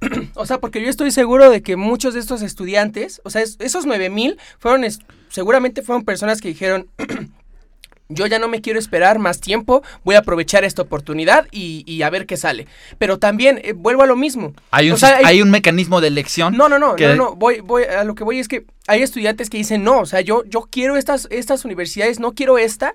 o 0.34 0.46
sea, 0.46 0.58
porque 0.58 0.82
yo 0.82 0.88
estoy 0.90 1.10
seguro 1.10 1.50
de 1.50 1.62
que 1.62 1.76
muchos 1.76 2.14
de 2.14 2.20
estos 2.20 2.42
estudiantes, 2.42 3.20
o 3.24 3.30
sea, 3.30 3.42
es- 3.42 3.56
esos 3.60 3.86
9000 3.86 4.38
fueron, 4.58 4.84
es- 4.84 5.00
seguramente 5.28 5.82
fueron 5.82 6.04
personas 6.04 6.40
que 6.40 6.48
dijeron, 6.48 6.88
yo 8.08 8.26
ya 8.26 8.38
no 8.38 8.46
me 8.46 8.60
quiero 8.60 8.78
esperar 8.78 9.18
más 9.18 9.40
tiempo, 9.40 9.82
voy 10.04 10.14
a 10.14 10.20
aprovechar 10.20 10.62
esta 10.62 10.82
oportunidad 10.82 11.48
y, 11.50 11.82
y 11.92 12.02
a 12.02 12.10
ver 12.10 12.26
qué 12.26 12.36
sale. 12.36 12.68
Pero 12.98 13.18
también, 13.18 13.60
eh, 13.64 13.72
vuelvo 13.72 14.02
a 14.04 14.06
lo 14.06 14.14
mismo. 14.14 14.52
Hay 14.70 14.88
un, 14.90 14.94
o 14.94 14.96
sea, 14.96 15.08
sis- 15.08 15.16
hay- 15.18 15.24
hay 15.24 15.42
un 15.42 15.50
mecanismo 15.50 16.00
de 16.00 16.06
elección. 16.08 16.56
No, 16.56 16.68
no, 16.68 16.78
no, 16.78 16.94
que- 16.94 17.08
no, 17.08 17.14
no, 17.16 17.34
voy, 17.34 17.60
voy, 17.60 17.82
a 17.84 18.04
lo 18.04 18.14
que 18.14 18.22
voy 18.22 18.38
es 18.38 18.46
que 18.46 18.64
hay 18.86 19.02
estudiantes 19.02 19.50
que 19.50 19.56
dicen, 19.58 19.82
no, 19.82 20.00
o 20.00 20.06
sea, 20.06 20.20
yo, 20.20 20.44
yo 20.44 20.68
quiero 20.70 20.96
estas, 20.96 21.26
estas 21.30 21.64
universidades, 21.64 22.20
no 22.20 22.32
quiero 22.34 22.58
esta, 22.58 22.94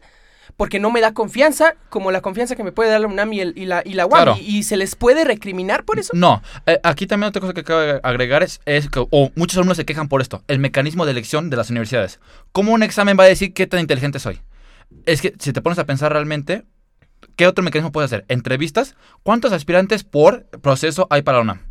porque 0.58 0.80
no 0.80 0.92
me 0.92 1.02
da 1.02 1.14
confianza, 1.14 1.76
como 1.90 2.12
la 2.12 2.22
confianza 2.22 2.56
que 2.56 2.64
me 2.64 2.72
puede 2.72 2.90
dar 2.92 3.02
la 3.02 3.08
UNAM 3.08 3.34
y, 3.34 3.40
el- 3.42 3.54
y 3.58 3.66
la, 3.66 3.82
y 3.86 3.94
la 3.94 4.06
UAM, 4.06 4.24
Claro. 4.24 4.38
y, 4.40 4.58
y 4.58 4.64
se 4.64 4.78
les 4.78 4.96
puede 4.96 5.24
recriminar 5.24 5.84
por 5.84 6.00
eso. 6.00 6.12
No, 6.16 6.42
eh, 6.66 6.80
aquí 6.84 7.08
también 7.08 7.30
otra 7.30 7.42
cosa 7.42 7.54
que 7.54 7.64
cabe 7.64 8.00
agregar 8.04 8.44
es, 8.44 8.62
es 8.66 8.90
que, 8.90 9.06
o 9.10 9.32
muchos 9.36 9.58
alumnos 9.58 9.78
se 9.78 9.86
quejan 9.86 10.08
por 10.08 10.22
esto, 10.22 10.44
el 10.48 10.60
mecanismo 10.60 11.06
de 11.06 11.12
elección 11.12 11.50
de 11.50 11.58
las 11.58 11.70
universidades. 11.70 12.20
¿Cómo 12.52 12.72
un 12.74 12.84
examen 12.84 13.18
va 13.20 13.24
a 13.24 13.28
decir 13.28 13.54
qué 13.54 13.68
tan 13.68 13.80
inteligente 13.80 14.20
soy? 14.20 14.42
Es 15.06 15.22
que 15.22 15.34
si 15.40 15.54
te 15.54 15.62
pones 15.62 15.80
a 15.80 15.86
pensar 15.86 16.12
realmente, 16.12 16.64
¿qué 17.36 17.48
otro 17.48 17.64
mecanismo 17.64 17.92
puedes 17.92 18.10
hacer? 18.12 18.26
Entrevistas, 18.28 18.96
¿cuántos 19.24 19.52
aspirantes 19.54 20.04
por 20.04 20.44
proceso 20.62 21.08
hay 21.10 21.22
para 21.22 21.38
la 21.38 21.44
UNAM? 21.44 21.62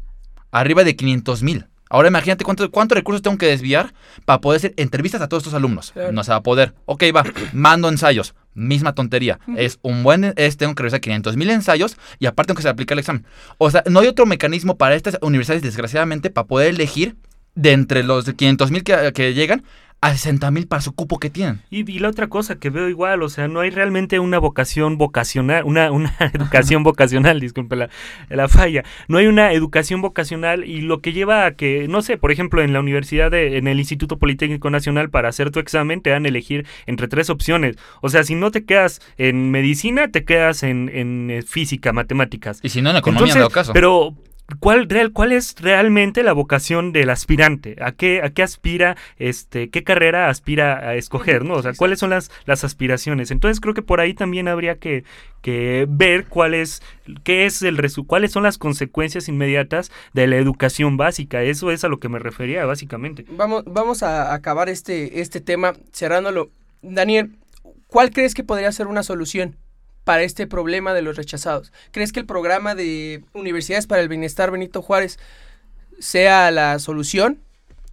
Arriba 0.50 0.84
de 0.84 0.96
500 0.96 1.42
mil. 1.42 1.66
Ahora 1.92 2.08
imagínate 2.08 2.44
cuánto- 2.44 2.70
cuántos 2.70 2.96
recursos 2.96 3.20
tengo 3.20 3.36
que 3.36 3.46
desviar 3.46 3.92
para 4.24 4.40
poder 4.40 4.58
hacer 4.58 4.74
entrevistas 4.76 5.20
a 5.22 5.28
todos 5.28 5.42
estos 5.42 5.54
alumnos. 5.54 5.90
Claro. 5.92 6.12
No 6.12 6.22
se 6.22 6.30
va 6.30 6.36
a 6.36 6.42
poder. 6.42 6.72
Ok, 6.86 7.02
va, 7.14 7.24
mando 7.52 7.88
ensayos. 7.88 8.34
Misma 8.54 8.94
tontería. 8.94 9.38
Es 9.56 9.78
un 9.82 10.02
buen, 10.02 10.32
es, 10.36 10.56
tengo 10.56 10.74
que 10.74 10.82
revisar 10.82 11.00
500 11.00 11.36
mil 11.36 11.50
ensayos 11.50 11.96
y 12.18 12.26
aparte 12.26 12.48
tengo 12.48 12.56
que 12.56 12.62
se 12.62 12.68
aplicar 12.68 12.94
el 12.94 13.00
examen. 13.00 13.24
O 13.58 13.70
sea, 13.70 13.82
no 13.88 14.00
hay 14.00 14.08
otro 14.08 14.26
mecanismo 14.26 14.76
para 14.76 14.94
estas 14.94 15.18
universidades, 15.22 15.62
desgraciadamente, 15.62 16.30
para 16.30 16.46
poder 16.46 16.68
elegir 16.68 17.16
de 17.54 17.72
entre 17.72 18.02
los 18.02 18.24
500 18.24 18.70
mil 18.70 18.84
que, 18.84 19.12
que 19.12 19.34
llegan 19.34 19.64
a 20.02 20.12
60 20.12 20.50
mil 20.50 20.66
para 20.66 20.80
su 20.80 20.92
cupo 20.94 21.18
que 21.18 21.28
tienen. 21.28 21.60
Y, 21.70 21.90
y 21.90 21.98
la 21.98 22.08
otra 22.08 22.28
cosa 22.28 22.58
que 22.58 22.70
veo 22.70 22.88
igual, 22.88 23.22
o 23.22 23.28
sea, 23.28 23.48
no 23.48 23.60
hay 23.60 23.68
realmente 23.70 24.18
una 24.18 24.38
vocación 24.38 24.96
vocacional, 24.96 25.64
una, 25.64 25.90
una 25.92 26.14
educación 26.32 26.82
vocacional, 26.82 27.38
disculpe 27.38 27.76
la, 27.76 27.90
la 28.30 28.48
falla, 28.48 28.82
no 29.08 29.18
hay 29.18 29.26
una 29.26 29.52
educación 29.52 30.00
vocacional 30.00 30.64
y 30.64 30.80
lo 30.80 31.00
que 31.00 31.12
lleva 31.12 31.44
a 31.44 31.52
que, 31.52 31.86
no 31.88 32.00
sé, 32.00 32.16
por 32.16 32.32
ejemplo, 32.32 32.62
en 32.62 32.72
la 32.72 32.80
universidad, 32.80 33.30
de- 33.30 33.58
en 33.58 33.68
el 33.68 33.78
Instituto 33.78 34.18
Politécnico 34.18 34.70
Nacional, 34.70 35.10
para 35.10 35.28
hacer 35.28 35.50
tu 35.50 35.60
examen 35.60 36.00
te 36.00 36.10
dan 36.10 36.24
a 36.24 36.28
elegir 36.28 36.66
entre 36.86 37.06
tres 37.08 37.28
opciones. 37.28 37.76
O 38.00 38.08
sea, 38.08 38.24
si 38.24 38.34
no 38.34 38.50
te 38.50 38.64
quedas 38.64 39.00
en 39.18 39.50
medicina, 39.50 40.08
te 40.10 40.24
quedas 40.24 40.62
en, 40.62 40.88
en, 40.94 41.30
eh, 41.30 41.42
física, 41.42 41.92
matemáticas. 41.92 42.60
Y 42.62 42.70
si 42.70 42.80
no, 42.80 42.90
en 42.90 42.96
economía, 42.96 43.24
en 43.24 43.28
Entonces, 43.38 43.42
todo 43.42 43.54
caso. 43.54 43.72
Pero, 43.74 44.14
¿cuál, 44.58 44.88
real, 44.88 45.12
¿cuál 45.12 45.32
es 45.32 45.54
realmente 45.60 46.22
la 46.22 46.32
vocación 46.32 46.92
del 46.92 47.10
aspirante? 47.10 47.76
¿A 47.80 47.92
qué, 47.92 48.22
a 48.22 48.30
qué 48.30 48.42
aspira, 48.42 48.96
este, 49.18 49.70
qué 49.70 49.84
carrera 49.84 50.28
aspira 50.28 50.78
a 50.88 50.94
escoger, 50.94 51.44
no? 51.44 51.54
O 51.54 51.62
sea, 51.62 51.72
¿cuáles 51.74 51.98
son 51.98 52.10
las, 52.10 52.30
las 52.46 52.64
aspiraciones? 52.64 53.30
Entonces 53.30 53.60
creo 53.60 53.74
que 53.74 53.82
por 53.82 54.00
ahí 54.00 54.14
también 54.14 54.48
habría 54.48 54.78
que, 54.78 55.04
que 55.42 55.86
ver 55.88 56.26
cuál 56.26 56.54
es, 56.54 56.82
qué 57.22 57.46
es 57.46 57.62
el 57.62 57.78
resu- 57.78 58.06
cuáles 58.06 58.32
son 58.32 58.42
las 58.42 58.58
consecuencias 58.58 59.28
inmediatas 59.28 59.92
de 60.12 60.26
la 60.26 60.36
educación 60.36 60.96
básica. 60.96 61.42
Eso 61.42 61.70
es 61.70 61.84
a 61.84 61.88
lo 61.88 62.00
que 62.00 62.08
me 62.08 62.18
refería, 62.18 62.64
básicamente. 62.66 63.24
Vamos, 63.30 63.64
vamos 63.66 64.02
a 64.02 64.34
acabar 64.34 64.68
este, 64.68 65.20
este 65.20 65.40
tema 65.40 65.74
cerrándolo. 65.92 66.50
Daniel, 66.82 67.30
¿cuál 67.86 68.10
crees 68.10 68.34
que 68.34 68.44
podría 68.44 68.72
ser 68.72 68.86
una 68.86 69.02
solución 69.02 69.56
para 70.04 70.22
este 70.22 70.46
problema 70.46 70.94
de 70.94 71.02
los 71.02 71.16
rechazados? 71.16 71.72
¿Crees 71.92 72.12
que 72.12 72.20
el 72.20 72.26
programa 72.26 72.74
de 72.74 73.22
Universidades 73.32 73.86
para 73.86 74.02
el 74.02 74.08
Bienestar 74.08 74.50
Benito 74.50 74.82
Juárez 74.82 75.18
sea 75.98 76.50
la 76.50 76.78
solución? 76.78 77.40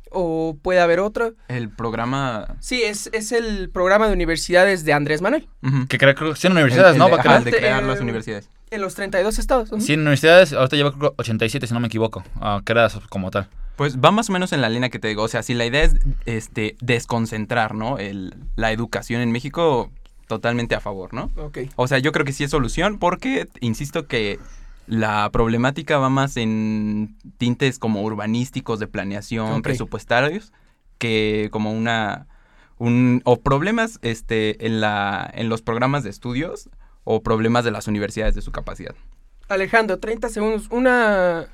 ¿O 0.10 0.58
puede 0.62 0.80
haber 0.80 1.02
otra? 1.02 1.32
El 1.50 1.70
programa... 1.70 2.56
Sí, 2.62 2.82
es, 2.82 3.10
es 3.12 3.34
el 3.34 3.70
programa 3.70 4.08
de 4.08 4.13
universidades 4.13 4.86
de 4.86 4.93
Andrés 4.93 5.22
Manuel, 5.22 5.50
ujú. 5.62 5.86
que 5.88 5.98
creo 5.98 6.15
que 6.15 6.36
son 6.38 6.54
universidades, 6.54 6.91
El- 6.91 6.93
el 6.96 7.00
¿no? 7.00 7.06
de- 7.08 7.12
Va 7.12 7.17
a 7.17 7.20
ajá, 7.20 7.38
el 7.39 7.43
de 7.43 7.52
crear 7.52 7.84
Eh, 7.84 7.88
las 7.88 8.00
universidades. 8.00 8.50
en 8.72 8.82
los 8.82 8.96
32 8.96 9.38
estados. 9.38 9.70
Ujú. 9.72 9.82
Sí, 9.82 9.93
en 9.93 10.00
universidades, 10.02 10.54
ahorita 10.54 10.78
lleva 10.78 10.91
creo 10.98 11.12
que 11.12 11.15
87, 11.22 11.67
si 11.67 11.74
no 11.74 11.82
me 11.82 11.88
equivoco, 11.88 12.24
ah, 12.39 12.62
creadas 12.63 12.98
como 13.10 13.32
tal. 13.32 13.50
Pues 13.76 14.00
va 14.00 14.10
más 14.12 14.30
o 14.30 14.34
menos 14.34 14.54
en 14.54 14.62
la 14.62 14.70
línea 14.70 14.89
que 14.89 14.98
te 14.98 15.10
digo. 15.10 15.24
O 15.24 15.28
sea, 15.28 15.43
si 15.43 15.54
la 15.54 15.65
idea 15.65 15.84
es 15.84 15.96
este, 16.26 16.78
desconcentrar, 16.82 17.76
¿no? 17.76 18.00
El, 18.00 18.34
la 18.56 18.72
educación 18.72 19.22
en 19.22 19.32
México, 19.32 19.91
totalmente 20.28 20.76
a 20.76 20.80
favor, 20.80 21.13
¿no? 21.13 21.32
Ok. 21.38 21.60
O 21.76 21.88
sea, 21.88 22.00
yo 22.00 22.12
creo 22.12 22.26
que 22.26 22.34
sí 22.34 22.44
es 22.44 22.52
solución 22.52 23.00
porque, 23.00 23.48
insisto 23.60 24.08
que 24.08 24.40
la 24.86 25.30
problemática 25.32 25.98
va 25.98 26.10
más 26.10 26.38
en 26.38 27.16
tintes 27.38 27.80
como 27.80 28.04
urbanísticos, 28.04 28.80
de 28.80 28.88
planeación, 28.88 29.62
presupuestarios, 29.62 30.54
que 30.98 31.50
como 31.52 31.72
una... 31.72 32.28
Un, 32.80 33.24
o 33.26 33.40
problemas 33.40 33.98
este, 34.04 34.68
en, 34.68 34.82
la, 34.82 35.28
en 35.34 35.50
los 35.50 35.63
programas 35.63 36.04
de 36.04 36.12
estudios 36.12 36.70
o 37.06 37.24
problemas 37.24 37.66
de 37.66 37.72
las 37.72 37.88
universidades 37.88 38.36
de 38.36 38.44
su 38.44 38.52
capacidad. 38.52 38.94
Alejandro, 39.48 39.98
30 39.98 40.30
segundos. 40.30 40.68
Una, 40.70 41.48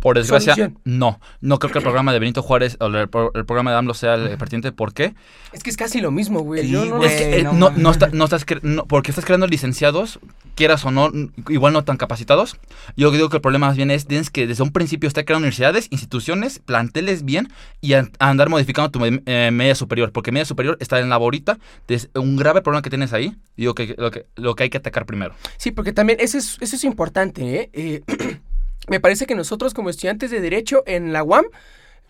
Por 0.00 0.16
desgracia, 0.16 0.54
Solución. 0.54 0.78
no. 0.84 1.20
No 1.40 1.58
creo 1.58 1.72
que 1.72 1.78
el 1.78 1.82
programa 1.84 2.12
de 2.12 2.18
Benito 2.18 2.42
Juárez 2.42 2.76
o 2.80 2.86
el, 2.86 2.94
el 2.96 3.08
programa 3.44 3.70
de 3.72 3.76
AMLO 3.78 3.94
sea 3.94 4.14
el 4.14 4.36
pertinente. 4.38 4.70
¿Por 4.72 4.92
qué? 4.94 5.14
Es 5.52 5.62
que 5.62 5.70
es 5.70 5.76
casi 5.76 6.00
lo 6.00 6.10
mismo, 6.10 6.40
güey. 6.40 6.62
Sí, 6.64 6.70
Yo 6.72 6.84
no. 6.84 7.02
Es 7.02 7.12
que 7.14 7.38
Eh, 7.38 7.42
no 7.42 7.52
no, 7.52 7.70
no, 7.70 7.90
está- 7.90 8.08
no 8.12 8.24
estás 8.24 8.44
porque 8.88 9.10
estás 9.10 9.24
creando 9.24 9.46
licenciados, 9.46 10.20
quieras 10.54 10.84
o 10.84 10.90
no, 10.90 11.10
igual 11.48 11.72
no 11.72 11.82
tan 11.84 11.96
capacitados. 11.96 12.56
Yo 12.96 13.10
digo 13.10 13.28
que 13.28 13.36
el 13.36 13.42
problema 13.42 13.66
más 13.68 13.76
bien 13.76 13.90
es 13.90 14.06
tienes 14.06 14.30
que 14.30 14.46
desde 14.46 14.62
un 14.62 14.70
principio 14.70 15.08
estar 15.08 15.24
creando 15.24 15.44
universidades, 15.44 15.88
instituciones, 15.90 16.58
planteles 16.60 17.24
bien 17.24 17.48
y 17.80 17.94
a- 17.94 18.08
a 18.18 18.28
andar 18.30 18.48
modificando 18.48 18.90
tu 18.90 19.00
eh, 19.04 19.50
media 19.50 19.74
superior, 19.74 20.12
porque 20.12 20.30
media 20.30 20.44
superior 20.44 20.76
está 20.80 21.00
en 21.00 21.08
la 21.08 21.16
borita, 21.16 21.58
es 21.88 22.10
un 22.14 22.36
grave 22.36 22.62
problema 22.62 22.82
que 22.82 22.90
tienes 22.90 23.12
ahí. 23.12 23.34
Digo 23.56 23.74
que 23.74 23.94
lo 23.98 24.10
que, 24.10 24.26
lo 24.36 24.54
que 24.54 24.64
hay 24.64 24.70
que 24.70 24.78
atacar 24.78 25.06
primero. 25.06 25.34
Sí, 25.56 25.70
porque 25.72 25.92
también 25.92 26.18
eso 26.20 26.36
es, 26.38 26.58
eso 26.60 26.76
es 26.76 26.84
importante, 26.84 27.60
¿eh? 27.62 27.70
Eh, 27.72 28.02
me 28.86 29.00
parece 29.00 29.26
que 29.26 29.34
nosotros 29.34 29.74
como 29.74 29.90
estudiantes 29.90 30.30
de 30.30 30.40
Derecho 30.40 30.82
en 30.86 31.12
la 31.12 31.22
UAM 31.22 31.44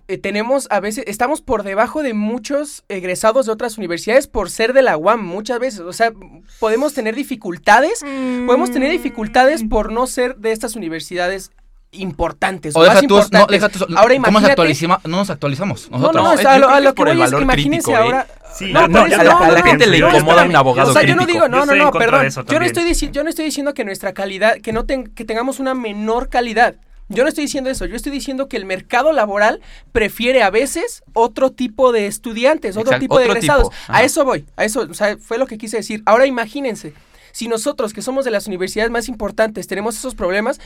eh, 0.08 0.18
tenemos 0.18 0.68
a 0.70 0.78
veces, 0.78 1.02
estamos 1.08 1.40
por 1.42 1.64
debajo 1.64 2.02
de 2.04 2.14
muchos 2.14 2.84
egresados 2.88 3.46
de 3.46 3.52
otras 3.52 3.76
universidades 3.76 4.28
por 4.28 4.50
ser 4.50 4.72
de 4.72 4.82
la 4.82 4.96
UAM 4.96 5.20
muchas 5.24 5.58
veces. 5.58 5.80
O 5.80 5.92
sea, 5.92 6.12
podemos 6.60 6.94
tener 6.94 7.16
dificultades, 7.16 8.04
podemos 8.46 8.70
tener 8.70 8.90
dificultades 8.92 9.64
por 9.64 9.90
no 9.90 10.06
ser 10.06 10.36
de 10.36 10.52
estas 10.52 10.76
universidades 10.76 11.50
importantes. 11.92 12.76
O 12.76 12.82
deja 12.84 13.00
tú, 13.00 13.20
no, 13.32 13.46
deja 13.46 13.68
tú, 13.68 13.84
Ahora 13.96 14.14
¿cómo 14.16 14.30
nos 14.30 14.42
imagínate- 14.42 14.52
actualizima- 14.52 15.00
no 15.04 15.16
nos 15.18 15.30
actualizamos 15.30 15.90
No, 15.90 15.98
nosotros. 15.98 16.22
no, 16.22 16.28
No, 16.28 16.34
o 16.34 16.38
sea, 16.38 16.52
a 16.54 16.58
lo, 16.58 16.68
a 16.68 16.76
que 16.76 16.82
lo 16.82 16.88
es 16.90 16.94
que 16.94 17.02
voy 17.02 17.10
es, 17.12 17.18
valor 17.18 17.42
imagínense 17.42 17.92
crítico, 17.92 18.16
¿eh? 18.16 18.24
Sí, 18.56 18.72
No, 18.72 18.88
no, 18.88 19.06
yo 19.06 19.18
no, 19.18 19.24
la 19.24 19.58
no, 19.58 19.62
pienso, 19.62 19.86
le 19.90 19.98
incomoda 19.98 20.44
un 20.44 20.56
abogado 20.56 20.90
O 20.90 20.92
sea, 20.92 21.02
yo 21.02 21.14
no 21.14 21.26
digo, 21.26 21.48
no, 21.48 21.66
no, 21.66 21.74
no, 21.74 21.90
perdón. 21.92 22.28
yo 22.48 22.58
no 22.58 22.64
estoy 22.64 22.84
diciendo, 22.84 23.14
yo 23.14 23.22
no 23.22 23.30
estoy 23.30 23.44
diciendo 23.44 23.74
que 23.74 23.84
nuestra 23.84 24.14
calidad, 24.14 24.56
que 24.60 24.72
no, 24.72 24.86
que 24.86 25.24
tengamos 25.24 25.60
una 25.60 25.74
menor 25.74 26.28
calidad. 26.28 26.76
Yo 27.08 27.22
no 27.22 27.28
estoy 27.28 27.44
diciendo 27.44 27.70
eso, 27.70 27.84
yo 27.86 27.94
estoy 27.94 28.10
diciendo 28.10 28.48
que 28.48 28.56
el 28.56 28.64
mercado 28.64 29.12
laboral 29.12 29.60
prefiere 29.92 30.42
a 30.42 30.50
veces 30.50 31.04
otro 31.12 31.52
tipo 31.52 31.92
de 31.92 32.08
estudiantes, 32.08 32.76
otro 32.76 32.90
Exacto, 32.90 33.00
tipo 33.00 33.18
de 33.18 33.26
otro 33.26 33.36
egresados. 33.36 33.68
tipo, 33.70 33.82
A 33.86 34.02
eso 34.02 34.24
voy, 34.24 34.44
a 34.56 34.64
eso, 34.64 34.80
o 34.90 34.94
sea, 34.94 35.16
fue 35.18 35.38
lo 35.38 35.46
que 35.46 35.56
quise 35.56 35.76
decir. 35.76 36.02
Ahora 36.04 36.26
imagínense, 36.26 36.94
si 37.30 37.46
nosotros 37.46 37.92
que 37.92 38.02
somos 38.02 38.24
de 38.24 38.32
las 38.32 38.48
universidades 38.48 38.90
más 38.90 39.08
importantes 39.08 39.68
tenemos 39.68 39.96
esos 39.96 40.16
problemas, 40.16 40.58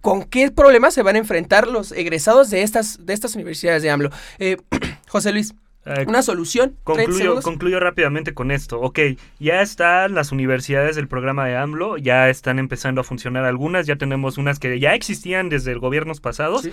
¿con 0.00 0.22
qué 0.22 0.50
problemas 0.50 0.94
se 0.94 1.02
van 1.02 1.16
a 1.16 1.18
enfrentar 1.18 1.68
los 1.68 1.92
egresados 1.92 2.48
de 2.48 2.62
estas, 2.62 3.04
de 3.04 3.12
estas 3.12 3.34
universidades 3.34 3.82
de 3.82 3.90
AMLO? 3.90 4.10
Eh, 4.38 4.56
José 5.08 5.32
Luis, 5.32 5.54
Eh, 5.86 6.04
una 6.06 6.22
solución. 6.22 6.76
30 6.84 7.04
Concluyo, 7.04 7.42
concluyo 7.42 7.80
rápidamente 7.80 8.34
con 8.34 8.50
esto. 8.50 8.80
Ok, 8.80 9.00
ya 9.38 9.60
están 9.60 10.14
las 10.14 10.32
universidades 10.32 10.96
del 10.96 11.08
programa 11.08 11.46
de 11.46 11.56
AMLO, 11.56 11.98
ya 11.98 12.30
están 12.30 12.58
empezando 12.58 13.00
a 13.00 13.04
funcionar 13.04 13.44
algunas, 13.44 13.86
ya 13.86 13.96
tenemos 13.96 14.38
unas 14.38 14.58
que 14.58 14.78
ya 14.80 14.94
existían 14.94 15.48
desde 15.48 15.74
gobiernos 15.74 16.20
pasados. 16.20 16.62
Sí. 16.62 16.72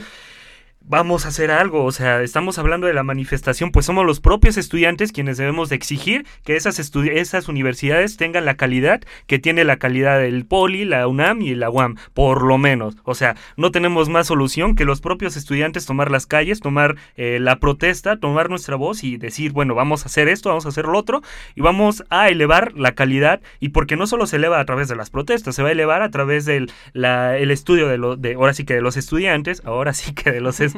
Vamos 0.83 1.25
a 1.25 1.29
hacer 1.29 1.51
algo, 1.51 1.85
o 1.85 1.91
sea, 1.93 2.21
estamos 2.21 2.57
hablando 2.57 2.85
de 2.87 2.93
la 2.93 3.03
manifestación, 3.03 3.71
pues 3.71 3.85
somos 3.85 4.05
los 4.05 4.19
propios 4.19 4.57
estudiantes 4.57 5.13
quienes 5.13 5.37
debemos 5.37 5.69
de 5.69 5.75
exigir 5.77 6.25
que 6.43 6.57
esas, 6.57 6.79
esas 6.79 7.47
universidades 7.47 8.17
tengan 8.17 8.43
la 8.45 8.55
calidad 8.57 8.99
que 9.25 9.39
tiene 9.39 9.63
la 9.63 9.77
calidad 9.77 10.19
del 10.19 10.43
Poli, 10.45 10.83
la 10.83 11.07
UNAM 11.07 11.43
y 11.43 11.55
la 11.55 11.69
UAM, 11.69 11.95
por 12.13 12.41
lo 12.43 12.57
menos. 12.57 12.97
O 13.03 13.15
sea, 13.15 13.35
no 13.55 13.71
tenemos 13.71 14.09
más 14.09 14.27
solución 14.27 14.75
que 14.75 14.83
los 14.83 14.99
propios 14.99 15.37
estudiantes 15.37 15.85
tomar 15.85 16.11
las 16.11 16.25
calles, 16.25 16.59
tomar 16.59 16.97
eh, 17.15 17.37
la 17.39 17.59
protesta, 17.59 18.19
tomar 18.19 18.49
nuestra 18.49 18.75
voz 18.75 19.03
y 19.05 19.15
decir, 19.17 19.53
bueno, 19.53 19.75
vamos 19.75 20.03
a 20.03 20.07
hacer 20.07 20.27
esto, 20.27 20.49
vamos 20.49 20.65
a 20.65 20.69
hacer 20.69 20.85
lo 20.85 20.97
otro 20.97 21.21
y 21.55 21.61
vamos 21.61 22.03
a 22.09 22.27
elevar 22.27 22.73
la 22.75 22.95
calidad 22.95 23.39
y 23.61 23.69
porque 23.69 23.95
no 23.95 24.07
solo 24.07 24.25
se 24.25 24.37
eleva 24.37 24.59
a 24.59 24.65
través 24.65 24.89
de 24.89 24.95
las 24.97 25.09
protestas, 25.09 25.55
se 25.55 25.61
va 25.63 25.69
a 25.69 25.73
elevar 25.73 26.01
a 26.01 26.09
través 26.11 26.43
del 26.45 26.69
la- 26.91 27.37
el 27.37 27.51
estudio 27.51 27.87
de, 27.87 27.97
lo, 27.97 28.17
de, 28.17 28.33
ahora 28.33 28.53
sí 28.53 28.65
que 28.65 28.73
de 28.73 28.81
los 28.81 28.97
estudiantes, 28.97 29.61
ahora 29.63 29.93
sí 29.93 30.13
que 30.13 30.31
de 30.31 30.41
los 30.41 30.55
estudiantes. 30.55 30.70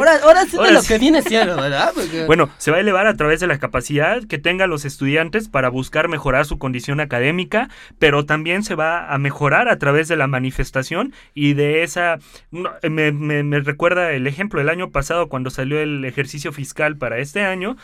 Ahora, 0.00 0.12
ahora 0.22 0.44
sí 0.44 0.56
de 0.56 0.72
lo 0.72 0.82
que 0.82 0.98
viene 0.98 1.22
siendo, 1.22 1.56
¿verdad? 1.56 1.92
Porque- 1.94 2.24
Bueno, 2.26 2.48
se 2.58 2.70
va 2.70 2.76
a 2.78 2.80
elevar 2.80 3.06
a 3.06 3.16
través 3.16 3.40
de 3.40 3.46
la 3.46 3.58
capacidad 3.58 4.22
que 4.24 4.38
tengan 4.38 4.70
los 4.70 4.84
estudiantes 4.84 5.48
para 5.48 5.68
buscar 5.68 6.08
mejorar 6.08 6.44
su 6.46 6.58
condición 6.58 7.00
académica, 7.00 7.68
pero 7.98 8.24
también 8.26 8.62
se 8.62 8.74
va 8.74 9.12
a 9.12 9.18
mejorar 9.18 9.68
a 9.68 9.78
través 9.78 10.08
de 10.08 10.16
la 10.16 10.26
manifestación 10.26 11.12
y 11.34 11.54
de 11.54 11.82
esa... 11.82 12.18
me, 12.50 13.12
me- 13.12 13.42
me 13.42 13.60
recuerda 13.60 14.12
el 14.12 14.26
ejemplo 14.26 14.60
del 14.60 14.68
año 14.68 14.90
pasado 14.90 15.28
cuando 15.28 15.50
salió 15.50 15.80
el 15.80 16.04
ejercicio 16.04 16.52
fiscal 16.52 16.96
para 16.96 17.18
este 17.18 17.42
año. 17.42 17.76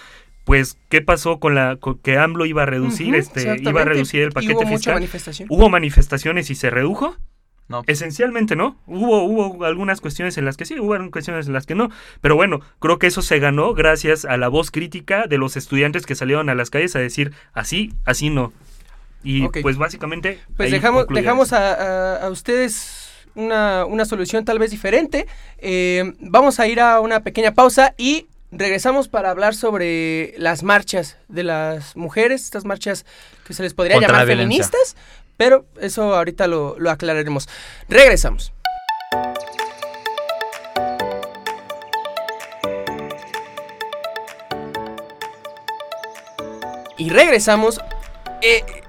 Pues, 0.44 0.76
¿qué 0.88 1.00
pasó 1.00 1.38
con 1.38 1.54
la 1.54 1.76
con 1.76 1.98
que 1.98 2.18
AMLO 2.18 2.46
iba 2.46 2.64
a 2.64 2.66
reducir, 2.66 3.14
este, 3.14 3.58
iba 3.62 3.82
a 3.82 3.84
reducir 3.84 4.22
el 4.22 4.30
Y 4.30 4.32
paquete 4.32 4.54
mucha 4.54 4.68
fiscal? 4.76 4.94
manifestación. 4.94 5.46
¿Hubo 5.48 5.68
manifestaciones 5.68 6.50
y 6.50 6.56
se 6.56 6.68
redujo? 6.70 7.16
No. 7.68 7.82
Esencialmente 7.86 8.54
no. 8.56 8.76
Hubo, 8.86 9.22
hubo 9.24 9.64
algunas 9.64 10.00
cuestiones 10.00 10.36
en 10.36 10.44
las 10.44 10.56
que 10.56 10.64
sí, 10.66 10.78
hubo 10.78 10.92
algunas 10.92 11.12
cuestiones 11.12 11.46
en 11.46 11.52
las 11.54 11.64
que 11.64 11.74
no. 11.74 11.90
Pero 12.20 12.36
bueno, 12.36 12.60
creo 12.80 12.98
que 12.98 13.06
eso 13.06 13.22
se 13.22 13.38
ganó 13.38 13.72
gracias 13.74 14.24
a 14.24 14.36
la 14.36 14.48
voz 14.48 14.70
crítica 14.70 15.26
de 15.26 15.38
los 15.38 15.56
estudiantes 15.56 16.04
que 16.04 16.14
salieron 16.14 16.48
a 16.50 16.54
las 16.54 16.68
calles 16.70 16.94
a 16.96 16.98
decir 16.98 17.32
así, 17.54 17.92
así 18.04 18.28
no. 18.30 18.52
Y 19.24 19.48
pues 19.48 19.76
básicamente... 19.78 20.40
Pues 20.56 20.70
dejamos, 20.70 21.06
dejamos 21.08 21.52
a, 21.52 21.72
a- 22.16 22.26
a 22.26 22.30
ustedes 22.30 23.08
una, 23.34 23.84
una 23.86 24.04
solución 24.04 24.44
tal 24.44 24.58
vez 24.58 24.70
diferente. 24.70 25.26
Eh, 25.58 26.12
vamos 26.20 26.60
a 26.60 26.66
ir 26.66 26.80
a 26.80 27.00
una 27.00 27.20
pequeña 27.20 27.54
pausa 27.54 27.94
y 27.96 28.26
regresamos 28.50 29.08
para 29.08 29.30
hablar 29.30 29.54
sobre 29.54 30.34
las 30.36 30.62
marchas 30.62 31.16
de 31.28 31.44
las 31.44 31.96
mujeres, 31.96 32.42
estas 32.44 32.64
marchas 32.66 33.06
que 33.46 33.54
se 33.54 33.62
les 33.62 33.72
podría 33.72 33.94
Contra 33.94 34.12
llamar 34.12 34.26
feministas, 34.26 34.96
pero 35.44 35.66
eso 35.80 36.14
ahorita 36.14 36.46
lo, 36.46 36.76
lo 36.78 36.88
aclararemos. 36.88 37.48
Regresamos. 37.88 38.52
Y 46.96 47.10
regresamos 47.10 47.80
eh, 48.40 48.81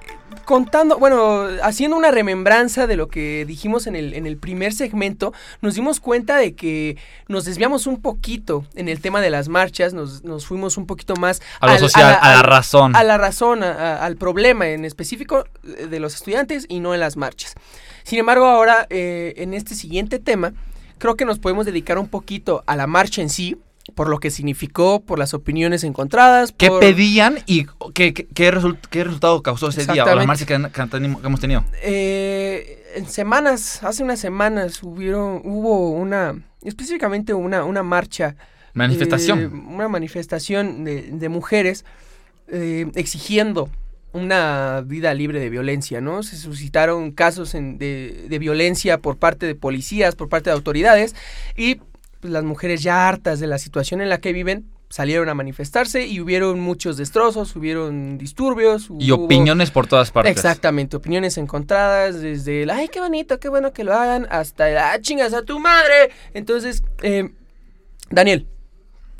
contando, 0.44 0.98
bueno, 0.98 1.46
haciendo 1.62 1.96
una 1.96 2.10
remembranza 2.10 2.86
de 2.86 2.96
lo 2.96 3.08
que 3.08 3.44
dijimos 3.46 3.86
en 3.86 3.96
el, 3.96 4.14
en 4.14 4.26
el 4.26 4.36
primer 4.36 4.72
segmento, 4.72 5.32
nos 5.62 5.74
dimos 5.74 6.00
cuenta 6.00 6.36
de 6.36 6.54
que 6.54 6.96
nos 7.28 7.44
desviamos 7.44 7.86
un 7.86 8.00
poquito 8.00 8.64
en 8.74 8.88
el 8.88 9.00
tema 9.00 9.20
de 9.20 9.30
las 9.30 9.48
marchas, 9.48 9.94
nos, 9.94 10.22
nos 10.24 10.46
fuimos 10.46 10.76
un 10.76 10.86
poquito 10.86 11.14
más 11.16 11.40
A 11.60 11.66
lo 11.66 11.72
al- 11.72 11.78
social, 11.78 12.18
a 12.20 12.28
la, 12.30 12.38
al- 12.40 12.44
razón. 12.44 12.94
a 12.96 13.02
la 13.04 13.18
razón, 13.18 13.62
a- 13.62 13.72
a- 13.72 14.04
al 14.04 14.16
problema 14.16 14.68
en 14.68 14.84
específico 14.84 15.44
de 15.62 16.00
los 16.00 16.14
estudiantes 16.14 16.66
y 16.68 16.80
no 16.80 16.94
en 16.94 17.00
las 17.00 17.16
marchas. 17.16 17.54
Sin 18.02 18.18
embargo, 18.18 18.46
ahora 18.46 18.86
eh, 18.90 19.34
en 19.38 19.54
este 19.54 19.74
siguiente 19.74 20.18
tema, 20.18 20.52
creo 20.98 21.16
que 21.16 21.24
nos 21.24 21.38
podemos 21.38 21.66
dedicar 21.66 21.98
un 21.98 22.08
poquito 22.08 22.62
a 22.66 22.76
la 22.76 22.86
marcha 22.86 23.22
en 23.22 23.30
sí, 23.30 23.56
por 23.94 24.08
lo 24.08 24.18
que 24.18 24.30
significó, 24.30 25.00
por 25.04 25.18
las 25.18 25.34
opiniones 25.34 25.84
encontradas. 25.84 26.52
¿Qué 26.56 26.68
por- 26.68 26.80
pedían 26.80 27.38
y 27.46 27.66
qué, 27.94 28.14
qué, 28.14 28.26
qué 28.26 28.50
result- 28.52 28.80
qué 28.90 29.04
resultado 29.04 29.42
causó 29.42 29.68
ese 29.68 29.82
día 29.82 30.04
o 30.04 30.14
la 30.14 30.22
Exactamente. 30.22 30.26
marcha 30.26 30.90
que, 30.90 31.20
que 31.20 31.26
hemos 31.26 31.40
tenido? 31.40 31.64
Eh, 31.82 32.82
en 32.96 33.06
semanas, 33.08 33.82
hace 33.82 34.02
unas 34.02 34.18
semanas 34.20 34.82
hubieron, 34.82 35.42
hubo 35.44 35.90
una, 35.90 36.40
específicamente 36.62 37.34
una, 37.34 37.64
una 37.64 37.82
marcha. 37.82 38.36
Manifestación. 38.72 39.38
eh, 39.40 39.46
una 39.48 39.88
manifestación 39.88 40.84
de, 40.84 41.02
de 41.12 41.28
mujeres 41.28 41.84
eh, 42.48 42.86
exigiendo 42.94 43.68
una 44.12 44.82
vida 44.84 45.12
libre 45.14 45.40
de 45.40 45.50
violencia, 45.50 46.00
¿no? 46.00 46.22
Se 46.22 46.36
suscitaron 46.36 47.10
casos 47.12 47.54
en- 47.54 47.78
de, 47.78 48.26
de 48.28 48.38
violencia 48.38 48.98
por 48.98 49.16
parte 49.16 49.46
de 49.46 49.54
policías, 49.54 50.14
por 50.16 50.28
parte 50.28 50.50
de 50.50 50.54
autoridades 50.54 51.14
y 51.56 51.80
pues, 52.24 52.32
las 52.32 52.42
mujeres 52.44 52.82
ya 52.82 53.06
hartas 53.06 53.38
de 53.38 53.46
la 53.46 53.58
situación 53.58 54.00
en 54.00 54.08
la 54.08 54.16
que 54.16 54.32
viven 54.32 54.64
salieron 54.88 55.28
a 55.28 55.34
manifestarse 55.34 56.06
y 56.06 56.20
hubieron 56.20 56.58
muchos 56.58 56.96
destrozos, 56.96 57.54
hubieron 57.54 58.16
disturbios. 58.16 58.88
y 58.98 59.10
opiniones 59.10 59.70
por 59.70 59.86
todas 59.86 60.10
partes. 60.10 60.32
Exactamente, 60.32 60.96
opiniones 60.96 61.36
encontradas, 61.36 62.22
desde 62.22 62.62
el, 62.62 62.70
ay, 62.70 62.88
qué 62.88 63.00
bonito, 63.00 63.38
qué 63.38 63.50
bueno 63.50 63.74
que 63.74 63.84
lo 63.84 63.92
hagan, 63.92 64.26
hasta 64.30 64.70
el, 64.70 64.78
ah, 64.78 64.98
chingas 65.02 65.34
a 65.34 65.42
tu 65.42 65.60
madre. 65.60 66.12
Entonces, 66.32 66.82
eh, 67.02 67.28
Daniel, 68.08 68.46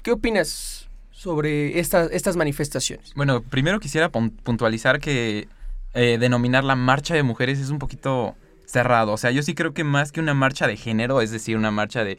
¿qué 0.03 0.12
opinas 0.12 0.88
sobre 1.11 1.79
estas, 1.79 2.11
estas 2.11 2.37
manifestaciones? 2.37 3.12
Bueno, 3.14 3.43
primero 3.43 3.81
quisiera 3.81 4.11
pun- 4.11 4.33
puntualizar 4.43 4.99
que 4.99 5.47
eh, 5.93 6.17
denominar 6.19 6.64
la 6.64 6.75
marcha 6.75 7.12
de 7.14 7.23
mujeres 7.23 7.59
es 7.59 7.69
un 7.69 7.79
poquito 7.79 8.35
cerrado. 8.64 9.12
O 9.12 9.19
sea, 9.19 9.31
yo 9.31 9.43
sí 9.43 9.55
creo 9.55 9.75
que 9.75 9.85
más 9.85 10.11
que 10.11 10.21
una 10.21 10.33
marcha 10.33 10.67
de 10.67 10.79
género, 10.79 11.21
es 11.21 11.31
decir, 11.33 11.59
una 11.59 11.71
marcha 11.71 12.03
de- 12.03 12.17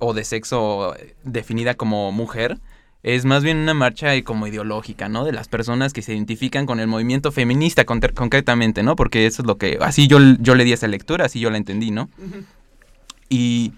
o 0.00 0.14
de 0.14 0.24
sexo 0.24 0.94
definida 1.24 1.74
como 1.74 2.12
mujer, 2.12 2.58
es 3.02 3.24
más 3.24 3.42
bien 3.42 3.56
una 3.56 3.74
marcha 3.74 4.10
como 4.22 4.46
ideológica, 4.46 5.08
¿no? 5.08 5.24
De 5.24 5.32
las 5.32 5.48
personas 5.48 5.92
que 5.92 6.02
se 6.02 6.14
identifican 6.14 6.66
con 6.66 6.78
el 6.78 6.86
movimiento 6.86 7.32
feminista 7.32 7.84
concretamente, 7.84 8.82
¿no? 8.82 8.94
Porque 8.94 9.26
eso 9.26 9.42
es 9.42 9.46
lo 9.46 9.58
que, 9.58 9.78
así 9.80 10.06
yo, 10.06 10.18
yo 10.38 10.54
le 10.54 10.64
di 10.64 10.72
esa 10.72 10.86
lectura, 10.86 11.24
así 11.24 11.40
yo 11.40 11.50
la 11.50 11.56
entendí, 11.56 11.90
¿no? 11.90 12.08
Y 13.28 13.72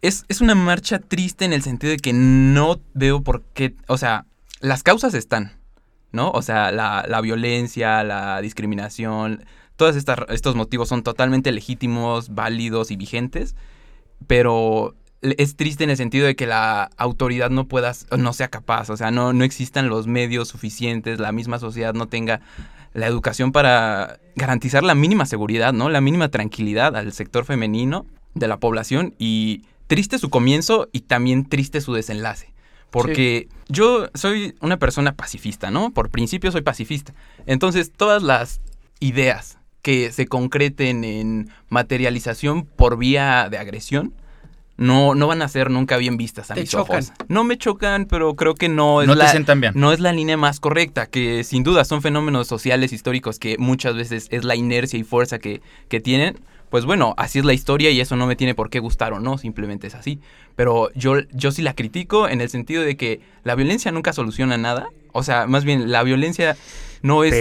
es, 0.00 0.24
es 0.28 0.40
una 0.40 0.56
marcha 0.56 0.98
triste 0.98 1.44
en 1.44 1.52
el 1.52 1.62
sentido 1.62 1.92
de 1.92 1.98
que 1.98 2.12
no 2.12 2.80
veo 2.94 3.22
por 3.22 3.42
qué, 3.54 3.76
o 3.86 3.96
sea, 3.96 4.26
las 4.60 4.82
causas 4.82 5.14
están, 5.14 5.52
¿no? 6.10 6.30
O 6.32 6.42
sea, 6.42 6.72
la, 6.72 7.04
la 7.08 7.20
violencia, 7.20 8.02
la 8.02 8.40
discriminación, 8.40 9.44
todos 9.76 9.96
estos 9.96 10.56
motivos 10.56 10.88
son 10.88 11.04
totalmente 11.04 11.52
legítimos, 11.52 12.34
válidos 12.34 12.90
y 12.90 12.96
vigentes, 12.96 13.54
pero 14.26 14.96
es 15.22 15.56
triste 15.56 15.84
en 15.84 15.90
el 15.90 15.96
sentido 15.96 16.26
de 16.26 16.34
que 16.34 16.46
la 16.46 16.90
autoridad 16.96 17.50
no 17.50 17.68
pueda, 17.68 17.92
no 18.16 18.32
sea 18.32 18.48
capaz, 18.48 18.90
o 18.90 18.96
sea, 18.96 19.10
no, 19.10 19.32
no 19.32 19.44
existan 19.44 19.88
los 19.88 20.06
medios 20.06 20.48
suficientes, 20.48 21.20
la 21.20 21.32
misma 21.32 21.58
sociedad 21.58 21.94
no 21.94 22.08
tenga 22.08 22.40
la 22.92 23.06
educación 23.06 23.52
para 23.52 24.18
garantizar 24.34 24.82
la 24.82 24.94
mínima 24.94 25.24
seguridad, 25.24 25.72
¿no? 25.72 25.88
La 25.88 26.00
mínima 26.00 26.28
tranquilidad 26.28 26.96
al 26.96 27.12
sector 27.12 27.44
femenino 27.44 28.04
de 28.34 28.48
la 28.48 28.58
población 28.58 29.14
y 29.18 29.62
triste 29.86 30.18
su 30.18 30.28
comienzo 30.28 30.88
y 30.92 31.00
también 31.00 31.48
triste 31.48 31.80
su 31.80 31.94
desenlace. 31.94 32.52
Porque 32.90 33.48
yo 33.68 34.08
soy 34.12 34.54
una 34.60 34.78
persona 34.78 35.14
pacifista, 35.14 35.70
¿no? 35.70 35.92
Por 35.92 36.10
principio 36.10 36.52
soy 36.52 36.60
pacifista. 36.60 37.14
Entonces, 37.46 37.90
todas 37.90 38.22
las 38.22 38.60
ideas 39.00 39.58
que 39.80 40.12
se 40.12 40.26
concreten 40.26 41.02
en 41.04 41.50
materialización 41.70 42.66
por 42.66 42.98
vía 42.98 43.48
de 43.50 43.56
agresión 43.56 44.12
no, 44.76 45.14
no 45.14 45.26
van 45.26 45.42
a 45.42 45.48
ser 45.48 45.70
nunca 45.70 45.96
bien 45.96 46.16
vistas 46.16 46.50
a 46.50 46.54
Te 46.54 46.60
mis 46.62 46.70
chocan. 46.70 46.96
ojos. 47.02 47.12
No 47.28 47.44
me 47.44 47.56
chocan, 47.58 48.06
pero 48.06 48.34
creo 48.34 48.54
que 48.54 48.68
no 48.68 49.02
es 49.02 49.06
No 49.08 49.14
te 49.14 49.18
la, 49.20 49.28
sientan 49.30 49.60
bien. 49.60 49.72
no 49.76 49.92
es 49.92 50.00
la 50.00 50.12
línea 50.12 50.36
más 50.36 50.60
correcta, 50.60 51.06
que 51.06 51.44
sin 51.44 51.62
duda 51.62 51.84
son 51.84 52.02
fenómenos 52.02 52.48
sociales 52.48 52.92
históricos 52.92 53.38
que 53.38 53.56
muchas 53.58 53.94
veces 53.94 54.28
es 54.30 54.44
la 54.44 54.56
inercia 54.56 54.98
y 54.98 55.04
fuerza 55.04 55.38
que, 55.38 55.60
que 55.88 56.00
tienen. 56.00 56.38
Pues 56.70 56.86
bueno, 56.86 57.14
así 57.18 57.38
es 57.38 57.44
la 57.44 57.52
historia 57.52 57.90
y 57.90 58.00
eso 58.00 58.16
no 58.16 58.26
me 58.26 58.34
tiene 58.34 58.54
por 58.54 58.70
qué 58.70 58.78
gustar 58.78 59.12
o 59.12 59.20
no, 59.20 59.36
simplemente 59.36 59.86
es 59.88 59.94
así. 59.94 60.20
Pero 60.56 60.90
yo, 60.94 61.20
yo 61.32 61.52
sí 61.52 61.60
la 61.60 61.74
critico 61.74 62.28
en 62.28 62.40
el 62.40 62.48
sentido 62.48 62.82
de 62.82 62.96
que 62.96 63.20
la 63.44 63.54
violencia 63.54 63.92
nunca 63.92 64.14
soluciona 64.14 64.56
nada. 64.56 64.88
O 65.12 65.22
sea, 65.22 65.46
más 65.46 65.64
bien, 65.66 65.92
la 65.92 66.02
violencia 66.02 66.56
no 67.02 67.24
es... 67.24 67.32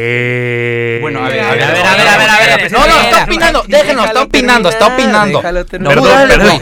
Bueno, 1.02 1.20
a 1.24 1.30
ver, 1.30 1.40
a 1.40 1.52
ver, 1.54 1.64
a 1.64 1.72
ver, 1.72 1.86
a 1.86 1.96
ver, 1.96 2.08
a 2.08 2.18
ver, 2.18 2.30
a 2.52 2.58
ver. 2.58 2.72
No, 2.72 2.80
no, 2.88 3.02
está 3.02 3.24
opinando, 3.24 3.64
déjenlo, 3.68 4.06
está 4.06 4.22
opinando, 4.24 4.70
está 4.70 4.88
opinando. 4.88 5.42
No, 5.80 5.90
Perdón, 5.90 6.06
dale, 6.06 6.34
perdón. 6.38 6.62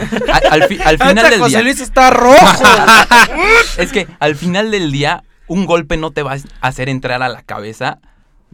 Al, 0.50 0.62
al 0.62 0.68
fi- 0.68 0.80
al 0.84 0.98
final 0.98 1.30
del 1.30 1.40
José 1.40 1.50
día... 1.56 1.62
Luis 1.62 1.80
está 1.80 2.10
rojo. 2.10 2.36
Es 3.78 3.92
que 3.92 4.06
al 4.18 4.36
final 4.36 4.70
del 4.70 4.92
día, 4.92 5.24
un 5.46 5.66
golpe 5.66 5.96
no 5.96 6.10
te 6.10 6.22
va 6.22 6.34
a 6.34 6.66
hacer 6.68 6.88
entrar 6.88 7.22
a 7.22 7.28
la 7.28 7.42
cabeza 7.42 7.98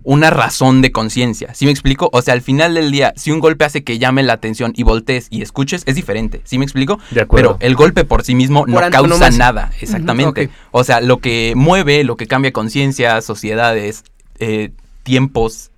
una 0.04 0.30
razón 0.30 0.82
de 0.82 0.92
conciencia. 0.92 1.54
¿Sí 1.54 1.64
me 1.64 1.70
explico? 1.72 2.10
O 2.12 2.20
sea, 2.22 2.34
al 2.34 2.42
final 2.42 2.74
del 2.74 2.92
día, 2.92 3.12
si 3.16 3.32
un 3.32 3.40
golpe 3.40 3.64
hace 3.64 3.82
que 3.82 3.98
llame 3.98 4.22
la 4.22 4.34
atención 4.34 4.72
y 4.76 4.82
voltees 4.82 5.26
y 5.30 5.42
escuches, 5.42 5.82
es 5.86 5.94
diferente. 5.96 6.42
¿Sí 6.44 6.58
me 6.58 6.64
explico? 6.64 7.00
De 7.10 7.22
acuerdo. 7.22 7.56
Pero 7.58 7.68
el 7.68 7.74
golpe 7.76 8.04
por 8.04 8.22
sí 8.22 8.34
mismo 8.34 8.66
no 8.66 8.74
Por 8.78 8.90
causa 8.90 9.30
nada. 9.30 9.72
Exactamente. 9.80 10.50
O 10.70 10.84
sea, 10.84 11.00
lo 11.00 11.18
que 11.18 11.54
mueve, 11.56 12.04
lo 12.04 12.16
que 12.16 12.26
cambia 12.26 12.52
conciencia, 12.52 13.20
sociedades, 13.22 14.04
eh, 14.38 14.70
tiempos, 15.02 15.70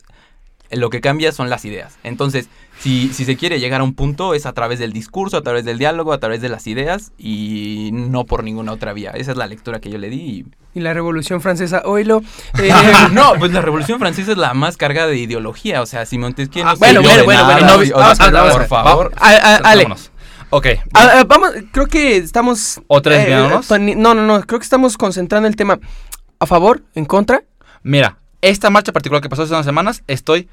eh, 0.70 0.76
lo 0.76 0.90
que 0.90 1.00
cambia 1.00 1.32
son 1.32 1.50
las 1.50 1.64
ideas. 1.64 1.96
Entonces, 2.04 2.48
si, 2.78 3.12
si 3.12 3.24
se 3.24 3.36
quiere 3.36 3.58
llegar 3.58 3.80
a 3.80 3.84
un 3.84 3.94
punto, 3.94 4.34
es 4.34 4.46
a 4.46 4.52
través 4.52 4.78
del 4.78 4.92
discurso, 4.92 5.36
a 5.36 5.42
través 5.42 5.64
del 5.64 5.78
diálogo, 5.78 6.12
a 6.12 6.18
través 6.20 6.40
de 6.40 6.48
las 6.48 6.66
ideas 6.66 7.10
y 7.18 7.90
no 7.92 8.24
por 8.24 8.44
ninguna 8.44 8.72
otra 8.72 8.92
vía. 8.92 9.10
Esa 9.10 9.32
es 9.32 9.36
la 9.36 9.46
lectura 9.46 9.80
que 9.80 9.90
yo 9.90 9.98
le 9.98 10.08
di. 10.10 10.16
y- 10.20 10.46
Y 10.74 10.80
la 10.80 10.94
Revolución 10.94 11.40
Francesa, 11.40 11.82
oílo. 11.84 12.22
Eh, 12.58 12.70
no, 13.12 13.32
pues 13.38 13.52
la 13.52 13.60
Revolución 13.62 13.98
Francesa 13.98 14.30
es 14.32 14.38
la 14.38 14.54
más 14.54 14.76
cargada 14.76 15.08
de 15.08 15.16
ideología. 15.16 15.82
O 15.82 15.86
sea, 15.86 16.06
si 16.06 16.18
Montesquieu 16.18 16.64
no 16.64 16.70
Ah, 16.70 16.74
se 16.74 16.78
bueno, 16.78 17.02
bueno, 17.02 17.24
bueno, 17.24 17.42
nada, 17.42 17.60
vamos 17.66 18.18
vamos 18.18 18.52
por 18.52 18.66
favor. 18.68 19.12
a- 19.16 19.30
a- 19.30 19.56
Ale, 19.56 19.82
Vámonos. 19.84 20.12
Ok. 20.50 20.66
Vamos, 21.26 21.50
creo 21.72 21.86
que 21.86 22.16
estamos... 22.16 22.80
¿Otra 22.86 23.16
vez 23.16 23.26
viéndonos? 23.26 23.66
Tony- 23.66 23.94
no, 23.96 24.14
no, 24.14 24.22
no, 24.24 24.40
creo 24.42 24.58
que 24.60 24.64
estamos 24.64 24.96
concentrando 24.96 25.48
el 25.48 25.56
tema 25.56 25.78
a 26.38 26.46
favor, 26.46 26.82
en 26.94 27.04
contra. 27.06 27.42
Mira, 27.82 28.16
esta 28.42 28.70
marcha 28.70 28.92
particular 28.92 29.22
que 29.22 29.28
pasó 29.28 29.42
hace 29.42 29.52
unas 29.52 29.66
semanas, 29.66 30.02
estoy 30.06 30.48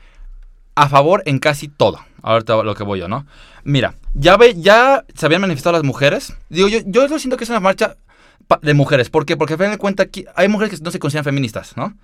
a 0.76 0.90
favor 0.90 1.24
en 1.26 1.40
casi 1.40 1.68
todo. 1.68 2.00
Ahorita 2.22 2.64
lo 2.64 2.76
que 2.76 2.84
voy 2.84 3.00
yo, 3.00 3.08
¿no? 3.08 3.26
Mira, 3.64 3.96
ya 4.14 4.38
ve, 4.38 4.56
ya 4.58 5.06
se 5.14 5.26
habían 5.26 5.42
manifestado 5.42 5.74
las 5.74 5.84
mujeres. 5.84 6.34
Digo, 6.50 6.68
yo, 6.68 6.80
yo 6.86 7.08
lo 7.08 7.20
siento 7.20 7.38
que 7.38 7.44
es 7.44 7.50
una 7.50 7.60
marcha 7.60 7.98
de 8.62 8.74
mujeres. 8.74 9.10
¿Por 9.10 9.26
qué? 9.26 9.38
Porque 9.38 9.54
al 9.54 9.60
final 9.60 9.74
de 9.74 9.78
cuentas 9.78 10.08
aquí 10.08 10.26
hay 10.36 10.48
mujeres 10.48 10.78
que 10.78 10.84
no 10.84 10.92
se 10.92 11.00
consideran 11.00 11.26
feministas, 11.26 11.78
¿no? 11.78 11.96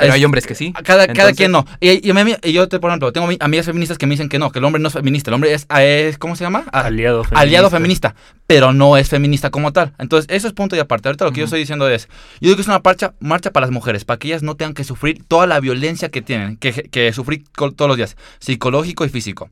Pero 0.00 0.12
Es- 0.12 0.14
hay 0.16 0.24
hombres 0.24 0.46
que 0.46 0.54
sí. 0.54 0.72
Cada, 0.72 0.84
cada 0.84 1.04
Entonces- 1.04 1.36
quien 1.36 1.52
no. 1.52 1.66
Y, 1.78 2.06
y 2.06 2.10
a 2.10 2.24
mí- 2.24 2.34
y 2.42 2.52
yo, 2.52 2.68
te, 2.68 2.80
por 2.80 2.90
ejemplo, 2.90 3.12
tengo 3.12 3.28
ami- 3.28 3.36
amigas 3.40 3.66
feministas 3.66 3.98
que 3.98 4.06
me 4.06 4.14
dicen 4.14 4.28
que 4.28 4.38
no, 4.38 4.50
que 4.50 4.58
el 4.58 4.64
hombre 4.64 4.80
no 4.82 4.88
es 4.88 4.94
feminista. 4.94 5.30
El 5.30 5.34
hombre 5.34 5.52
es, 5.52 5.66
es 5.78 6.18
¿cómo 6.18 6.34
se 6.36 6.42
llama? 6.44 6.64
Aliado 6.72 7.22
feminista. 7.24 7.40
aliado 7.40 7.70
feminista, 7.70 8.14
pero 8.46 8.72
no 8.72 8.96
es 8.96 9.08
feminista 9.08 9.50
como 9.50 9.72
tal. 9.72 9.92
Entonces, 9.98 10.26
eso 10.34 10.48
es 10.48 10.52
punto 10.54 10.74
y 10.74 10.78
aparte. 10.80 11.08
Ahorita 11.08 11.24
lo 11.26 11.32
que 11.32 11.38
yo 11.40 11.44
Ujú. 11.44 11.48
estoy 11.48 11.60
diciendo 11.60 11.88
es, 11.88 12.06
yo 12.40 12.48
digo 12.48 12.56
que 12.56 12.62
es 12.62 12.68
una 12.68 12.80
marcha, 12.82 13.14
marcha 13.20 13.50
para 13.52 13.66
las 13.66 13.72
mujeres, 13.72 14.04
para 14.04 14.18
que 14.18 14.28
ellas 14.28 14.42
no 14.42 14.56
tengan 14.56 14.74
que 14.74 14.84
sufrir 14.84 15.22
toda 15.28 15.46
la 15.46 15.60
violencia 15.60 16.08
que 16.08 16.22
tienen, 16.22 16.56
que, 16.56 16.72
que 16.72 17.12
sufrir 17.12 17.44
todos 17.54 17.86
los 17.88 17.96
días, 17.96 18.16
psicológico 18.40 19.04
y 19.04 19.08
físico. 19.10 19.50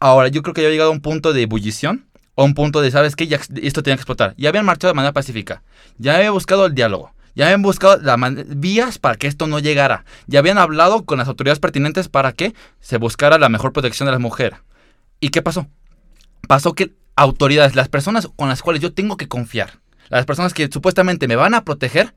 Ahora, 0.00 0.28
yo 0.28 0.42
creo 0.42 0.54
que 0.54 0.62
ya 0.62 0.68
he 0.68 0.70
llegado 0.72 0.90
a 0.90 0.92
un 0.92 1.00
punto 1.00 1.32
de 1.32 1.42
ebullición, 1.42 2.06
o 2.34 2.44
un 2.44 2.54
punto 2.54 2.80
de, 2.80 2.90
¿sabes 2.90 3.14
qué? 3.14 3.26
Ya, 3.26 3.38
esto 3.62 3.82
tiene 3.82 3.96
que 3.96 4.00
explotar. 4.00 4.34
Ya 4.38 4.48
habían 4.48 4.64
marchado 4.64 4.92
de 4.92 4.96
manera 4.96 5.12
pacífica, 5.12 5.62
ya 5.98 6.16
habían 6.16 6.32
buscado 6.32 6.66
el 6.66 6.74
diálogo. 6.74 7.12
Ya 7.34 7.46
habían 7.46 7.62
buscado 7.62 8.16
man- 8.16 8.44
vías 8.56 8.98
para 8.98 9.16
que 9.16 9.26
esto 9.26 9.46
no 9.46 9.58
llegara. 9.58 10.04
Ya 10.26 10.40
habían 10.40 10.58
hablado 10.58 11.04
con 11.04 11.18
las 11.18 11.28
autoridades 11.28 11.60
pertinentes 11.60 12.08
para 12.08 12.32
que 12.32 12.54
se 12.80 12.98
buscara 12.98 13.38
la 13.38 13.48
mejor 13.48 13.72
protección 13.72 14.06
de 14.06 14.12
las 14.12 14.20
mujeres. 14.20 14.58
¿Y 15.20 15.30
qué 15.30 15.42
pasó? 15.42 15.66
pasó 16.48 16.74
que 16.74 16.92
autoridades, 17.16 17.76
las 17.76 17.88
personas 17.88 18.28
con 18.36 18.48
las 18.48 18.62
cuales 18.62 18.82
yo 18.82 18.92
tengo 18.92 19.16
que 19.16 19.28
confiar, 19.28 19.80
las 20.08 20.26
personas 20.26 20.52
que 20.54 20.68
supuestamente 20.70 21.28
me 21.28 21.36
van 21.36 21.54
a 21.54 21.64
proteger, 21.64 22.14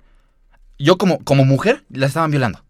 yo 0.78 0.98
como, 0.98 1.20
mujer 1.46 1.86
las 1.90 2.10
estaban 2.10 2.32
violando. 2.32 2.64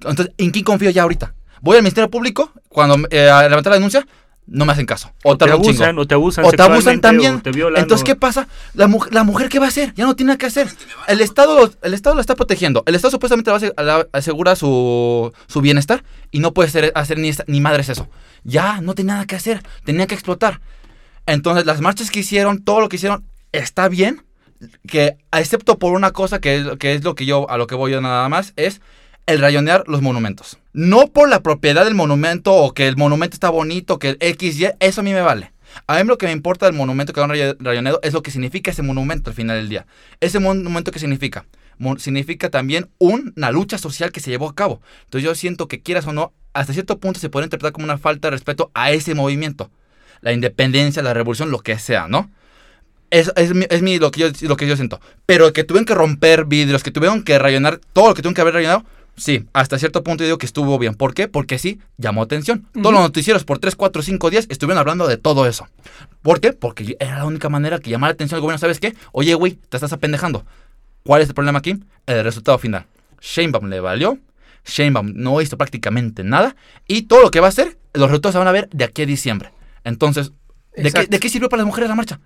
Entonces, 0.00 0.34
¿en 0.38 0.50
quién 0.50 0.64
confío 0.64 0.90
ya 0.90 1.02
ahorita? 1.02 1.34
Voy 1.60 1.76
al 1.76 1.82
Ministerio 1.82 2.10
Público, 2.10 2.52
cuando 2.68 3.06
eh, 3.10 3.30
a 3.30 3.48
levantar 3.48 3.70
la 3.70 3.76
denuncia, 3.78 4.06
no 4.50 4.64
me 4.64 4.72
hacen 4.72 4.86
caso. 4.86 5.12
O, 5.22 5.32
O 5.32 5.36
te 5.38 5.44
un 5.44 5.50
chingo. 5.62 5.68
abusan, 5.68 5.98
o 5.98 6.06
te 6.06 6.14
abusan 6.14 6.44
O 6.44 6.50
te 6.50 6.62
abusan 6.62 7.00
también. 7.00 7.34
o 7.36 7.40
te 7.42 7.50
violan, 7.52 7.82
Entonces, 7.82 8.04
¿qué 8.04 8.16
pasa? 8.16 8.48
La, 8.74 8.86
mu- 8.88 9.04
la 9.10 9.22
mujer, 9.24 9.48
¿qué 9.48 9.58
va 9.58 9.66
a 9.66 9.68
hacer? 9.68 9.92
Ya 9.94 10.06
no 10.06 10.16
tiene 10.16 10.28
nada 10.28 10.38
que 10.38 10.46
hacer. 10.46 10.68
El 11.06 11.20
Estado, 11.20 11.70
el 11.82 11.94
Estado 11.94 12.14
la 12.16 12.20
está 12.22 12.34
protegiendo. 12.34 12.82
El 12.86 12.94
Estado 12.94 13.10
supuestamente 13.12 13.50
la- 13.76 14.06
asegura 14.12 14.56
su, 14.56 15.32
su 15.46 15.60
bienestar 15.60 16.02
y 16.30 16.40
no 16.40 16.52
puede 16.54 16.70
ser, 16.70 16.92
hacer 16.94 17.18
ni, 17.18 17.30
ni 17.46 17.60
madres 17.60 17.88
eso. 17.88 18.08
Ya, 18.44 18.80
no 18.80 18.94
tiene 18.94 19.12
nada 19.12 19.26
que 19.26 19.36
hacer. 19.36 19.62
Tenía 19.84 20.06
que 20.06 20.14
explotar. 20.14 20.60
Entonces, 21.26 21.66
las 21.66 21.80
marchas 21.80 22.10
que 22.10 22.20
hicieron, 22.20 22.62
todo 22.64 22.80
lo 22.80 22.88
que 22.88 22.96
hicieron, 22.96 23.24
está 23.52 23.88
bien. 23.88 24.22
Que, 24.88 25.16
excepto 25.32 25.78
por 25.78 25.92
una 25.92 26.10
cosa 26.12 26.40
que 26.40 26.56
es, 26.56 26.66
que 26.78 26.94
es 26.94 27.04
lo 27.04 27.14
que 27.14 27.26
yo, 27.26 27.48
a 27.50 27.58
lo 27.58 27.66
que 27.66 27.74
voy 27.76 27.92
yo 27.92 28.00
nada 28.00 28.28
más, 28.28 28.54
es 28.56 28.80
el 29.28 29.40
rayonear 29.40 29.84
los 29.86 30.02
monumentos. 30.02 30.58
No 30.72 31.06
por 31.08 31.28
la 31.28 31.40
propiedad 31.42 31.84
del 31.84 31.94
monumento 31.94 32.52
o 32.54 32.72
que 32.74 32.88
el 32.88 32.96
monumento 32.96 33.34
está 33.34 33.50
bonito, 33.50 33.98
que 33.98 34.16
el 34.18 34.36
XY, 34.36 34.70
eso 34.80 35.00
a 35.00 35.04
mí 35.04 35.12
me 35.12 35.20
vale. 35.20 35.52
A 35.86 36.02
mí 36.02 36.08
lo 36.08 36.18
que 36.18 36.26
me 36.26 36.32
importa 36.32 36.66
del 36.66 36.74
monumento 36.74 37.12
que 37.12 37.20
han 37.20 37.28
ray- 37.28 37.54
rayoneado 37.60 38.00
es 38.02 38.12
lo 38.14 38.22
que 38.22 38.30
significa 38.30 38.70
ese 38.70 38.82
monumento 38.82 39.30
al 39.30 39.36
final 39.36 39.58
del 39.58 39.68
día. 39.68 39.86
Ese 40.20 40.38
monumento 40.40 40.90
que 40.90 40.98
significa? 40.98 41.44
Significa 41.98 42.50
también 42.50 42.88
una 42.98 43.50
lucha 43.52 43.78
social 43.78 44.10
que 44.10 44.20
se 44.20 44.30
llevó 44.30 44.48
a 44.48 44.54
cabo. 44.54 44.80
Entonces 45.04 45.24
yo 45.24 45.34
siento 45.36 45.68
que 45.68 45.80
quieras 45.80 46.06
o 46.06 46.12
no, 46.12 46.32
hasta 46.52 46.72
cierto 46.72 46.98
punto 46.98 47.20
se 47.20 47.28
puede 47.28 47.44
interpretar 47.46 47.72
como 47.72 47.84
una 47.84 47.98
falta 47.98 48.28
de 48.28 48.32
respeto 48.32 48.70
a 48.74 48.90
ese 48.90 49.14
movimiento. 49.14 49.70
La 50.20 50.32
independencia, 50.32 51.02
la 51.02 51.14
revolución, 51.14 51.50
lo 51.50 51.60
que 51.60 51.78
sea, 51.78 52.08
¿no? 52.08 52.30
Es, 53.10 53.32
es, 53.36 53.54
mi, 53.54 53.64
es 53.70 53.80
mi- 53.82 53.98
lo, 53.98 54.10
que 54.10 54.32
lo 54.42 54.56
que 54.56 54.66
yo 54.66 54.74
siento. 54.74 55.00
Pero 55.24 55.52
que 55.52 55.64
tuvieron 55.64 55.84
que 55.86 55.94
romper 55.94 56.44
vidrios, 56.46 56.82
que 56.82 56.90
tuvieron 56.90 57.22
que 57.22 57.38
rayonar 57.38 57.78
todo 57.92 58.08
lo 58.08 58.14
que 58.14 58.22
tuvieron 58.22 58.34
que 58.34 58.40
haber 58.40 58.54
rayonado, 58.54 58.84
sí, 59.18 59.44
hasta 59.52 59.78
cierto 59.78 60.02
punto 60.02 60.22
yo 60.22 60.26
digo 60.26 60.38
que 60.38 60.46
estuvo 60.46 60.78
bien. 60.78 60.94
¿Por 60.94 61.14
qué? 61.14 61.28
Porque 61.28 61.58
sí, 61.58 61.80
llamó 61.96 62.22
atención. 62.22 62.66
Todos 62.72 62.92
los 62.92 63.02
noticieros 63.02 63.44
por 63.44 63.58
3, 63.58 63.76
4, 63.76 64.02
5 64.02 64.30
días 64.30 64.46
estuvieron 64.48 64.78
hablando 64.78 65.06
de 65.06 65.16
todo 65.16 65.46
eso. 65.46 65.68
¿Por 66.22 66.40
qué? 66.40 66.52
Porque 66.52 66.96
era 66.98 67.18
la 67.18 67.24
única 67.26 67.48
manera 67.48 67.78
que 67.78 67.90
llamara 67.90 68.12
la 68.12 68.14
atención 68.14 68.36
al 68.36 68.42
gobierno. 68.42 68.58
¿Sabes 68.58 68.80
qué? 68.80 68.94
Oye, 69.12 69.34
güey, 69.34 69.52
te 69.52 69.76
estás 69.76 69.92
apendejando. 69.92 70.44
¿Cuál 71.04 71.22
es 71.22 71.28
el 71.28 71.34
problema 71.34 71.58
aquí? 71.58 71.78
El 72.06 72.24
resultado 72.24 72.58
final. 72.58 72.86
Sheinbaum 73.20 73.68
le 73.68 73.80
valió. 73.80 74.18
Sheinbaum 74.64 75.12
no 75.14 75.40
hizo 75.40 75.56
prácticamente 75.56 76.24
nada. 76.24 76.56
Y 76.86 77.02
todo 77.02 77.22
lo 77.22 77.30
que 77.30 77.40
va 77.40 77.46
a 77.46 77.50
hacer, 77.50 77.78
los 77.94 78.08
resultados 78.08 78.34
se 78.34 78.38
van 78.38 78.48
a 78.48 78.52
ver 78.52 78.68
de 78.70 78.84
aquí 78.84 79.02
a 79.02 79.06
diciembre. 79.06 79.50
Entonces, 79.84 80.32
¿de 80.76 80.82
qué, 80.82 80.88
Exacto. 80.88 81.10
de 81.10 81.18
qué 81.18 81.28
sirvió 81.28 81.48
para 81.48 81.62
las 81.62 81.66
mujeres 81.66 81.88
la 81.88 81.94
marcha? 81.94 82.20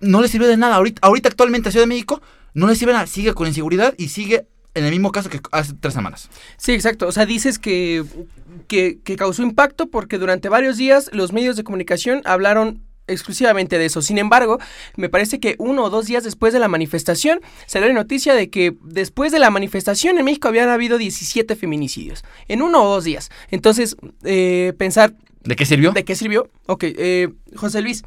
No 0.00 0.22
le 0.22 0.28
sirvió 0.28 0.48
de 0.48 0.56
nada. 0.56 0.76
Ahorita, 0.76 1.00
ahorita 1.02 1.28
actualmente 1.28 1.68
a 1.68 1.72
Ciudad 1.72 1.84
de 1.84 1.88
México 1.88 2.22
no 2.54 2.68
le 2.68 2.76
sirve 2.76 2.92
nada. 2.92 3.06
Sigue 3.06 3.34
con 3.34 3.48
inseguridad 3.48 3.94
y 3.98 4.08
sigue 4.08 4.46
en 4.74 4.84
el 4.84 4.90
mismo 4.90 5.12
caso 5.12 5.30
que 5.30 5.40
hace 5.52 5.72
tres 5.80 5.94
semanas. 5.94 6.28
Sí, 6.56 6.72
exacto. 6.72 7.06
O 7.08 7.12
sea, 7.12 7.26
dices 7.26 7.58
que, 7.58 8.04
que, 8.68 8.98
que 9.04 9.16
causó 9.16 9.42
impacto 9.42 9.88
porque 9.88 10.18
durante 10.18 10.48
varios 10.48 10.76
días 10.76 11.10
los 11.12 11.32
medios 11.32 11.56
de 11.56 11.64
comunicación 11.64 12.22
hablaron 12.24 12.82
exclusivamente 13.06 13.76
de 13.78 13.84
eso. 13.84 14.00
Sin 14.00 14.16
embargo, 14.18 14.58
me 14.96 15.08
parece 15.10 15.38
que 15.38 15.56
uno 15.58 15.84
o 15.84 15.90
dos 15.90 16.06
días 16.06 16.24
después 16.24 16.52
de 16.54 16.58
la 16.58 16.68
manifestación 16.68 17.40
salió 17.66 17.88
la 17.88 17.94
noticia 17.94 18.34
de 18.34 18.48
que 18.48 18.74
después 18.82 19.30
de 19.30 19.38
la 19.38 19.50
manifestación 19.50 20.16
en 20.18 20.24
México 20.24 20.48
habían 20.48 20.70
habido 20.70 20.96
17 20.96 21.54
feminicidios. 21.54 22.24
En 22.48 22.62
uno 22.62 22.82
o 22.82 22.88
dos 22.94 23.04
días. 23.04 23.30
Entonces, 23.50 23.96
eh, 24.24 24.72
pensar, 24.78 25.14
¿De 25.42 25.54
qué 25.54 25.66
sirvió? 25.66 25.92
¿de 25.92 26.04
qué 26.06 26.16
sirvió? 26.16 26.48
Ok, 26.66 26.84
eh, 26.84 27.28
José 27.54 27.82
Luis. 27.82 28.02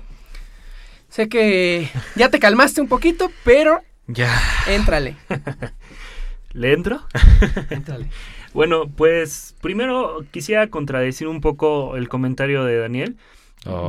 Sé 1.09 1.29
que 1.29 1.87
ya 2.15 2.29
te 2.29 2.39
calmaste 2.39 2.81
un 2.81 2.87
poquito, 2.87 3.31
pero 3.45 3.81
Ya. 4.07 4.41
éntrale. 4.67 5.15
¿Le 6.57 6.73
entro? 6.73 7.01
Bueno, 8.53 8.89
pues 8.89 9.55
primero 9.61 10.25
quisiera 10.31 10.67
contradecir 10.67 11.27
un 11.27 11.41
poco 11.41 11.95
el 11.95 12.09
comentario 12.09 12.63
de 12.63 12.79
Daniel. 12.79 13.17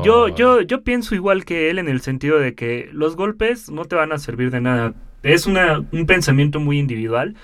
Yo, 0.05 0.29
yo, 0.29 0.61
yo 0.61 0.83
pienso 0.83 1.15
igual 1.15 1.45
que 1.45 1.71
él 1.71 1.79
en 1.79 1.89
el 1.89 2.01
sentido 2.01 2.39
de 2.39 2.55
que 2.55 2.91
los 2.93 3.17
golpes 3.17 3.71
no 3.71 3.85
te 3.87 3.97
van 3.97 4.13
a 4.13 4.19
servir 4.19 4.51
de 4.51 4.61
nada. 4.61 4.95
Es 5.23 5.47
una, 5.47 5.85
un 5.93 6.05
pensamiento 6.05 6.61
muy 6.61 6.79
individual, 6.79 7.37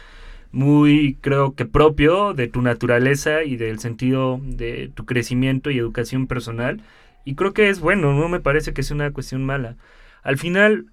muy 0.53 1.17
creo 1.21 1.55
que 1.55 1.65
propio 1.65 2.35
de 2.35 2.49
tu 2.49 2.61
naturaleza 2.61 3.45
y 3.45 3.57
del 3.57 3.79
sentido 3.79 4.41
de 4.43 4.91
tu 4.95 5.07
crecimiento 5.07 5.71
y 5.71 5.79
educación 5.79 6.27
personal. 6.27 6.83
Y 7.25 7.37
creo 7.37 7.55
que 7.55 7.71
es 7.71 7.81
bueno, 7.81 8.13
no 8.13 8.29
me 8.29 8.41
parece 8.41 8.75
que 8.75 8.83
sea 8.83 8.97
una 8.97 9.13
cuestión 9.13 9.45
mala. 9.45 9.77
Al 10.23 10.37
final, 10.37 10.87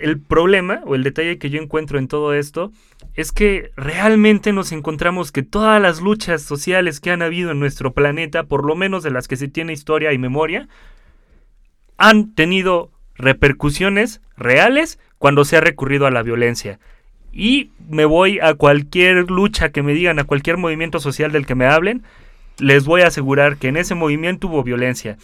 el 0.00 0.20
problema 0.20 0.80
o 0.84 0.94
el 0.94 1.02
detalle 1.02 1.38
que 1.38 1.50
yo 1.50 1.60
encuentro 1.60 1.98
en 1.98 2.08
todo 2.08 2.34
esto 2.34 2.72
es 3.14 3.32
que 3.32 3.70
realmente 3.76 4.52
nos 4.52 4.72
encontramos 4.72 5.32
que 5.32 5.42
todas 5.42 5.80
las 5.80 6.00
luchas 6.00 6.42
sociales 6.42 7.00
que 7.00 7.10
han 7.10 7.22
habido 7.22 7.50
en 7.50 7.60
nuestro 7.60 7.92
planeta, 7.92 8.44
por 8.44 8.64
lo 8.64 8.76
menos 8.76 9.02
de 9.02 9.10
las 9.10 9.28
que 9.28 9.36
se 9.36 9.48
tiene 9.48 9.72
historia 9.72 10.12
y 10.12 10.18
memoria, 10.18 10.68
han 11.96 12.34
tenido 12.34 12.90
repercusiones 13.14 14.20
reales 14.36 14.98
cuando 15.18 15.44
se 15.44 15.56
ha 15.56 15.60
recurrido 15.60 16.06
a 16.06 16.10
la 16.10 16.22
violencia. 16.22 16.78
Y 17.32 17.70
me 17.88 18.04
voy 18.04 18.38
a 18.40 18.54
cualquier 18.54 19.30
lucha 19.30 19.70
que 19.70 19.82
me 19.82 19.94
digan, 19.94 20.18
a 20.18 20.24
cualquier 20.24 20.56
movimiento 20.56 21.00
social 21.00 21.32
del 21.32 21.46
que 21.46 21.54
me 21.54 21.66
hablen, 21.66 22.02
les 22.58 22.84
voy 22.84 23.02
a 23.02 23.08
asegurar 23.08 23.56
que 23.56 23.68
en 23.68 23.76
ese 23.76 23.94
movimiento 23.94 24.48
hubo 24.48 24.62
violencia. 24.62 25.18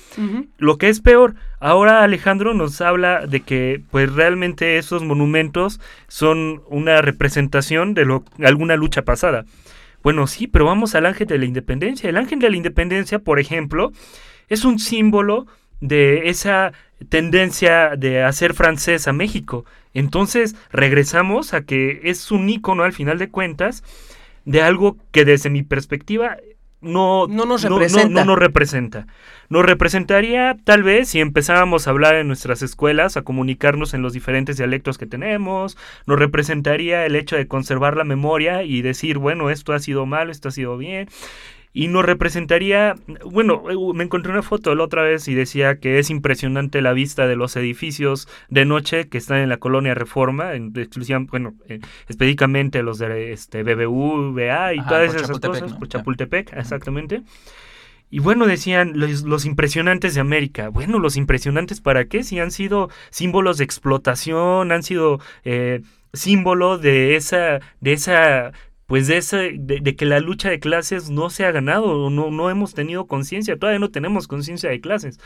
Lo 0.59 0.79
que 0.79 0.89
es 0.89 1.01
peor, 1.01 1.35
ahora 1.61 2.03
Alejandro 2.03 2.55
nos 2.55 2.81
habla 2.81 3.27
de 3.27 3.41
que 3.41 3.81
pues 3.91 4.13
realmente 4.13 4.79
esos 4.79 5.03
monumentos 5.03 5.81
son 6.09 6.63
una 6.69 7.01
representación 7.01 7.95
de 7.95 8.05
lo, 8.05 8.25
alguna 8.43 8.77
lucha 8.77 9.03
pasada. 9.03 9.45
Bueno, 10.03 10.27
sí, 10.27 10.47
pero 10.47 10.65
vamos 10.65 10.95
al 10.95 11.07
ángel 11.07 11.27
de 11.27 11.39
la 11.39 11.45
independencia. 11.45 12.11
El 12.11 12.17
ángel 12.17 12.41
de 12.41 12.51
la 12.51 12.57
independencia, 12.57 13.21
por 13.21 13.39
ejemplo, 13.39 13.93
es 14.49 14.65
un 14.65 14.79
símbolo 14.79 15.47
de 15.81 16.29
esa 16.29 16.73
tendencia 17.09 17.97
de 17.97 18.23
hacer 18.23 18.55
francés 18.55 19.09
a 19.09 19.13
México. 19.13 19.65
Entonces 19.95 20.55
regresamos 20.71 21.55
a 21.55 21.63
que 21.65 22.01
es 22.05 22.31
un 22.31 22.49
icono 22.49 22.85
al 22.85 22.93
final 22.93 23.19
de 23.19 23.31
cuentas 23.31 23.83
de 24.45 24.63
algo 24.63 24.97
que 25.13 25.25
desde 25.25 25.51
mi 25.51 25.63
perspectiva 25.63 26.37
no, 26.83 27.27
no 27.29 27.47
nos 27.47 27.63
representa. 27.63 28.09
No, 28.09 28.25
nos 28.25 28.39
representa. 28.39 29.07
Nos 29.49 29.65
representaría 29.65 30.57
tal 30.65 30.83
vez 30.83 31.09
si 31.09 31.21
empezábamos 31.21 31.87
a 31.87 31.91
hablar 31.91 32.17
en 32.17 32.27
nuestras 32.27 32.63
escuelas, 32.63 33.17
a 33.17 33.23
comunicarnos 33.23 33.95
en 33.95 34.03
los 34.03 34.13
diferentes 34.13 34.57
dialectos 34.57 34.99
que 34.99 35.07
tenemos, 35.07 35.77
nos 36.07 36.19
representaría 36.19 37.07
el 37.07 37.17
hecho 37.17 37.37
de 37.37 37.47
conservar 37.47 37.97
la 37.97 38.05
memoria 38.05 38.63
y 38.63 38.83
decir, 38.83 39.19
bueno, 39.19 39.51
esto 39.51 39.73
ha 39.73 39.79
sido 39.79 40.07
malo, 40.07 40.33
esto 40.33 40.49
ha 40.49 40.53
sido 40.53 40.77
bien 40.77 41.09
y 41.75 41.89
nos 41.89 42.05
representaría, 42.05 42.97
bueno, 43.25 43.65
eh, 43.71 43.95
me 43.95 44.05
encontré 44.05 44.31
una 44.31 44.43
foto 44.43 44.75
la 44.75 44.85
otra 44.85 45.03
vez 45.03 45.27
y 45.29 45.35
decía 45.35 45.81
que 45.81 45.99
es 45.99 46.11
impresionante 46.11 46.83
la 46.83 46.93
vista 46.93 47.27
de 47.27 47.37
los 47.37 47.57
edificios 47.57 48.29
de 48.51 48.67
noche 48.67 49.09
que 49.09 49.19
están 49.19 49.39
en 49.39 49.49
la 49.49 49.57
colonia 49.57 49.95
Reforma, 49.95 50.55
en, 50.55 50.73
bueno, 51.31 51.55
eh, 51.69 51.81
específicamente 52.09 52.83
los 52.83 52.99
de 52.99 53.33
este 53.33 53.63
BBVA 53.63 54.75
y 54.75 54.85
todas 54.85 55.15
esas 55.15 55.39
cosas, 55.39 55.73
por 55.73 55.89
Chapultepec, 55.89 56.53
exactamente. 56.53 57.23
Y 58.11 58.19
bueno, 58.19 58.47
decían 58.47 58.93
los, 58.95 59.47
impresionantes 59.47 60.15
de 60.15 60.21
América. 60.21 60.69
Bueno, 60.69 60.99
los 60.99 61.17
impresionantes 61.17 61.81
para 61.81 62.05
qué? 62.05 62.23
Si 62.25 62.39
han 62.39 62.51
sido 62.51 62.91
símbolos 63.09 63.57
de 63.57 63.65
explotación, 63.65 64.71
han 64.71 64.83
sido 64.83 65.19
eh, 65.45 65.81
símbolo 66.13 66.77
de 66.77 67.17
esa, 67.17 67.61
de 67.81 67.95
esa 67.95 68.53
pues 68.93 69.07
de, 69.07 69.17
ese, 69.17 69.53
de, 69.55 69.97
que 69.97 70.05
la 70.05 70.21
lucha 70.21 70.51
de 70.51 70.61
clases 70.61 71.09
no 71.09 71.31
se 71.31 71.47
ha 71.47 71.51
ganado, 71.51 72.11
no, 72.11 72.31
no 72.31 72.51
hemos 72.51 72.75
tenido 72.75 73.07
conciencia, 73.07 73.57
todavía 73.57 73.79
no 73.79 73.91
tenemos 73.91 74.29
conciencia 74.29 74.69
de 74.69 74.83
clases. 74.83 75.19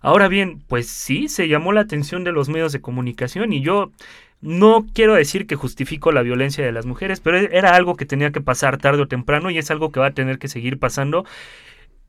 Ahora 0.00 0.26
bien, 0.26 0.62
pues 0.68 0.88
sí, 0.88 1.28
se 1.28 1.46
llamó 1.46 1.74
la 1.74 1.82
atención 1.82 2.24
de 2.24 2.32
los 2.32 2.48
medios 2.48 2.72
de 2.72 2.80
comunicación 2.80 3.52
y 3.52 3.60
yo 3.60 3.92
no 4.40 4.86
quiero 4.94 5.12
decir 5.12 5.46
que 5.46 5.54
justifico 5.54 6.12
la 6.12 6.22
violencia 6.22 6.64
de 6.64 6.72
las 6.72 6.86
mujeres, 6.86 7.20
pero 7.20 7.36
era 7.36 7.74
algo 7.74 7.94
que 7.94 8.06
tenía 8.06 8.32
que 8.32 8.40
pasar 8.40 8.78
tarde 8.78 9.02
o 9.02 9.06
temprano 9.06 9.50
y 9.50 9.58
es 9.58 9.70
algo 9.70 9.92
que 9.92 10.00
va 10.00 10.06
a 10.06 10.14
tener 10.14 10.38
que 10.38 10.48
seguir 10.48 10.78
pasando 10.78 11.26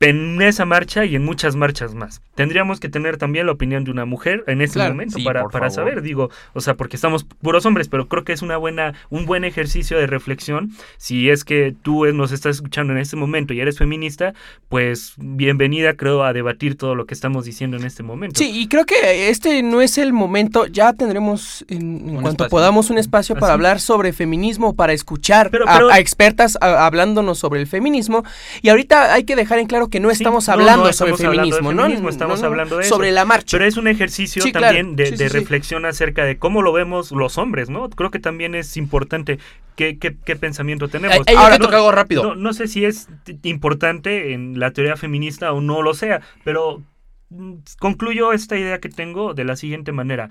en 0.08 0.40
esa 0.42 0.64
marcha 0.64 1.04
y 1.04 1.16
en 1.16 1.24
muchas 1.24 1.56
marchas 1.56 1.94
más. 1.94 2.22
Tendríamos 2.34 2.80
que 2.80 2.88
tener 2.88 3.18
también 3.18 3.46
la 3.46 3.52
opinión 3.52 3.84
de 3.84 3.90
una 3.90 4.04
mujer 4.04 4.42
en 4.46 4.62
este 4.62 4.78
momento 4.78 5.18
para, 5.24 5.48
para 5.48 5.70
saber, 5.70 6.02
digo, 6.02 6.30
o 6.54 6.60
sea, 6.60 6.74
porque 6.74 6.96
estamos 6.96 7.24
puros 7.24 7.66
hombres, 7.66 7.88
pero 7.88 8.08
creo 8.08 8.24
que 8.24 8.32
es 8.32 8.42
una 8.42 8.56
buena, 8.56 8.94
un 9.10 9.26
buen 9.26 9.44
ejercicio 9.44 9.98
de 9.98 10.06
reflexión. 10.06 10.72
Si 10.96 11.30
es 11.30 11.44
que 11.44 11.74
tú 11.82 12.06
nos 12.06 12.32
estás 12.32 12.56
escuchando 12.56 12.92
en 12.92 12.98
este 12.98 13.16
momento 13.16 13.52
y 13.52 13.60
eres 13.60 13.78
feminista, 13.78 14.34
pues 14.68 15.14
bienvenida, 15.18 15.94
creo, 15.94 16.24
a 16.24 16.32
debatir 16.32 16.76
todo 16.76 16.94
lo 16.94 17.06
que 17.06 17.14
estamos 17.14 17.44
diciendo 17.44 17.76
en 17.76 17.84
este 17.84 18.02
momento. 18.02 18.38
Sí, 18.38 18.50
y 18.52 18.68
creo 18.68 18.86
que 18.86 19.28
este 19.28 19.62
no 19.62 19.80
es 19.82 19.98
el 19.98 20.12
momento, 20.12 20.66
ya 20.66 20.92
tendremos 20.94 21.64
en, 21.68 22.20
cuanto 22.20 22.48
podamos 22.48 22.90
un 22.90 22.98
espacio 22.98 23.36
para 23.36 23.52
hablar 23.52 23.80
sobre 23.80 24.12
feminismo, 24.12 24.74
para 24.74 24.92
escuchar 24.92 25.50
a, 25.66 26.00
expertas 26.00 26.58
hablándonos 26.60 27.38
sobre 27.38 27.60
el 27.60 27.66
feminismo. 27.66 28.24
Y 28.62 28.70
ahorita 28.70 29.12
hay 29.12 29.24
que 29.24 29.36
dejar 29.36 29.58
en 29.58 29.66
claro 29.66 29.88
que 29.92 30.00
no 30.00 30.10
estamos 30.10 30.48
hablando 30.48 30.92
sobre 30.92 31.16
feminismo, 31.16 31.72
¿no? 31.72 31.86
Estamos 32.08 32.42
hablando 32.42 32.78
de 32.78 32.84
sobre 32.84 33.12
la 33.12 33.24
marcha. 33.24 33.56
Pero 33.56 33.68
es 33.68 33.76
un 33.76 33.86
ejercicio 33.86 34.42
también 34.50 34.96
de, 34.96 35.28
reflexión 35.28 35.84
acerca 35.84 36.24
de 36.24 36.38
cómo 36.38 36.62
lo 36.62 36.72
vemos 36.72 37.12
los 37.12 37.38
hombres, 37.38 37.70
¿no? 37.70 37.88
Creo 37.90 38.10
que 38.10 38.18
también 38.18 38.56
es 38.56 38.76
importante 38.76 39.38
qué, 39.76 39.98
qué, 39.98 40.36
pensamiento 40.36 40.88
tenemos. 40.88 41.18
Ahora, 41.36 41.58
toca 41.58 41.76
algo 41.76 41.92
rápido. 41.92 42.34
No, 42.34 42.52
sé 42.52 42.66
si 42.66 42.84
es 42.84 43.08
importante 43.42 44.32
en 44.32 44.58
la 44.58 44.72
teoría 44.72 44.96
feminista 44.96 45.52
o 45.52 45.60
no 45.60 45.82
lo 45.82 45.94
sea, 45.94 46.22
pero 46.42 46.82
mm, 47.28 47.54
concluyo 47.78 48.32
esta 48.32 48.56
idea 48.56 48.80
que 48.80 48.88
tengo 48.88 49.34
de 49.34 49.44
la 49.44 49.56
siguiente 49.56 49.92
manera. 49.92 50.30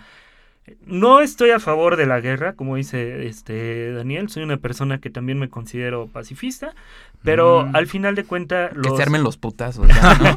No 0.85 1.21
estoy 1.21 1.51
a 1.51 1.59
favor 1.59 1.95
de 1.95 2.05
la 2.05 2.19
guerra, 2.19 2.53
como 2.53 2.75
dice 2.75 3.27
este 3.27 3.91
Daniel, 3.93 4.29
soy 4.29 4.43
una 4.43 4.57
persona 4.57 4.99
que 4.99 5.09
también 5.09 5.39
me 5.39 5.49
considero 5.49 6.07
pacifista, 6.07 6.73
pero 7.23 7.65
mm. 7.65 7.75
al 7.75 7.87
final 7.87 8.15
de 8.15 8.23
cuentas... 8.23 8.71
Que 8.81 8.89
se 8.95 9.01
armen 9.01 9.23
los 9.23 9.37
putazos. 9.37 9.87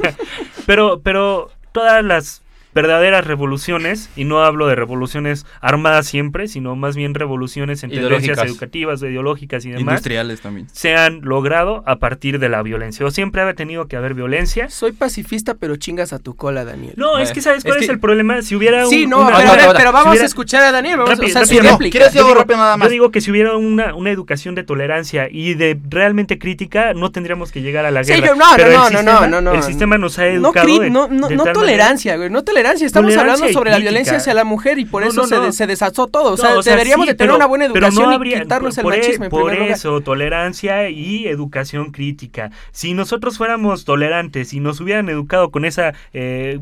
pero, 0.67 1.01
pero 1.03 1.51
todas 1.73 2.05
las 2.05 2.44
verdaderas 2.75 3.25
revoluciones, 3.25 4.11
y 4.17 4.25
no 4.25 4.45
hablo 4.45 4.67
de 4.67 4.75
revoluciones 4.75 5.47
armadas 5.61 6.07
siempre, 6.07 6.49
sino 6.49 6.75
más 6.75 6.97
bien 6.97 7.15
revoluciones 7.15 7.85
en 7.85 7.91
tendencias 7.91 8.39
educativas, 8.39 9.01
ideológicas 9.03 9.65
y 9.65 9.71
demás. 9.71 9.83
Industriales 9.83 10.41
también. 10.41 10.67
Se 10.73 10.97
han 10.97 11.21
logrado 11.23 11.85
a 11.87 11.99
partir 11.99 12.41
de 12.41 12.49
la 12.49 12.63
violencia. 12.63 13.07
O 13.07 13.11
siempre 13.11 13.43
ha 13.43 13.55
tenido 13.55 13.87
que 13.87 13.97
haber 13.97 14.15
violencia. 14.15 14.69
Soy 14.71 14.93
pacifista, 14.93 15.55
pero 15.55 15.77
chingas 15.77 16.13
a 16.13 16.19
tu 16.19 16.35
cola, 16.35 16.65
Daniel. 16.65 16.95
No, 16.97 17.19
es 17.19 17.33
que 17.33 17.41
¿sabes 17.41 17.63
cuál 17.63 17.83
es, 17.83 17.89
el 17.89 18.01
problema? 18.01 18.43
Si 18.43 18.57
hubiera 18.57 18.87
Sí, 18.87 19.07
no, 19.07 19.29
pero, 19.77 19.93
vamos 19.93 20.21
a 20.21 20.25
escuchar 20.25 20.65
a 20.65 20.73
Daniel. 20.73 20.99
Vamos, 20.99 21.11
rápido, 21.11 21.41
o 21.41 21.45
sea, 21.45 21.61
rápido, 21.71 22.35
rápido 22.35 22.59
nada 22.59 22.77
más? 22.77 22.89
Yo 22.89 22.91
digo 22.91 23.11
que 23.11 23.21
si 23.21 23.31
hubiera 23.31 23.57
una, 23.57 23.95
una, 23.95 24.11
educación 24.11 24.55
de 24.55 24.65
tolerancia 24.65 25.29
y 25.31 25.55
de 25.55 25.79
realmente 25.89 26.39
crítica, 26.39 26.95
no 26.95 27.13
tendríamos 27.13 27.53
que 27.53 27.63
llegar 27.63 27.87
a 27.87 27.91
la 27.91 28.03
guerra. 28.03 28.29
Sí, 28.29 28.39
no, 28.39 28.45
pero 28.57 28.73
no, 28.73 28.91
no, 28.91 29.03
no, 29.03 29.27
no, 29.27 29.41
no, 29.41 29.53
El 29.55 29.63
sistema 29.63 29.97
nos 29.99 30.19
ha 30.19 30.27
educado 30.27 30.67
No, 30.91 31.09
no, 31.09 31.29
no, 31.31 31.45
tolerancia, 31.53 32.17
güey, 32.17 32.31
no 32.31 32.43
tolerancia 32.43 32.64
Estamos 32.65 33.17
hablando 33.17 33.49
sobre 33.51 33.71
la 33.71 33.79
violencia 33.79 34.17
hacia 34.17 34.35
la 34.35 34.45
mujer 34.45 34.79
y 34.79 34.85
por 34.85 35.05
eso 35.05 35.27
se, 35.27 35.53
se, 35.53 35.67
desató 35.67 36.07
todo. 36.07 36.33
O 36.33 36.37
sea, 36.37 36.55
deberíamos 36.63 37.07
de 37.07 37.15
tener 37.15 37.35
una 37.35 37.47
buena 37.47 37.67
educación 37.67 38.13
habría, 38.13 38.39
y 38.39 38.41
quitarnos 38.43 38.79
el 38.79 38.87
machismo. 38.87 39.29
por 39.29 39.53
eso, 39.53 40.01
tolerancia 40.01 40.89
y 40.89 41.27
educación 41.27 41.93
crítica. 41.93 42.51
Si 42.73 42.95
nosotros 42.95 43.39
fuéramos 43.39 43.85
tolerantes 43.85 44.53
y 44.55 44.61
nos 44.61 44.81
hubieran 44.81 45.09
educado 45.09 45.51
con 45.51 45.65
esa 45.65 45.95
eh, 46.13 46.59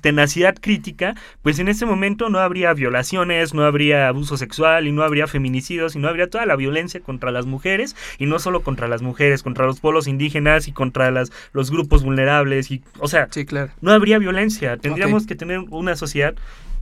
tenacidad 0.00 0.56
crítica, 0.60 1.14
pues 1.42 1.58
en 1.58 1.68
ese 1.68 1.86
momento 1.86 2.28
no 2.28 2.38
habría 2.38 2.72
violaciones, 2.72 3.54
no 3.54 3.64
habría 3.64 4.08
abuso 4.08 4.36
sexual 4.36 4.86
y 4.86 4.92
no 4.92 5.02
habría 5.02 5.26
feminicidios 5.26 5.96
y 5.96 5.98
no 5.98 6.08
habría 6.08 6.28
toda 6.28 6.46
la 6.46 6.56
violencia 6.56 7.00
contra 7.00 7.30
las 7.30 7.46
mujeres 7.46 7.94
y 8.18 8.26
no 8.26 8.38
solo 8.38 8.62
contra 8.62 8.88
las 8.88 9.02
mujeres, 9.02 9.42
contra 9.42 9.66
los 9.66 9.80
pueblos 9.80 10.06
indígenas 10.08 10.68
y 10.68 10.72
contra 10.72 11.10
las, 11.10 11.32
los 11.52 11.70
grupos 11.70 12.02
vulnerables. 12.02 12.70
y 12.70 12.82
O 12.98 13.08
sea, 13.08 13.28
sí, 13.30 13.44
claro. 13.44 13.70
no 13.80 13.92
habría 13.92 14.18
violencia. 14.18 14.76
Tendríamos 14.76 15.26
que 15.26 15.35
tener 15.36 15.60
una 15.70 15.96
sociedad, 15.96 16.34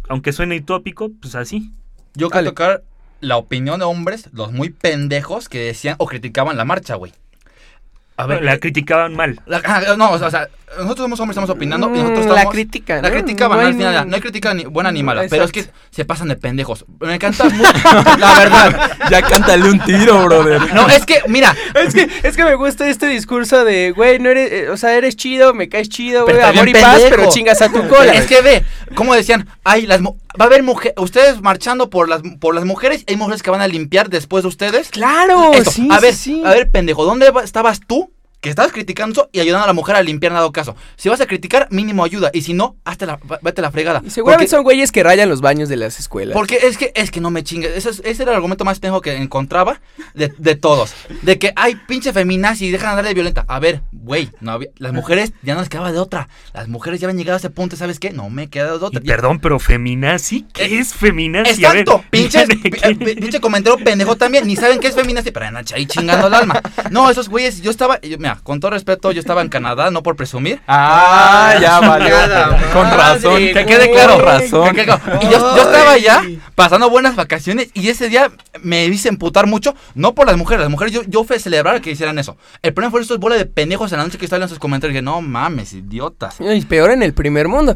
aunque 0.09 0.33
suene 0.33 0.59
utópico, 0.59 1.11
pues 1.21 1.35
así. 1.35 1.73
Yo 2.15 2.31
quiero 2.31 2.51
tocar 2.51 2.83
la 3.21 3.37
opinión 3.37 3.79
de 3.81 3.87
hombres, 3.87 4.29
los 4.33 4.53
muy 4.53 4.71
pendejos 4.71 5.49
que 5.49 5.61
decían 5.61 5.97
o 5.99 6.07
criticaban 6.07 6.57
la 6.57 6.65
marcha, 6.65 6.95
güey. 6.95 7.13
A 8.17 8.27
ver, 8.27 8.45
la 8.45 8.59
criticaban 8.59 9.15
mal. 9.17 9.41
no, 9.99 10.13
o 10.13 10.31
sea, 10.31 10.49
nosotros 10.79 11.05
somos 11.05 11.21
hombres, 11.21 11.37
estamos 11.37 11.51
opinando 11.51 11.87
y 11.89 11.99
nosotros 11.99 12.19
mm, 12.19 12.23
estamos... 12.23 12.45
La 12.45 12.51
crítica, 12.51 13.03
La 13.03 13.11
crítica 13.11 13.49
no, 13.49 13.55
hay, 13.55 13.75
no 13.75 14.15
hay 14.15 14.21
crítica 14.21 14.55
ni 14.55 14.65
buena 14.65 14.91
ni 14.93 15.03
mala, 15.03 15.25
pero 15.29 15.45
es 15.45 15.53
que 15.53 15.67
se 15.91 16.05
pasan 16.05 16.29
de 16.29 16.37
pendejos. 16.37 16.85
Me 17.01 17.15
encanta 17.15 17.49
mucho, 17.49 17.73
la 18.19 18.39
verdad. 18.39 18.93
Ya 19.11 19.23
cántale 19.23 19.71
un 19.71 19.81
tiro, 19.81 20.25
brother. 20.25 20.75
No, 20.75 20.89
es 20.89 21.05
que, 21.07 21.23
mira. 21.29 21.55
Es 21.75 21.95
que, 21.95 22.09
es 22.23 22.37
que 22.37 22.45
me 22.45 22.55
gusta 22.55 22.89
este 22.89 23.07
discurso 23.07 23.65
de, 23.65 23.93
güey, 23.93 24.19
no 24.19 24.31
eres, 24.31 24.53
eh, 24.53 24.71
o 24.71 24.77
sea, 24.77 24.95
eres 24.95 25.17
chido, 25.17 25.55
me 25.55 25.69
caes 25.69 25.89
chido, 25.89 26.25
güey, 26.25 26.41
amor 26.41 26.69
y 26.69 26.73
paz, 26.73 27.03
pero 27.09 27.29
chingas 27.29 27.63
a 27.63 27.71
tu 27.71 27.87
cola. 27.89 28.13
Es 28.13 28.27
que 28.27 28.41
ve, 28.41 28.65
como 28.95 29.15
decían, 29.15 29.49
ay, 29.65 29.87
las, 29.87 30.03
va 30.03 30.15
a 30.39 30.45
haber 30.45 30.63
mujeres, 30.63 30.95
ustedes 30.99 31.41
marchando 31.41 31.91
por 31.91 32.09
las, 32.09 32.23
por 32.41 32.55
las 32.55 32.65
mujeres, 32.65 33.05
hay 33.07 33.17
mujeres 33.17 33.43
que 33.43 33.51
van 33.51 33.61
a 33.61 33.69
limpiar 33.69 34.09
después 34.09 34.43
de 34.43 34.49
ustedes. 34.49 34.89
Claro, 34.91 35.53
sí, 35.71 35.89
A 35.91 36.01
ver, 36.01 36.15
sí. 36.15 36.43
a 36.45 36.51
ver, 36.51 36.71
pendejo, 36.71 37.05
¿dónde 37.05 37.33
estabas 37.43 37.81
tú 37.87 38.14
que 38.45 38.51
estabas 38.51 38.73
criticando 38.73 39.15
eso 39.15 39.31
y 39.33 39.41
ayudando 39.41 39.65
a 39.65 39.67
la 39.69 39.73
mujer 39.73 39.97
a 39.97 40.03
limpiar 40.03 40.33
en 40.33 40.37
dado 40.37 40.53
caso. 40.53 40.77
Si 40.97 41.09
vas 41.09 41.19
a 41.23 41.27
criticar, 41.27 41.67
mínimo 41.71 42.05
ayuda. 42.05 42.31
Y 42.35 42.43
si 42.43 42.53
no, 42.53 42.77
hazte 42.85 43.07
la, 43.07 43.19
vete 43.41 43.63
la 43.63 43.71
fregada. 43.71 44.03
Y 44.05 44.11
seguramente 44.11 44.45
Porque- 44.45 44.51
son 44.57 44.63
güeyes 44.65 44.93
que 44.93 45.03
rayan 45.03 45.31
los 45.31 45.41
baños 45.41 45.71
de 45.71 45.77
las 45.77 45.99
escuelas. 45.99 46.35
porque 46.35 46.59
es 46.63 46.77
que, 46.77 46.93
es 46.95 47.11
que 47.11 47.23
no 47.23 47.31
me 47.31 47.43
chingues. 47.43 47.75
Ese, 47.75 47.89
es- 47.89 48.03
ese 48.05 48.23
era 48.23 48.33
el 48.33 48.37
argumento 48.37 48.67
más 48.67 48.81
pendejo 48.81 49.01
que 49.01 49.17
encontraba 49.17 49.81
de, 50.13 50.29
de 50.37 50.55
todos. 50.57 50.93
De 51.23 51.39
que 51.39 51.55
hay 51.57 51.75
pinche 51.75 52.13
feminazi 52.13 52.67
y 52.67 52.71
dejan 52.71 52.91
andar 52.91 53.07
de 53.07 53.15
violenta. 53.15 53.47
A 53.49 53.59
ver, 53.61 53.81
güey, 53.93 54.29
no 54.43 54.53
había- 54.53 54.69
las 54.77 54.93
mujeres 54.93 55.33
ya 55.43 55.55
no 55.55 55.61
les 55.61 55.71
quedaba 55.71 55.91
de 55.91 55.99
otra. 55.99 56.29
Las 56.53 56.69
mujeres 56.69 57.01
ya 57.01 57.07
habían 57.07 57.17
llegado 57.17 57.37
a 57.37 57.39
ese 57.39 57.49
punto, 57.49 57.77
¿sabes 57.77 57.99
qué? 57.99 58.11
No 58.11 58.29
me 58.29 58.49
queda 58.51 58.77
de 58.77 58.85
otra. 58.85 59.01
Y 59.03 59.07
perdón, 59.07 59.41
pero 59.41 59.59
feminazi, 59.59 60.43
¿qué 60.53 60.65
Eh, 60.65 60.79
es 60.81 60.93
feminazi? 60.93 61.65
A 61.65 61.71
ver, 61.71 61.81
Exacto, 61.81 62.05
pinche, 62.11 62.45
dígame, 62.47 62.99
¿qué- 62.99 63.17
pinche 63.17 63.41
comentario 63.41 63.83
pendejo 63.83 64.17
también, 64.17 64.47
ni 64.47 64.55
saben 64.57 64.81
qué 64.81 64.89
es 64.89 64.95
feminazi, 64.95 65.31
pero 65.31 65.47
andan 65.47 65.65
ahí 65.75 65.87
chingando 65.87 66.27
el 66.27 66.35
alma. 66.35 66.61
No, 66.91 67.09
esos 67.11 67.29
güeyes, 67.31 67.63
yo 67.63 67.71
estaba, 67.71 68.01
yo- 68.03 68.19
mira, 68.19 68.34
con 68.43 68.61
todo 68.61 68.71
respeto, 68.73 69.13
yo 69.13 69.21
estaba 69.21 69.43
en 69.43 69.49
Canadá, 69.49 69.91
no 69.91 70.03
por 70.03 70.17
presumir. 70.17 70.61
Ah, 70.67 71.55
ya 71.61 71.81
valió. 71.81 72.09
Nada 72.17 72.59
Con 72.73 72.91
razón. 72.91 73.37
Que 73.39 73.65
quede 73.67 73.91
claro, 73.91 74.17
Con 74.17 74.25
razón. 74.25 74.75
Que- 74.75 74.85
que- 74.87 74.93
Y 75.23 75.31
yo, 75.31 75.57
yo 75.57 75.63
estaba 75.63 75.93
allá 75.93 76.23
pasando 76.55 76.91
buenas 76.91 77.17
vacaciones 77.17 77.69
y 77.75 77.89
ese 77.89 78.09
día 78.09 78.31
me 78.63 78.85
hice 78.87 79.09
emputar 79.09 79.47
mucho, 79.47 79.75
no 79.95 80.15
por 80.15 80.27
las 80.27 80.37
mujeres, 80.37 80.63
las 80.63 80.71
mujeres 80.71 80.93
yo, 80.95 81.03
yo 81.07 81.25
fui 81.25 81.37
a 81.37 81.39
celebrar 81.41 81.81
que 81.81 81.91
hicieran 81.91 82.19
eso. 82.19 82.37
El 82.63 82.73
problema 82.75 82.91
fue 82.91 83.01
estos 83.01 83.19
bola 83.19 83.37
de 83.37 83.47
pendejos 83.47 83.93
en 83.93 83.99
la 83.99 84.05
noche 84.05 84.19
que 84.19 84.25
estaban 84.27 84.43
en 84.43 84.49
sus 84.49 84.59
comentarios 84.59 84.93
y 84.93 84.95
dije, 84.97 85.03
no 85.03 85.21
mames, 85.21 85.73
idiotas. 85.73 86.37
Y 86.41 86.61
peor 86.63 86.91
en 86.91 87.03
el 87.03 87.13
primer 87.15 87.49
mundo. 87.49 87.75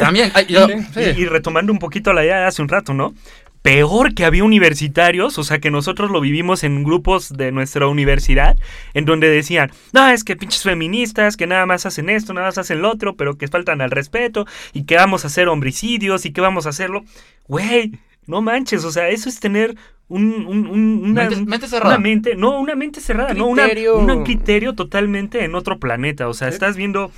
También, 0.00 0.30
ay, 0.34 0.46
yo- 0.46 0.66
Y, 0.68 0.82
sí. 0.94 1.00
y 1.16 1.26
retomando 1.26 1.72
un 1.72 1.78
poquito 1.78 2.12
la 2.12 2.24
idea 2.24 2.38
de 2.40 2.46
hace 2.46 2.62
un 2.62 2.68
rato, 2.68 2.94
¿no? 2.94 3.14
Peor 3.62 4.14
que 4.14 4.24
había 4.24 4.44
universitarios, 4.44 5.36
o 5.38 5.44
sea 5.44 5.58
que 5.58 5.70
nosotros 5.70 6.10
lo 6.10 6.20
vivimos 6.20 6.62
en 6.64 6.84
grupos 6.84 7.30
de 7.36 7.50
nuestra 7.52 7.86
universidad, 7.88 8.56
en 8.94 9.04
donde 9.04 9.28
decían, 9.28 9.70
no, 9.92 10.08
es 10.08 10.24
que 10.24 10.36
pinches 10.36 10.62
feministas, 10.62 11.36
que 11.36 11.46
nada 11.46 11.66
más 11.66 11.84
hacen 11.84 12.08
esto, 12.08 12.32
nada 12.32 12.46
más 12.48 12.58
hacen 12.58 12.80
lo 12.82 12.90
otro, 12.90 13.16
pero 13.16 13.36
que 13.36 13.48
faltan 13.48 13.80
al 13.80 13.90
respeto, 13.90 14.46
y 14.72 14.84
que 14.84 14.96
vamos 14.96 15.24
a 15.24 15.26
hacer 15.26 15.48
homicidios, 15.48 16.24
y 16.24 16.32
que 16.32 16.40
vamos 16.40 16.66
a 16.66 16.70
hacerlo. 16.70 17.04
Güey, 17.48 17.92
no 18.26 18.42
manches, 18.42 18.84
o 18.84 18.92
sea, 18.92 19.08
eso 19.08 19.28
es 19.28 19.40
tener 19.40 19.74
un, 20.06 20.46
un- 20.46 20.66
un- 20.68 21.00
una, 21.10 21.24
Mente- 21.28 21.44
mente 21.44 21.68
cerrada. 21.68 21.96
una 21.96 21.98
mente, 21.98 22.34
no, 22.36 22.58
una 22.60 22.74
mente 22.74 23.00
cerrada, 23.00 23.34
no, 23.34 23.46
una- 23.46 23.64
Criterio. 23.64 23.98
un 23.98 24.24
criterio 24.24 24.74
totalmente 24.74 25.44
en 25.44 25.54
otro 25.54 25.78
planeta, 25.78 26.28
o 26.28 26.32
sea, 26.34 26.48
Sí. 26.48 26.54
estás 26.54 26.76
viendo 26.76 27.10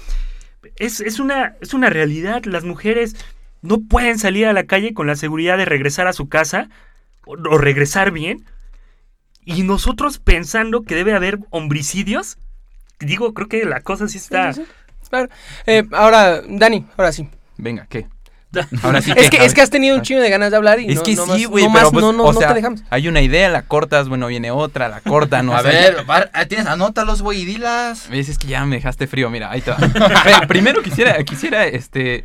es, 0.76 1.00
es 1.00 1.20
una, 1.20 1.54
es 1.62 1.72
una 1.72 1.88
realidad. 1.88 2.44
Las 2.44 2.64
mujeres 2.64 3.16
no 3.62 3.78
pueden 3.88 4.18
salir 4.18 4.46
a 4.46 4.52
la 4.52 4.64
calle 4.64 4.94
con 4.94 5.06
la 5.06 5.16
seguridad 5.16 5.56
de 5.58 5.64
regresar 5.64 6.06
a 6.06 6.12
su 6.12 6.28
casa 6.28 6.68
o, 7.26 7.32
o 7.32 7.58
regresar 7.58 8.10
bien. 8.10 8.44
Y 9.44 9.62
nosotros 9.62 10.18
pensando 10.18 10.82
que 10.82 10.94
debe 10.94 11.14
haber 11.14 11.38
homicidios. 11.50 12.38
Digo, 13.00 13.32
creo 13.34 13.48
que 13.48 13.64
la 13.64 13.80
cosa 13.80 14.06
sí 14.08 14.18
está. 14.18 14.52
Sí, 14.52 14.60
sí, 14.62 14.66
sí. 15.02 15.08
Claro. 15.08 15.28
Eh, 15.66 15.84
ahora, 15.92 16.42
Dani, 16.46 16.86
ahora 16.96 17.12
sí. 17.12 17.28
Venga, 17.56 17.86
¿qué? 17.88 18.06
Ahora 18.82 19.00
sí 19.00 19.12
Es 19.16 19.30
que, 19.30 19.44
es 19.44 19.54
que 19.54 19.60
has 19.60 19.70
tenido 19.70 19.94
un 19.94 20.02
chingo 20.02 20.20
de 20.20 20.28
ganas 20.28 20.50
de 20.50 20.56
hablar 20.56 20.80
y 20.80 20.88
Es 20.90 20.96
no, 20.96 21.02
que 21.04 21.14
no 21.14 21.24
sí, 21.24 21.30
más- 21.30 21.46
güey, 21.46 21.66
no 21.66 21.72
pero 21.72 21.90
pues, 21.92 22.04
no, 22.04 22.12
no, 22.12 22.24
o 22.24 22.32
no 22.32 22.40
te 22.40 22.52
dejamos. 22.52 22.82
hay 22.90 23.06
una 23.06 23.20
idea, 23.20 23.48
la 23.48 23.62
cortas, 23.62 24.08
bueno, 24.08 24.26
viene 24.26 24.50
otra, 24.50 24.88
la 24.88 25.00
corta, 25.00 25.40
no 25.44 25.54
A 25.56 25.62
ver, 25.62 26.04
ah, 26.32 26.46
tienes, 26.46 26.66
anótalos, 26.66 27.22
güey, 27.22 27.42
y 27.42 27.44
dilas. 27.44 28.08
¿Ves? 28.10 28.28
Es 28.28 28.38
que 28.38 28.48
ya 28.48 28.64
me 28.66 28.76
dejaste 28.76 29.06
frío, 29.06 29.30
mira, 29.30 29.52
ahí 29.52 29.60
te 29.60 29.70
va. 29.70 29.76
Pero 30.24 30.48
primero 30.48 30.82
quisiera, 30.82 31.22
quisiera, 31.22 31.64
este, 31.66 32.24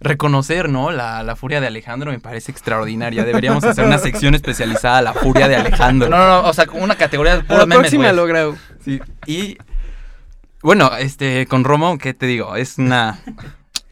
reconocer, 0.00 0.68
¿no? 0.68 0.90
La, 0.90 1.22
la 1.22 1.36
furia 1.36 1.60
de 1.60 1.66
Alejandro 1.66 2.10
me 2.10 2.18
parece 2.18 2.52
extraordinaria. 2.52 3.24
Deberíamos 3.24 3.64
hacer 3.64 3.84
una 3.84 3.98
sección 3.98 4.34
especializada 4.34 4.98
a 4.98 5.02
la 5.02 5.12
furia 5.14 5.48
de 5.48 5.56
Alejandro. 5.56 6.08
No, 6.08 6.18
no, 6.18 6.42
no, 6.42 6.48
o 6.48 6.52
sea, 6.52 6.66
con 6.66 6.82
una 6.82 6.96
categoría 6.96 7.34
de 7.34 7.40
A 7.40 7.44
puros 7.44 7.60
la 7.60 7.66
memes, 7.66 7.80
próxima 7.90 8.12
lo 8.12 8.26
grabo. 8.26 8.56
Sí, 8.84 9.00
y, 9.26 9.56
bueno, 10.62 10.90
este, 10.98 11.46
con 11.46 11.64
Romo, 11.64 11.98
¿qué 11.98 12.14
te 12.14 12.26
digo? 12.26 12.56
Es 12.56 12.78
una 12.78 13.20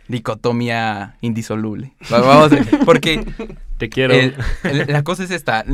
dicotomía 0.09 1.17
indisoluble. 1.21 1.93
Va- 2.13 2.21
Vamos 2.21 2.53
a- 2.53 2.85
porque 2.85 3.25
Te 3.79 3.89
quiero. 3.89 4.15
El- 4.15 4.35
el- 4.65 4.87
la 4.89 5.03
cosa 5.03 5.25
es 5.25 5.31
esta. 5.31 5.65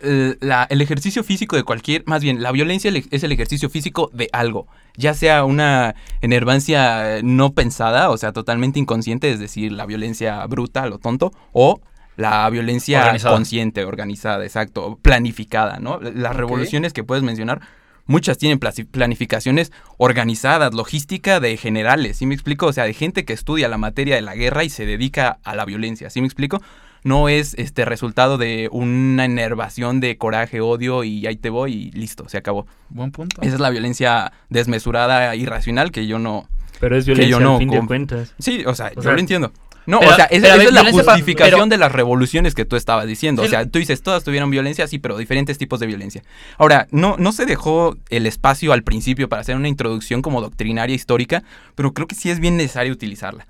El, 0.00 0.38
la- 0.40 0.66
el 0.70 0.80
ejercicio 0.80 1.24
físico 1.24 1.56
de 1.56 1.62
cualquier, 1.64 2.04
más 2.06 2.22
bien, 2.22 2.42
la 2.42 2.52
violencia 2.52 2.90
le- 2.90 3.04
es 3.10 3.22
el 3.24 3.32
ejercicio 3.32 3.68
físico 3.68 4.10
de 4.12 4.28
algo, 4.32 4.66
ya 4.96 5.14
sea 5.14 5.44
una 5.44 5.94
enervancia 6.20 7.18
eh, 7.18 7.22
no 7.24 7.52
pensada, 7.52 8.10
o 8.10 8.16
sea, 8.16 8.32
totalmente 8.32 8.78
inconsciente, 8.78 9.30
es 9.30 9.40
decir, 9.40 9.72
la 9.72 9.86
violencia 9.86 10.44
bruta, 10.46 10.86
lo 10.86 10.98
tonto, 10.98 11.32
o 11.52 11.80
la 12.16 12.48
violencia 12.50 13.00
Organizada. 13.00 13.34
consciente, 13.36 13.84
organizada, 13.84 14.44
exacto, 14.44 14.98
planificada, 15.02 15.78
¿no? 15.78 16.00
Las 16.00 16.34
revoluciones 16.36 16.92
que 16.92 17.04
puedes 17.04 17.22
mencionar, 17.22 17.60
muchas 18.06 18.38
tienen 18.38 18.58
planificaciones 18.58 19.70
organizadas, 19.98 20.74
logística 20.74 21.40
de 21.40 21.56
generales, 21.56 22.16
¿sí 22.16 22.26
me 22.26 22.34
explico? 22.34 22.66
O 22.66 22.72
sea, 22.72 22.84
de 22.84 22.94
gente 22.94 23.24
que 23.24 23.32
estudia 23.34 23.68
la 23.68 23.78
materia 23.78 24.16
de 24.16 24.22
la 24.22 24.34
guerra 24.34 24.64
y 24.64 24.70
se 24.70 24.86
dedica 24.86 25.38
a 25.44 25.54
la 25.54 25.64
violencia, 25.64 26.10
¿sí 26.10 26.20
me 26.20 26.26
explico? 26.26 26.60
No 27.04 27.28
es 27.28 27.54
este 27.54 27.84
resultado 27.84 28.38
de 28.38 28.68
una 28.72 29.24
enervación 29.24 30.00
de 30.00 30.16
coraje, 30.18 30.60
odio 30.60 31.04
y 31.04 31.26
ahí 31.26 31.36
te 31.36 31.50
voy 31.50 31.72
y 31.74 31.90
listo, 31.92 32.28
se 32.28 32.38
acabó. 32.38 32.66
Buen 32.90 33.12
punto. 33.12 33.40
Esa 33.42 33.54
es 33.54 33.60
la 33.60 33.70
violencia 33.70 34.32
desmesurada, 34.50 35.34
irracional 35.36 35.90
que 35.92 36.06
yo 36.06 36.18
no... 36.18 36.48
Pero 36.80 36.96
es 36.96 37.04
que 37.04 37.12
violencia 37.12 37.30
yo 37.38 37.40
no 37.40 37.52
al 37.54 37.58
fin 37.58 37.70
de 37.70 37.86
cuentas. 37.86 38.34
Sí, 38.38 38.64
o 38.66 38.74
sea, 38.74 38.86
O 38.88 38.94
yo 38.96 39.02
sea, 39.02 39.12
lo 39.12 39.18
entiendo. 39.18 39.52
No, 39.86 40.00
pero- 40.00 40.12
o 40.12 40.16
sea, 40.16 40.26
esa, 40.26 40.54
es 40.56 40.70
la 40.72 40.90
justificación 40.90 41.60
pero- 41.60 41.66
de 41.66 41.78
las 41.78 41.92
revoluciones 41.92 42.54
que 42.54 42.66
tú 42.66 42.76
estabas 42.76 43.06
diciendo. 43.06 43.42
O 43.42 43.48
sea, 43.48 43.64
tú 43.64 43.78
dices, 43.78 44.02
todas 44.02 44.22
tuvieron 44.22 44.50
violencia, 44.50 44.86
sí, 44.86 44.98
pero 44.98 45.16
diferentes 45.16 45.56
tipos 45.56 45.80
de 45.80 45.86
violencia. 45.86 46.22
Ahora, 46.58 46.86
no, 46.90 47.16
no 47.18 47.32
se 47.32 47.46
dejó 47.46 47.96
el 48.10 48.26
espacio 48.26 48.74
al 48.74 48.82
principio 48.82 49.30
para 49.30 49.40
hacer 49.40 49.56
una 49.56 49.68
introducción 49.68 50.20
como 50.20 50.42
doctrinaria 50.42 50.94
histórica, 50.94 51.42
pero 51.74 51.94
creo 51.94 52.06
que 52.06 52.14
sí 52.14 52.28
es 52.28 52.38
bien 52.38 52.58
necesario 52.58 52.92
utilizarla. 52.92 53.46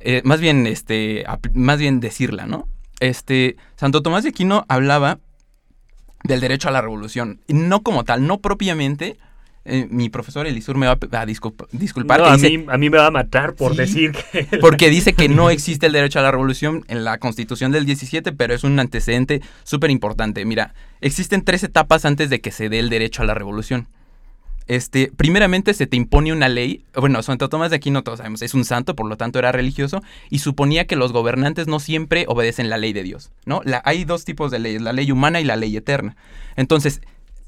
Eh, 0.00 0.22
más 0.24 0.40
bien, 0.40 0.66
este, 0.66 1.24
más 1.52 1.78
bien 1.78 2.00
decirla, 2.00 2.46
¿no? 2.46 2.66
Este, 3.00 3.56
Santo 3.76 4.02
Tomás 4.02 4.22
de 4.22 4.30
Aquino 4.30 4.64
hablaba 4.68 5.18
del 6.24 6.40
derecho 6.40 6.68
a 6.68 6.72
la 6.72 6.80
revolución. 6.80 7.40
No 7.48 7.82
como 7.82 8.04
tal, 8.04 8.26
no 8.26 8.38
propiamente. 8.38 9.16
eh, 9.68 9.88
mi 9.90 10.08
profesor 10.08 10.46
Elisur 10.46 10.76
me 10.76 10.86
va 10.86 10.92
a, 10.92 11.20
a 11.22 11.26
disculpa- 11.26 11.66
disculpar. 11.72 12.20
No, 12.20 12.26
a, 12.26 12.36
dice- 12.36 12.56
mí, 12.56 12.64
a 12.68 12.78
mí 12.78 12.88
me 12.88 12.98
va 12.98 13.06
a 13.06 13.10
matar 13.10 13.54
por 13.54 13.72
Sí. 13.72 13.78
decir 13.78 14.12
que. 14.12 14.44
porque 14.60 14.90
dice 14.90 15.12
que 15.12 15.28
no 15.28 15.50
existe 15.50 15.86
el 15.86 15.92
derecho 15.92 16.20
a 16.20 16.22
la 16.22 16.30
revolución 16.30 16.84
en 16.86 17.02
la 17.04 17.18
constitución 17.18 17.72
del 17.72 17.84
17, 17.84 18.30
pero 18.32 18.54
es 18.54 18.62
un 18.62 18.78
antecedente 18.78 19.42
súper 19.64 19.90
importante. 19.90 20.44
Mira, 20.44 20.72
existen 21.00 21.42
tres 21.42 21.64
etapas 21.64 22.04
antes 22.04 22.30
de 22.30 22.40
que 22.40 22.52
se 22.52 22.68
dé 22.68 22.78
el 22.78 22.90
derecho 22.90 23.22
a 23.22 23.26
la 23.26 23.34
revolución. 23.34 23.88
Este, 24.68 25.12
primeramente 25.16 25.74
se 25.74 25.86
te 25.86 25.96
impone 25.96 26.32
una 26.32 26.48
ley, 26.48 26.84
bueno, 26.94 27.22
Santo 27.22 27.48
Tomás 27.48 27.70
de 27.70 27.76
Aquino 27.76 28.02
todos 28.02 28.18
sabemos, 28.18 28.42
es 28.42 28.52
un 28.54 28.64
santo, 28.64 28.96
por 28.96 29.06
lo 29.06 29.16
tanto 29.16 29.38
era 29.38 29.52
religioso, 29.52 30.02
y 30.28 30.40
suponía 30.40 30.86
que 30.86 30.96
los 30.96 31.12
gobernantes 31.12 31.68
no 31.68 31.78
siempre 31.78 32.24
obedecen 32.28 32.68
la 32.68 32.76
ley 32.76 32.92
de 32.92 33.04
Dios, 33.04 33.30
¿no? 33.44 33.60
La- 33.64 33.82
hay 33.84 34.04
dos 34.04 34.24
tipos 34.24 34.50
de 34.50 34.58
leyes, 34.58 34.82
la 34.82 34.92
ley 34.92 35.10
humana 35.12 35.40
y 35.40 35.44
la 35.44 35.54
ley 35.56 35.76
eterna. 35.76 36.16
Entonces, 36.56 37.00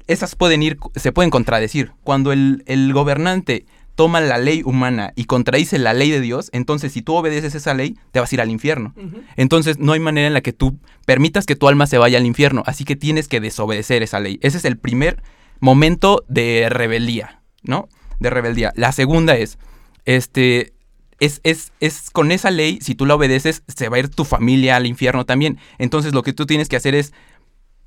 esas 0.07 0.35
pueden 0.35 0.63
ir, 0.63 0.77
se 0.95 1.11
pueden 1.11 1.29
contradecir. 1.29 1.91
Cuando 2.03 2.31
el, 2.31 2.63
el 2.67 2.93
gobernante 2.93 3.65
toma 3.95 4.21
la 4.21 4.37
ley 4.37 4.61
humana 4.63 5.11
y 5.17 5.25
contradice 5.25 5.77
la 5.77 5.93
ley 5.93 6.09
de 6.09 6.21
Dios, 6.21 6.49
entonces 6.53 6.93
si 6.93 7.01
tú 7.01 7.15
obedeces 7.15 7.53
esa 7.53 7.73
ley, 7.73 7.97
te 8.13 8.21
vas 8.21 8.31
a 8.31 8.35
ir 8.35 8.39
al 8.41 8.49
infierno. 8.49 8.95
Entonces 9.35 9.77
no 9.77 9.91
hay 9.91 9.99
manera 9.99 10.25
en 10.27 10.33
la 10.33 10.39
que 10.41 10.53
tú 10.53 10.77
permitas 11.05 11.45
que 11.45 11.57
tu 11.57 11.67
alma 11.67 11.85
se 11.85 11.97
vaya 11.97 12.17
al 12.17 12.25
infierno, 12.25 12.63
así 12.65 12.85
que 12.85 12.95
tienes 12.95 13.27
que 13.27 13.41
desobedecer 13.41 14.01
esa 14.03 14.21
ley. 14.21 14.39
Ese 14.41 14.57
es 14.57 14.63
el 14.65 14.77
primer 14.77 15.21
momento 15.59 16.23
de 16.27 16.67
rebeldía, 16.69 17.41
¿no? 17.63 17.89
De 18.19 18.29
rebeldía. 18.29 18.71
La 18.75 18.91
segunda 18.91 19.35
es, 19.35 19.57
este, 20.05 20.73
es, 21.19 21.41
es, 21.43 21.71
es 21.79 22.09
con 22.09 22.31
esa 22.31 22.51
ley, 22.51 22.79
si 22.81 22.95
tú 22.95 23.05
la 23.05 23.15
obedeces, 23.15 23.63
se 23.67 23.89
va 23.89 23.97
a 23.97 23.99
ir 23.99 24.09
tu 24.09 24.25
familia 24.25 24.75
al 24.75 24.85
infierno 24.85 25.25
también. 25.25 25.57
Entonces 25.77 26.13
lo 26.13 26.23
que 26.23 26.33
tú 26.33 26.45
tienes 26.45 26.69
que 26.69 26.75
hacer 26.75 26.95
es 26.95 27.13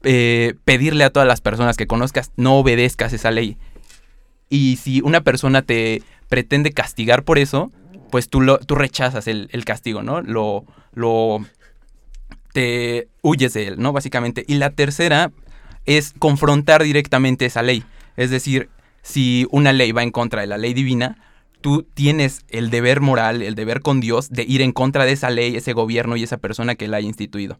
eh, 0.03 0.55
pedirle 0.64 1.05
a 1.05 1.11
todas 1.11 1.29
las 1.29 1.41
personas 1.41 1.77
que 1.77 1.87
conozcas, 1.87 2.33
no 2.37 2.59
obedezcas 2.59 3.12
esa 3.12 3.31
ley. 3.31 3.57
Y 4.49 4.77
si 4.77 5.01
una 5.01 5.23
persona 5.23 5.62
te 5.62 6.03
pretende 6.29 6.73
castigar 6.73 7.25
por 7.25 7.39
eso, 7.39 7.70
pues 8.11 8.29
tú, 8.29 8.41
lo, 8.41 8.59
tú 8.59 8.75
rechazas 8.75 9.27
el, 9.27 9.49
el 9.53 9.64
castigo, 9.64 10.03
¿no? 10.03 10.20
Lo, 10.20 10.64
lo, 10.93 11.45
te 12.53 13.09
huyes 13.23 13.55
de 13.55 13.68
él, 13.68 13.75
¿no? 13.79 13.93
Básicamente. 13.93 14.45
Y 14.47 14.57
la 14.57 14.70
tercera 14.70 15.33
es 15.87 16.14
confrontar 16.18 16.83
directamente 16.83 17.47
esa 17.47 17.62
ley. 17.62 17.85
Es 18.16 18.30
decir, 18.30 18.68
si 19.03 19.47
una 19.51 19.72
ley 19.72 19.93
va 19.93 20.03
en 20.03 20.11
contra 20.11 20.41
de 20.41 20.47
la 20.47 20.59
ley 20.59 20.74
divina, 20.74 21.18
tú 21.61 21.87
tienes 21.95 22.45
el 22.49 22.70
deber 22.70 23.01
moral, 23.01 23.43
el 23.43 23.55
deber 23.55 23.80
con 23.80 24.01
Dios 24.01 24.30
de 24.30 24.43
ir 24.43 24.62
en 24.62 24.72
contra 24.72 25.05
de 25.05 25.12
esa 25.12 25.30
ley, 25.30 25.57
ese 25.57 25.72
gobierno 25.72 26.16
y 26.16 26.22
esa 26.22 26.37
persona 26.37 26.74
que 26.74 26.89
la 26.89 26.99
haya 26.99 27.09
instituido. 27.09 27.59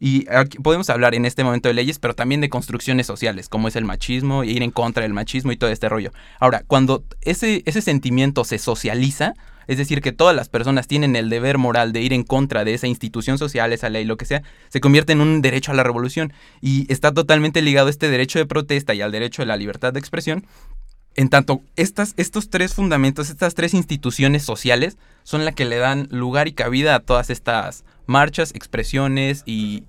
Y 0.00 0.26
aquí 0.28 0.58
podemos 0.58 0.90
hablar 0.90 1.14
en 1.14 1.24
este 1.24 1.44
momento 1.44 1.68
de 1.68 1.74
leyes, 1.74 1.98
pero 1.98 2.14
también 2.14 2.40
de 2.40 2.48
construcciones 2.48 3.06
sociales, 3.06 3.48
como 3.48 3.68
es 3.68 3.76
el 3.76 3.84
machismo, 3.84 4.42
e 4.42 4.48
ir 4.48 4.62
en 4.62 4.70
contra 4.70 5.04
del 5.04 5.12
machismo 5.12 5.52
y 5.52 5.56
todo 5.56 5.70
este 5.70 5.88
rollo. 5.88 6.12
Ahora, 6.40 6.64
cuando 6.66 7.04
ese, 7.22 7.62
ese 7.64 7.80
sentimiento 7.80 8.44
se 8.44 8.58
socializa, 8.58 9.34
es 9.66 9.78
decir, 9.78 10.00
que 10.00 10.12
todas 10.12 10.34
las 10.34 10.48
personas 10.48 10.86
tienen 10.86 11.16
el 11.16 11.30
deber 11.30 11.58
moral 11.58 11.92
de 11.92 12.00
ir 12.00 12.12
en 12.12 12.24
contra 12.24 12.64
de 12.64 12.74
esa 12.74 12.86
institución 12.86 13.38
social, 13.38 13.72
esa 13.72 13.88
ley, 13.88 14.04
lo 14.04 14.16
que 14.16 14.24
sea, 14.24 14.42
se 14.68 14.80
convierte 14.80 15.12
en 15.12 15.20
un 15.20 15.42
derecho 15.42 15.72
a 15.72 15.74
la 15.74 15.82
revolución. 15.82 16.32
Y 16.60 16.90
está 16.92 17.12
totalmente 17.12 17.62
ligado 17.62 17.88
este 17.88 18.08
derecho 18.08 18.38
de 18.38 18.46
protesta 18.46 18.94
y 18.94 19.00
al 19.00 19.12
derecho 19.12 19.42
de 19.42 19.46
la 19.46 19.56
libertad 19.56 19.92
de 19.92 20.00
expresión 20.00 20.46
en 21.16 21.28
tanto 21.28 21.62
estas, 21.76 22.14
estos 22.16 22.50
tres 22.50 22.74
fundamentos, 22.74 23.30
estas 23.30 23.54
tres 23.54 23.74
instituciones 23.74 24.42
sociales 24.42 24.96
son 25.22 25.44
las 25.44 25.54
que 25.54 25.64
le 25.64 25.76
dan 25.76 26.08
lugar 26.10 26.48
y 26.48 26.52
cabida 26.52 26.94
a 26.94 27.00
todas 27.00 27.30
estas 27.30 27.84
marchas, 28.06 28.52
expresiones 28.54 29.42
y, 29.46 29.84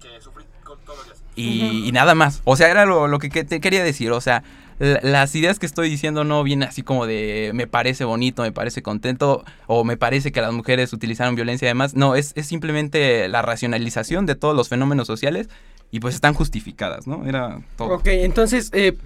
y, 1.35 1.87
y 1.87 1.91
nada 1.91 2.15
más. 2.15 2.41
O 2.45 2.55
sea, 2.55 2.69
era 2.69 2.85
lo, 2.85 3.07
lo 3.07 3.19
que, 3.19 3.29
te 3.29 3.59
quería 3.59 3.83
decir. 3.83 4.11
O 4.11 4.21
sea, 4.21 4.43
las 4.79 5.33
ideas 5.35 5.57
que 5.57 5.65
estoy 5.65 5.89
diciendo 5.89 6.23
no 6.25 6.43
vienen 6.43 6.67
así 6.67 6.81
como 6.83 7.05
de 7.05 7.51
me 7.53 7.65
parece 7.67 8.03
bonito, 8.03 8.41
me 8.41 8.51
parece 8.51 8.81
contento 8.81 9.45
o 9.67 9.83
me 9.85 9.95
parece 9.97 10.31
que 10.31 10.41
las 10.41 10.51
mujeres 10.51 10.91
utilizaron 10.91 11.35
violencia 11.35 11.65
y 11.65 11.69
demás. 11.69 11.95
No, 11.95 12.15
es, 12.15 12.33
es 12.35 12.47
simplemente 12.47 13.27
la 13.29 13.41
racionalización 13.41 14.25
de 14.25 14.35
todos 14.35 14.55
los 14.55 14.67
fenómenos 14.69 15.07
sociales 15.07 15.47
y 15.91 15.99
pues 16.01 16.15
están 16.15 16.33
justificadas, 16.33 17.07
¿no? 17.07 17.25
Era 17.25 17.59
todo. 17.77 17.89
Ok, 17.95 18.07
entonces, 18.07 18.69
eh, 18.73 18.97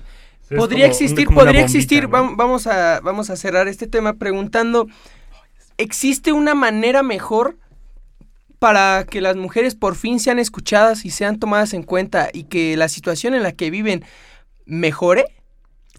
podría 0.56 0.86
como- 0.86 0.92
existir, 0.92 1.26
como 1.28 1.40
podría 1.42 1.62
bombita, 1.62 1.66
existir, 1.78 2.04
¿no? 2.04 2.10
vam- 2.10 2.36
vamos, 2.36 2.66
a, 2.66 3.00
vamos 3.02 3.30
a 3.30 3.36
cerrar 3.36 3.68
este 3.68 3.86
tema 3.86 4.14
preguntando, 4.14 4.88
¿existe 5.78 6.32
una 6.32 6.56
manera 6.56 7.04
mejor 7.04 7.58
para 8.58 9.06
que 9.10 9.22
las 9.22 9.36
mujeres 9.36 9.76
por 9.76 9.96
fin 9.96 10.20
sean 10.20 10.40
escuchadas 10.40 11.06
y 11.06 11.12
sean 11.12 11.38
tomadas 11.40 11.74
en 11.74 11.84
cuenta 11.84 12.30
y 12.34 12.46
que 12.46 12.76
la 12.76 12.90
situación 12.90 13.36
en 13.36 13.44
la 13.44 13.52
que 13.52 13.70
viven 13.70 14.04
mejore? 14.66 15.26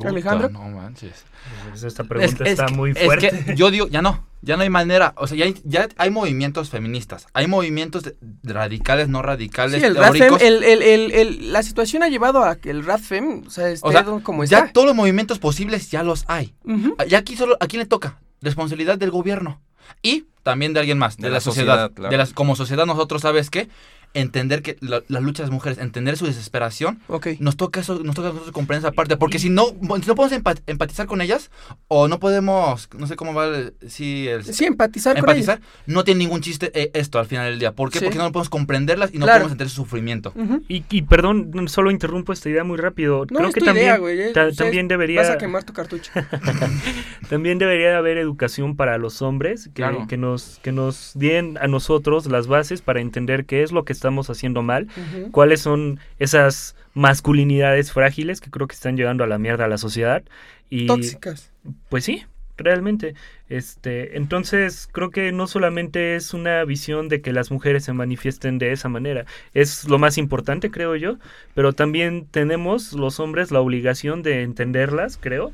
Puta, 0.00 0.10
Alejandro. 0.10 0.48
No 0.50 0.68
manches. 0.68 1.24
Pues 1.70 1.82
esta 1.84 2.04
pregunta 2.04 2.44
Es- 2.44 2.52
es 2.52 2.58
está 2.60 2.68
muy 2.74 2.90
es 2.90 3.04
fuerte. 3.04 3.44
que 3.46 3.56
yo 3.56 3.70
digo, 3.70 3.88
ya 3.88 4.02
no, 4.02 4.24
ya 4.42 4.56
no 4.56 4.62
hay 4.62 4.68
manera. 4.70 5.14
O 5.16 5.26
sea, 5.26 5.36
ya 5.38 5.44
hay, 5.46 5.54
ya 5.64 5.88
hay 5.96 6.10
movimientos 6.10 6.68
feministas, 6.70 7.26
hay 7.32 7.46
movimientos 7.46 8.12
radicales, 8.42 9.08
no 9.08 9.22
radicales, 9.22 9.80
Sí, 9.80 9.86
el 9.86 9.96
RADFEM, 9.96 10.18
teóricos. 10.18 10.42
el, 10.42 10.62
el- 10.64 10.82
el- 10.82 11.12
el- 11.12 11.52
la 11.52 11.62
situación 11.62 12.02
ha 12.02 12.08
llevado 12.08 12.44
a 12.44 12.56
que 12.56 12.70
el 12.70 12.84
RADFEM, 12.84 13.44
o 13.46 13.50
sea, 13.50 13.68
esté 13.70 13.88
O 13.88 13.92
sea, 13.92 14.04
como 14.04 14.44
ya 14.44 14.58
está. 14.58 14.72
todos 14.72 14.86
los 14.86 14.96
movimientos 14.96 15.38
posibles 15.38 15.90
ya 15.90 16.02
los 16.02 16.24
hay. 16.28 16.54
Ujú. 16.64 16.96
Ya 17.08 17.18
aquí 17.18 17.36
solo, 17.36 17.56
¿a 17.60 17.66
quién 17.66 17.80
le 17.80 17.86
toca? 17.86 18.18
Responsabilidad 18.42 18.98
del 18.98 19.10
gobierno. 19.10 19.60
Y 20.02 20.26
también 20.42 20.72
de 20.72 20.80
alguien 20.80 20.98
más, 20.98 21.16
de, 21.16 21.24
De 21.24 21.28
la, 21.30 21.34
la 21.34 21.40
sociedad. 21.40 21.66
sociedad, 21.74 21.92
claro. 21.92 22.10
de 22.10 22.16
las, 22.16 22.32
como 22.32 22.56
sociedad 22.56 22.86
nosotros, 22.86 23.22
¿sabes 23.22 23.50
qué? 23.50 23.68
Entender 24.12 24.62
que 24.62 24.76
la, 24.80 25.02
la 25.06 25.20
lucha 25.20 25.42
de 25.42 25.46
las 25.48 25.52
mujeres, 25.52 25.78
entender 25.78 26.16
su 26.16 26.26
desesperación, 26.26 26.98
nos 27.38 27.56
toca 27.56 27.80
eso, 27.80 28.00
nos 28.02 28.16
toca 28.16 28.28
a 28.28 28.32
nosotros 28.32 28.52
comprender 28.52 28.80
esa 28.84 28.92
parte, 28.92 29.16
porque 29.16 29.38
si 29.38 29.50
no, 29.50 29.66
si 29.68 30.06
no 30.08 30.14
podemos 30.16 30.32
empa- 30.32 30.60
empatizar 30.66 31.06
con 31.06 31.20
ellas, 31.20 31.50
o 31.86 32.08
no 32.08 32.18
podemos, 32.18 32.88
no 32.98 33.06
sé 33.06 33.14
cómo 33.14 33.34
va 33.34 33.46
el, 33.46 33.74
sí, 33.88 34.26
el- 34.26 34.42
Sí, 34.44 34.64
empatizar, 34.64 35.12
con 35.14 35.20
empatizar, 35.30 35.60
no 35.86 36.02
tiene 36.02 36.18
ningún 36.24 36.40
chiste 36.40 36.72
eh, 36.74 36.90
esto 36.94 37.20
al 37.20 37.26
final 37.26 37.50
del 37.50 37.60
día. 37.60 37.72
¿Por 37.72 37.90
qué? 37.92 38.00
Sí. 38.00 38.04
Porque 38.06 38.18
no 38.18 38.32
podemos 38.32 38.48
comprenderlas 38.48 39.10
y 39.14 39.18
no 39.18 39.26
Claro. 39.26 39.38
podemos 39.42 39.52
entender 39.52 39.68
su 39.70 39.76
sufrimiento. 39.82 40.32
Y, 40.68 40.82
y 40.90 41.02
perdón, 41.02 41.68
solo 41.68 41.92
interrumpo 41.92 42.32
esta 42.32 42.48
idea 42.50 42.64
muy 42.64 42.78
rápido. 42.78 43.26
No, 43.30 43.36
Creo 43.38 43.48
es 43.50 43.54
que 43.54 43.60
tu 43.60 43.66
también, 43.66 43.86
idea, 43.86 43.98
güey. 43.98 44.20
eh. 44.20 44.32
ta- 44.32 44.46
O 44.46 44.50
sea, 44.52 44.64
también 44.66 44.88
debería 44.88 45.20
Vas 45.20 45.30
a 45.30 45.38
quemar 45.38 45.62
tu 45.62 45.72
cartucho. 45.72 46.10
también 47.28 47.58
debería 47.58 47.90
de 47.90 47.96
haber 47.96 48.18
educación 48.18 48.76
para 48.76 48.98
los 48.98 49.22
hombres 49.22 49.66
que, 49.66 49.70
Claro. 49.82 50.06
que 50.08 50.16
nos 50.16 50.58
que 50.62 50.72
nos 50.72 51.12
den 51.14 51.58
a 51.58 51.66
nosotros 51.68 52.26
las 52.26 52.46
bases 52.46 52.82
para 52.82 53.00
entender 53.00 53.44
qué 53.46 53.62
es 53.62 53.72
lo 53.72 53.84
que 53.84 53.92
estamos 54.00 54.30
haciendo 54.30 54.62
mal, 54.62 54.88
cuáles 55.30 55.60
son 55.60 56.00
esas 56.18 56.74
masculinidades 56.94 57.92
frágiles 57.92 58.40
que 58.40 58.50
creo 58.50 58.66
que 58.66 58.74
están 58.74 58.96
llegando 58.96 59.24
a 59.24 59.26
la 59.26 59.38
mierda 59.38 59.66
a 59.66 59.68
la 59.68 59.76
sociedad 59.76 60.22
y 60.70 60.86
Tóxicas. 60.86 61.52
Pues 61.90 62.04
sí, 62.04 62.24
realmente. 62.56 63.14
Este, 63.50 64.16
entonces 64.16 64.88
creo 64.90 65.10
que 65.10 65.32
no 65.32 65.46
solamente 65.46 66.16
es 66.16 66.32
una 66.32 66.64
visión 66.64 67.10
de 67.10 67.20
que 67.20 67.32
las 67.32 67.50
mujeres 67.50 67.84
se 67.84 67.92
manifiesten 67.92 68.58
de 68.58 68.72
esa 68.72 68.88
manera, 68.88 69.26
es 69.52 69.86
lo 69.86 69.98
más 69.98 70.16
importante, 70.16 70.70
creo 70.70 70.96
yo, 70.96 71.18
pero 71.54 71.74
también 71.74 72.26
tenemos 72.30 72.94
los 72.94 73.20
hombres 73.20 73.50
la 73.50 73.60
obligación 73.60 74.22
de 74.22 74.42
entenderlas, 74.42 75.18
creo, 75.20 75.52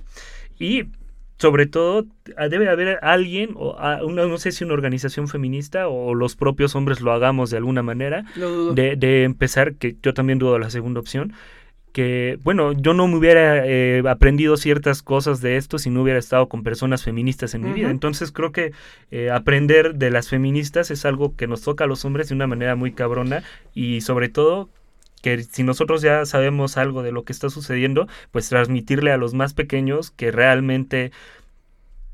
y 0.58 0.84
sobre 1.38 1.66
todo 1.66 2.06
ah, 2.36 2.48
debe 2.48 2.68
haber 2.68 2.98
alguien 3.02 3.50
o 3.56 3.76
ah, 3.78 4.00
una- 4.04 4.26
no 4.26 4.38
sé 4.38 4.52
si 4.52 4.64
una 4.64 4.74
organización 4.74 5.28
feminista 5.28 5.88
o 5.88 6.14
los 6.14 6.34
propios 6.36 6.74
hombres 6.74 7.00
lo 7.00 7.12
hagamos 7.12 7.50
de 7.50 7.58
alguna 7.58 7.82
manera 7.82 8.24
de, 8.74 8.96
de 8.96 9.24
empezar, 9.24 9.74
que 9.74 9.96
yo 10.02 10.14
también 10.14 10.38
dudo 10.38 10.58
la 10.58 10.70
segunda 10.70 10.98
opción, 11.00 11.32
que, 11.92 12.38
bueno, 12.42 12.72
yo 12.72 12.92
no 12.92 13.08
me 13.08 13.16
hubiera 13.16 13.66
eh, 13.66 14.02
aprendido 14.06 14.58
ciertas 14.58 15.02
cosas 15.02 15.40
de 15.40 15.56
esto 15.56 15.78
si 15.78 15.88
no 15.88 16.02
hubiera 16.02 16.18
estado 16.18 16.46
con 16.46 16.62
personas 16.62 17.02
feministas 17.02 17.54
en 17.54 17.62
mi 17.62 17.68
vida. 17.72 17.86
Entonces 17.90 18.32
creo 18.32 18.52
que 18.52 18.72
eh, 19.10 19.30
aprender 19.30 19.94
de 19.94 20.10
las 20.10 20.28
feministas 20.28 20.90
es 20.90 21.06
algo 21.06 21.34
que 21.36 21.46
nos 21.46 21.62
toca 21.62 21.84
a 21.84 21.86
los 21.86 22.04
hombres 22.04 22.28
de 22.28 22.34
una 22.34 22.46
manera 22.46 22.76
muy 22.76 22.92
cabrona 22.92 23.42
y 23.72 24.02
sobre 24.02 24.28
todo 24.28 24.68
que 25.26 25.42
si 25.42 25.64
nosotros 25.64 26.02
ya 26.02 26.24
sabemos 26.24 26.76
algo 26.76 27.02
de 27.02 27.10
lo 27.10 27.24
que 27.24 27.32
está 27.32 27.50
sucediendo, 27.50 28.06
pues 28.30 28.48
transmitirle 28.48 29.10
a 29.10 29.16
los 29.16 29.34
más 29.34 29.54
pequeños 29.54 30.12
que 30.12 30.30
realmente 30.30 31.10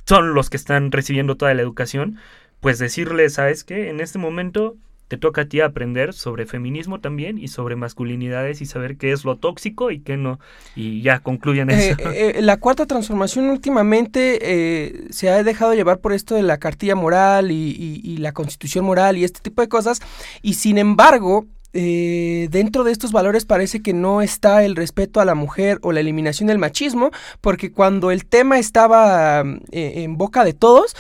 son 0.07 0.33
los 0.33 0.49
que 0.49 0.57
están 0.57 0.91
recibiendo 0.93 1.37
toda 1.37 1.53
la 1.53 1.61
educación, 1.61 2.17
pues 2.61 2.79
decirles, 2.79 3.35
¿sabes 3.35 3.65
qué? 3.65 3.91
En 3.91 4.01
este 4.01 4.19
momento 4.19 4.77
te 5.09 5.19
toca 5.19 5.43
a 5.43 5.45
ti 5.45 5.61
aprender 5.61 6.15
sobre 6.15 6.47
feminismo 6.47 7.01
también 7.01 7.37
y 7.37 7.49
sobre 7.49 7.77
masculinidades 7.77 8.63
y 8.63 8.67
saber 8.67 8.97
qué 8.97 9.13
es 9.13 9.27
lo 9.27 9.37
tóxico 9.37 9.91
y 9.91 10.01
qué 10.01 10.17
no. 10.17 10.41
Y 10.75 11.03
ya 11.03 11.19
concluyen 11.21 11.69
Eh, 11.71 11.91
eso. 11.91 12.11
eh, 12.15 12.41
la 12.41 12.57
cuarta 12.57 12.87
transformación 12.87 13.51
últimamente 13.51 14.39
eh, 14.41 15.05
se 15.11 15.29
ha 15.29 15.43
dejado 15.43 15.75
llevar 15.75 15.99
por 15.99 16.15
esto 16.15 16.35
de 16.35 16.43
la 16.43 16.57
cartilla 16.57 16.95
moral 16.95 17.51
y, 17.51 17.77
y- 17.79 18.01
y 18.03 18.17
la 18.19 18.33
constitución 18.33 18.87
moral 18.87 19.19
y 19.19 19.25
este 19.25 19.41
tipo 19.41 19.61
de 19.61 19.69
cosas. 19.69 20.01
Y 20.41 20.55
sin 20.55 20.79
embargo, 20.79 21.45
eh, 21.75 22.49
dentro 22.51 22.85
de 22.85 22.93
estos 22.93 23.13
valores 23.13 23.45
parece 23.45 23.81
que 23.83 23.93
no 23.95 24.23
está 24.23 24.65
el 24.65 24.77
respeto 24.77 25.21
a 25.21 25.25
la 25.25 25.35
mujer 25.35 25.79
o 25.83 25.93
la 25.93 26.01
eliminación 26.01 26.47
del 26.49 26.59
machismo, 26.59 27.11
porque 27.41 27.73
cuando 27.73 28.11
el 28.11 28.27
tema 28.27 28.59
estaba 28.59 29.41
eh, 29.71 29.93
en 30.05 30.17
boca 30.19 30.45
de 30.45 30.53
todos, 30.53 30.95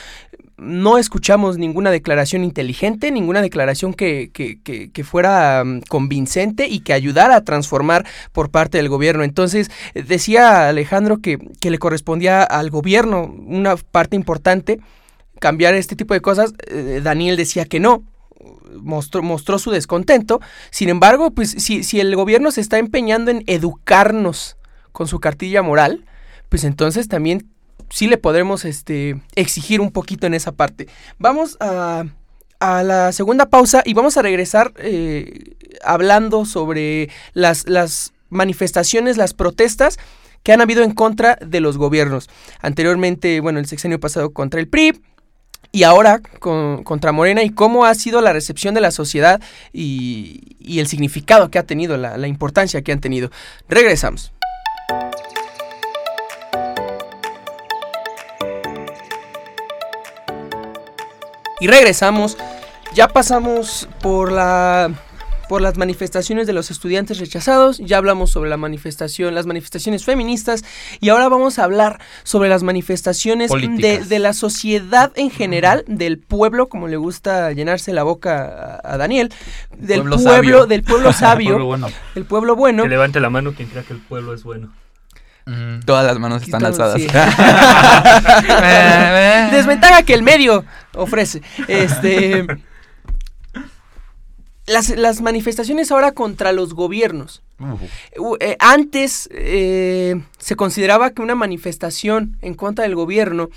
no 0.58 0.96
escuchamos 0.96 1.58
ninguna 1.58 1.90
declaración 1.90 2.44
inteligente, 2.44 3.10
ninguna 3.10 3.42
declaración 3.42 3.94
que, 3.94 4.30
que- 4.32 4.60
que- 4.62 5.04
fuera 5.04 5.64
mm, 5.64 5.80
convincente 5.88 6.68
y 6.68 6.80
que 6.80 6.92
ayudara 6.92 7.34
a 7.36 7.40
transformar 7.44 8.06
por 8.30 8.50
parte 8.50 8.78
del 8.78 8.88
gobierno. 8.88 9.24
Entonces, 9.24 9.70
decía 9.94 10.68
Alejandro 10.68 11.18
que, 11.18 11.38
que 11.60 11.70
le 11.72 11.78
correspondía 11.78 12.44
al 12.44 12.70
gobierno 12.70 13.24
una 13.24 13.74
parte 13.76 14.14
importante 14.14 14.78
cambiar 15.40 15.74
este 15.74 15.96
tipo 15.96 16.14
de 16.14 16.20
cosas. 16.20 16.52
Eh, 16.68 17.00
Daniel 17.02 17.36
decía 17.36 17.64
que 17.64 17.80
no. 17.80 18.04
Mostró, 18.80 19.22
mostró 19.22 19.58
su 19.58 19.70
descontento. 19.70 20.40
Sin 20.70 20.88
embargo, 20.88 21.30
pues 21.30 21.50
si, 21.50 21.84
si 21.84 22.00
el 22.00 22.14
gobierno 22.16 22.50
se 22.50 22.60
está 22.60 22.78
empeñando 22.78 23.30
en 23.30 23.44
educarnos 23.46 24.56
con 24.92 25.06
su 25.06 25.20
cartilla 25.20 25.62
moral, 25.62 26.04
pues 26.48 26.64
entonces 26.64 27.08
también 27.08 27.48
sí 27.88 28.08
le 28.08 28.18
podremos 28.18 28.64
este, 28.64 29.20
exigir 29.34 29.80
un 29.80 29.90
poquito 29.90 30.26
en 30.26 30.34
esa 30.34 30.52
parte. 30.52 30.88
Vamos 31.18 31.56
a, 31.60 32.04
a 32.60 32.82
la 32.82 33.12
segunda 33.12 33.46
pausa 33.46 33.82
y 33.84 33.92
vamos 33.92 34.16
a 34.16 34.22
regresar 34.22 34.72
eh, 34.76 35.56
hablando 35.84 36.44
sobre 36.44 37.10
las, 37.34 37.68
las 37.68 38.12
manifestaciones, 38.30 39.16
las 39.16 39.34
protestas 39.34 39.98
que 40.42 40.52
han 40.52 40.60
habido 40.60 40.82
en 40.82 40.92
contra 40.92 41.38
de 41.44 41.60
los 41.60 41.76
gobiernos. 41.76 42.28
Anteriormente, 42.60 43.40
bueno, 43.40 43.58
el 43.58 43.66
sexenio 43.66 44.00
pasado 44.00 44.32
contra 44.32 44.60
el 44.60 44.68
PRI, 44.68 45.00
y 45.72 45.84
ahora 45.84 46.20
con- 46.38 46.84
contra 46.84 47.12
Morena 47.12 47.42
y 47.42 47.50
cómo 47.50 47.86
ha 47.86 47.94
sido 47.94 48.20
la 48.20 48.32
recepción 48.32 48.74
de 48.74 48.82
la 48.82 48.90
sociedad 48.90 49.40
y, 49.72 50.56
y 50.60 50.80
el 50.80 50.86
significado 50.86 51.50
que 51.50 51.58
ha 51.58 51.62
tenido, 51.64 51.96
la, 51.96 52.16
la 52.18 52.26
importancia 52.28 52.82
que 52.82 52.92
han 52.92 53.00
tenido. 53.00 53.30
Regresamos. 53.68 54.32
Y 61.60 61.66
regresamos. 61.68 62.36
Ya 62.94 63.08
pasamos 63.08 63.88
por 64.00 64.32
la 64.32 64.90
por 65.48 65.60
las 65.60 65.76
manifestaciones 65.76 66.46
de 66.46 66.52
los 66.52 66.70
estudiantes 66.70 67.18
rechazados, 67.18 67.78
ya 67.78 67.98
hablamos 67.98 68.30
sobre 68.30 68.50
la 68.50 68.56
manifestación, 68.56 69.34
las 69.34 69.46
manifestaciones 69.46 70.04
feministas 70.04 70.64
y 71.00 71.08
ahora 71.10 71.28
vamos 71.28 71.58
a 71.58 71.64
hablar 71.64 72.00
sobre 72.22 72.48
las 72.48 72.62
manifestaciones 72.62 73.50
de, 73.50 74.18
la 74.18 74.32
sociedad 74.32 75.12
en 75.16 75.30
general, 75.30 75.84
del 75.86 76.18
pueblo, 76.18 76.68
como 76.68 76.88
le 76.88 76.96
gusta 76.96 77.52
llenarse 77.52 77.92
la 77.92 78.02
boca 78.02 78.80
a, 78.82 78.94
a 78.94 78.96
Daniel, 78.96 79.32
del 79.76 80.00
Pueblo 80.00 80.16
pueblo, 80.16 80.32
sabio. 80.32 80.66
del 80.66 80.82
pueblo 80.82 81.12
sabio, 81.22 81.50
Pueblo 81.50 81.66
bueno. 81.66 81.88
el 82.14 82.24
pueblo 82.24 82.56
bueno. 82.56 82.82
Que 82.84 82.88
levante 82.88 83.20
la 83.20 83.30
mano 83.30 83.52
quien 83.52 83.68
crea 83.68 83.82
que 83.82 83.92
el 83.94 84.00
pueblo 84.00 84.34
es 84.34 84.44
bueno. 84.44 84.72
Mm. 85.44 85.80
Todas 85.80 86.06
las 86.06 86.18
manos 86.18 86.42
están 86.42 86.64
alzadas. 86.64 87.00
sí. 87.00 87.06
Desventaja 89.56 90.02
que 90.04 90.14
el 90.14 90.22
medio 90.22 90.64
ofrece. 90.94 91.42
Este. 91.66 92.46
Las, 94.72 94.88
las 94.90 95.20
manifestaciones 95.20 95.90
ahora 95.90 96.12
contra 96.12 96.52
los 96.52 96.74
gobiernos. 96.74 97.42
Eh, 98.40 98.56
antes 98.58 99.28
eh, 99.32 100.20
se 100.38 100.56
consideraba 100.56 101.10
que 101.10 101.22
una 101.22 101.34
manifestación 101.34 102.36
en 102.42 102.54
contra 102.54 102.84
del 102.84 102.94
gobierno 102.94 103.50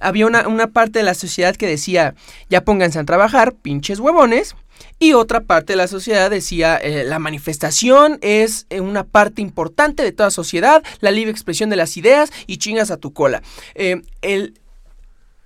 había 0.00 0.26
una, 0.26 0.46
una 0.46 0.68
parte 0.68 0.98
de 1.00 1.04
la 1.04 1.14
sociedad 1.14 1.56
que 1.56 1.66
decía, 1.66 2.14
ya 2.50 2.62
pónganse 2.62 2.98
a 2.98 3.04
trabajar, 3.04 3.54
pinches 3.54 4.00
huevones. 4.00 4.54
Y 5.00 5.12
otra 5.14 5.40
parte 5.40 5.72
de 5.72 5.76
la 5.76 5.88
sociedad 5.88 6.30
decía, 6.30 6.76
eh, 6.76 7.02
la 7.04 7.18
manifestación 7.18 8.18
es 8.20 8.66
una 8.70 9.02
parte 9.02 9.42
importante 9.42 10.04
de 10.04 10.12
toda 10.12 10.30
sociedad, 10.30 10.84
la 11.00 11.10
libre 11.10 11.32
expresión 11.32 11.68
de 11.68 11.76
las 11.76 11.96
ideas 11.96 12.30
y 12.46 12.58
chingas 12.58 12.92
a 12.92 12.96
tu 12.96 13.12
cola. 13.12 13.42
El, 13.74 14.60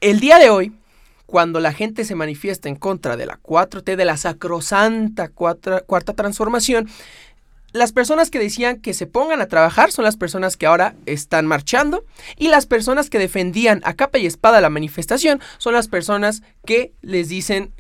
el 0.03 0.21
día 0.21 0.39
de 0.39 0.51
hoy, 0.51 0.73
cuando 1.33 1.61
la 1.61 1.73
gente 1.73 2.05
se 2.05 2.15
manifiesta 2.15 2.69
en 2.69 2.77
contra 2.77 3.17
de 3.17 3.25
la 3.25 3.41
4T, 3.41 3.97
de 3.97 4.05
la 4.05 4.19
sacrosanta 4.19 5.29
cuarta, 5.29 5.81
cuarta 5.81 6.13
transformación, 6.13 6.91
las 7.73 7.93
personas 7.93 8.29
que 8.29 8.39
decían 8.39 8.83
que 8.83 8.93
se 8.93 9.07
pongan 9.07 9.41
a 9.41 9.47
trabajar 9.47 9.93
son 9.93 10.05
las 10.05 10.19
personas 10.19 10.59
que 10.59 10.67
ahora 10.67 10.95
están 11.07 11.47
marchando 11.47 12.05
y 12.37 12.49
las 12.49 12.67
personas 12.67 13.09
que 13.09 13.19
defendían 13.19 13.81
a 13.85 13.95
capa 13.95 14.19
y 14.19 14.27
espada 14.27 14.61
la 14.61 14.69
manifestación 14.69 15.41
son 15.57 15.73
las 15.73 15.89
personas 15.89 16.43
que 16.67 16.93
les 17.01 17.31
dicen 17.31 17.73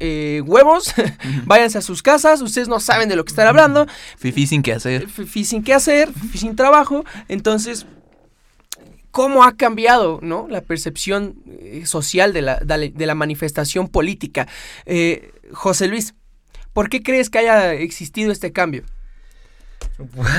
eh, 0.00 0.42
huevos, 0.44 0.92
váyanse 1.44 1.78
a 1.78 1.82
sus 1.82 2.02
casas, 2.02 2.42
ustedes 2.42 2.66
no 2.66 2.80
saben 2.80 3.08
de 3.08 3.14
lo 3.14 3.24
que 3.24 3.30
están 3.30 3.46
hablando. 3.46 3.86
Fifi 4.18 4.48
sin 4.48 4.62
qué 4.62 4.72
hacer. 4.72 5.08
Fifi 5.08 5.44
sin 5.44 5.62
qué 5.62 5.74
hacer, 5.74 6.12
fifi 6.12 6.38
sin 6.38 6.56
trabajo. 6.56 7.04
Entonces, 7.28 7.86
¿cómo 9.16 9.44
ha 9.44 9.56
cambiado 9.56 10.18
¿no? 10.20 10.46
la 10.46 10.60
percepción 10.60 11.36
eh, 11.48 11.86
social 11.86 12.34
de 12.34 12.42
la, 12.42 12.56
de 12.58 13.06
la 13.06 13.14
manifestación 13.14 13.88
política? 13.88 14.46
Eh, 14.84 15.32
José 15.52 15.88
Luis, 15.88 16.14
¿por 16.74 16.90
qué 16.90 17.02
crees 17.02 17.30
que 17.30 17.38
haya 17.38 17.72
existido 17.72 18.30
este 18.30 18.52
cambio? 18.52 18.84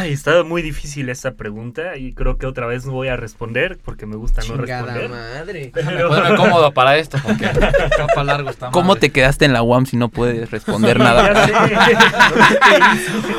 Está 0.05 0.43
muy 0.43 0.61
difícil 0.61 1.09
esta 1.09 1.31
pregunta 1.33 1.97
y 1.97 2.13
creo 2.13 2.37
que 2.37 2.45
otra 2.45 2.67
vez 2.67 2.85
no 2.85 2.91
voy 2.91 3.07
a 3.07 3.15
responder 3.17 3.79
porque 3.83 4.05
me 4.05 4.15
gusta 4.15 4.41
no 4.47 4.55
responder. 4.57 5.09
madre. 5.09 5.71
Pero... 5.73 6.09
Cómodo 6.37 6.71
para 6.73 6.97
esto 6.97 7.17
porque 7.23 7.49
capa 7.97 8.23
largo 8.23 8.51
está 8.51 8.69
¿Cómo 8.69 8.89
madre. 8.89 9.01
te 9.01 9.09
quedaste 9.11 9.45
en 9.45 9.53
la 9.53 9.63
UAM 9.63 9.87
si 9.87 9.97
no 9.97 10.09
puedes 10.09 10.51
responder 10.51 10.99
nada? 10.99 11.47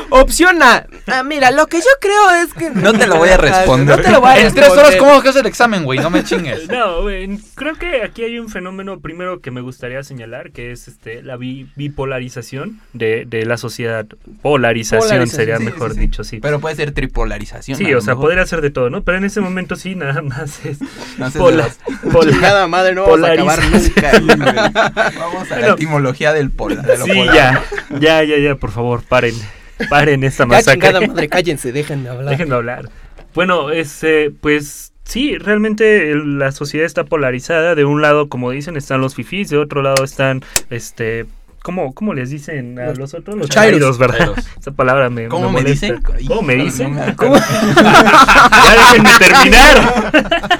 Opción 0.09 0.61
A. 0.61 0.85
Ah, 1.07 1.23
mira, 1.23 1.51
lo 1.51 1.67
que 1.67 1.77
yo 1.77 1.89
creo 2.01 2.31
es 2.43 2.53
que... 2.53 2.69
No 2.71 2.93
te 2.93 3.07
lo 3.07 3.17
voy 3.17 3.29
a 3.29 3.37
responder. 3.37 3.97
No 3.97 4.03
te 4.03 4.11
lo 4.11 4.19
voy 4.21 4.29
a 4.31 4.35
En 4.37 4.43
responder. 4.43 4.69
tres 4.71 4.77
horas, 4.85 4.95
¿cómo 4.97 5.21
que 5.21 5.29
haces 5.29 5.41
el 5.41 5.47
examen, 5.47 5.83
güey? 5.85 5.99
No 5.99 6.09
me 6.09 6.23
chingues. 6.23 6.67
No, 6.67 7.01
güey, 7.03 7.37
creo 7.55 7.75
que 7.75 8.03
aquí 8.03 8.23
hay 8.23 8.39
un 8.39 8.49
fenómeno 8.49 8.99
primero 8.99 9.39
que 9.39 9.51
me 9.51 9.61
gustaría 9.61 10.03
señalar, 10.03 10.51
que 10.51 10.71
es 10.71 10.87
este 10.87 11.21
la 11.23 11.37
bi- 11.37 11.67
bipolarización 11.75 12.81
de, 12.93 13.25
de 13.25 13.45
la 13.45 13.57
sociedad. 13.57 14.05
Polarización, 14.41 15.01
Polarización, 15.01 15.27
sería 15.27 15.57
sí, 15.57 15.63
mejor 15.63 15.91
sí, 15.91 15.95
sí. 15.95 16.01
dicho, 16.01 16.08
sí. 16.23 16.39
Pero 16.41 16.59
puede 16.59 16.75
ser 16.75 16.91
tripolarización. 16.91 17.77
Sí, 17.77 17.93
o 17.93 18.01
sea, 18.01 18.13
mejor. 18.15 18.25
podría 18.29 18.45
ser 18.45 18.61
de 18.61 18.69
todo, 18.69 18.89
¿no? 18.89 19.03
Pero 19.03 19.17
en 19.17 19.25
ese 19.25 19.41
momento 19.41 19.75
sí, 19.75 19.95
nada 19.95 20.21
más 20.21 20.65
es 20.65 20.79
No 21.17 21.29
sé, 21.31 21.39
pola- 21.39 21.69
de 22.03 22.09
pola- 22.11 22.31
Chingada 22.31 22.67
madre, 22.67 22.95
no 22.95 23.03
vamos 23.07 23.23
a 23.27 23.31
acabar. 23.33 23.59
Vamos 25.17 25.51
a 25.51 25.59
la 25.59 25.67
etimología 25.69 26.33
del 26.33 26.51
pola. 26.51 26.81
de 26.81 26.97
Sí, 26.97 27.11
polar. 27.13 27.35
ya, 27.35 27.63
ya, 27.99 28.23
ya, 28.23 28.37
ya, 28.37 28.55
por 28.55 28.71
favor, 28.71 29.03
paren. 29.03 29.35
Paren 29.89 30.23
esta 30.23 30.45
masacre. 30.45 30.73
chingada 30.89 31.07
madre, 31.07 31.29
cállense, 31.29 31.71
déjenme 31.71 32.09
hablar. 32.09 32.29
Déjenme 32.31 32.55
hablar. 32.55 32.89
Bueno, 33.33 33.69
este, 33.71 34.31
pues 34.31 34.91
sí, 35.05 35.37
realmente 35.37 36.13
la 36.15 36.51
sociedad 36.51 36.85
está 36.85 37.03
polarizada. 37.05 37.75
De 37.75 37.85
un 37.85 38.01
lado, 38.01 38.27
como 38.27 38.51
dicen, 38.51 38.75
están 38.75 38.99
los 39.01 39.15
fifís, 39.15 39.49
de 39.49 39.57
otro 39.57 39.81
lado 39.81 40.03
están, 40.03 40.41
este, 40.69 41.25
¿cómo, 41.69 41.93
cómo 41.93 42.13
les 42.13 42.29
dicen 42.31 42.79
a 42.79 42.87
Los 42.87 42.97
los 42.97 43.13
otros? 43.13 43.37
Los 43.37 43.49
chairos. 43.49 43.79
chairos, 43.79 43.97
¿verdad? 43.99 44.17
Chairos. 44.17 44.47
Esa 44.59 44.71
palabra 44.71 45.09
me, 45.09 45.27
¿Cómo 45.27 45.47
me 45.51 45.61
molesta. 45.61 45.87
dicen? 45.87 46.03
¿Cómo 46.27 46.41
me 46.41 46.55
dicen? 46.55 46.95
me 46.95 47.01
ya 47.15 48.75
déjenme 48.75 49.09
terminar. 49.19 50.59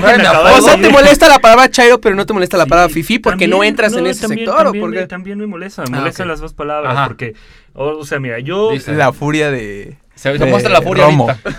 Bueno, 0.00 0.30
O 0.56 0.60
sea, 0.62 0.80
te 0.80 0.88
molesta 0.90 1.28
la 1.28 1.38
palabra 1.38 1.70
chairo, 1.70 2.00
pero 2.00 2.14
no 2.14 2.24
te 2.26 2.32
molesta 2.32 2.56
la 2.56 2.64
Sí, 2.64 2.70
palabra 2.70 2.92
fifi 2.92 3.18
porque 3.18 3.46
no 3.48 3.62
entras 3.62 3.92
en 3.94 4.06
ese 4.06 4.22
también- 4.22 4.46
sector, 4.46 4.64
también 4.64 4.84
¿o 4.84 4.88
me-? 4.88 5.06
También 5.06 5.38
me 5.38 5.46
molesta, 5.46 5.82
me 5.90 5.96
Ah, 5.96 6.00
molestan 6.00 6.28
las 6.28 6.40
dos 6.40 6.54
palabras 6.54 6.92
Ajá. 6.94 7.06
porque, 7.06 7.34
o, 7.74 7.88
o 7.98 8.04
sea, 8.04 8.18
mira, 8.20 8.38
yo... 8.40 8.70
Dice. 8.72 8.92
La 8.94 9.12
furia 9.12 9.50
de. 9.50 9.96
Se, 10.14 10.36
se 10.38 10.44
muestra 10.46 10.72
la 10.72 10.80
furia 10.80 11.06
Romo. 11.06 11.28
ahorita. 11.28 11.50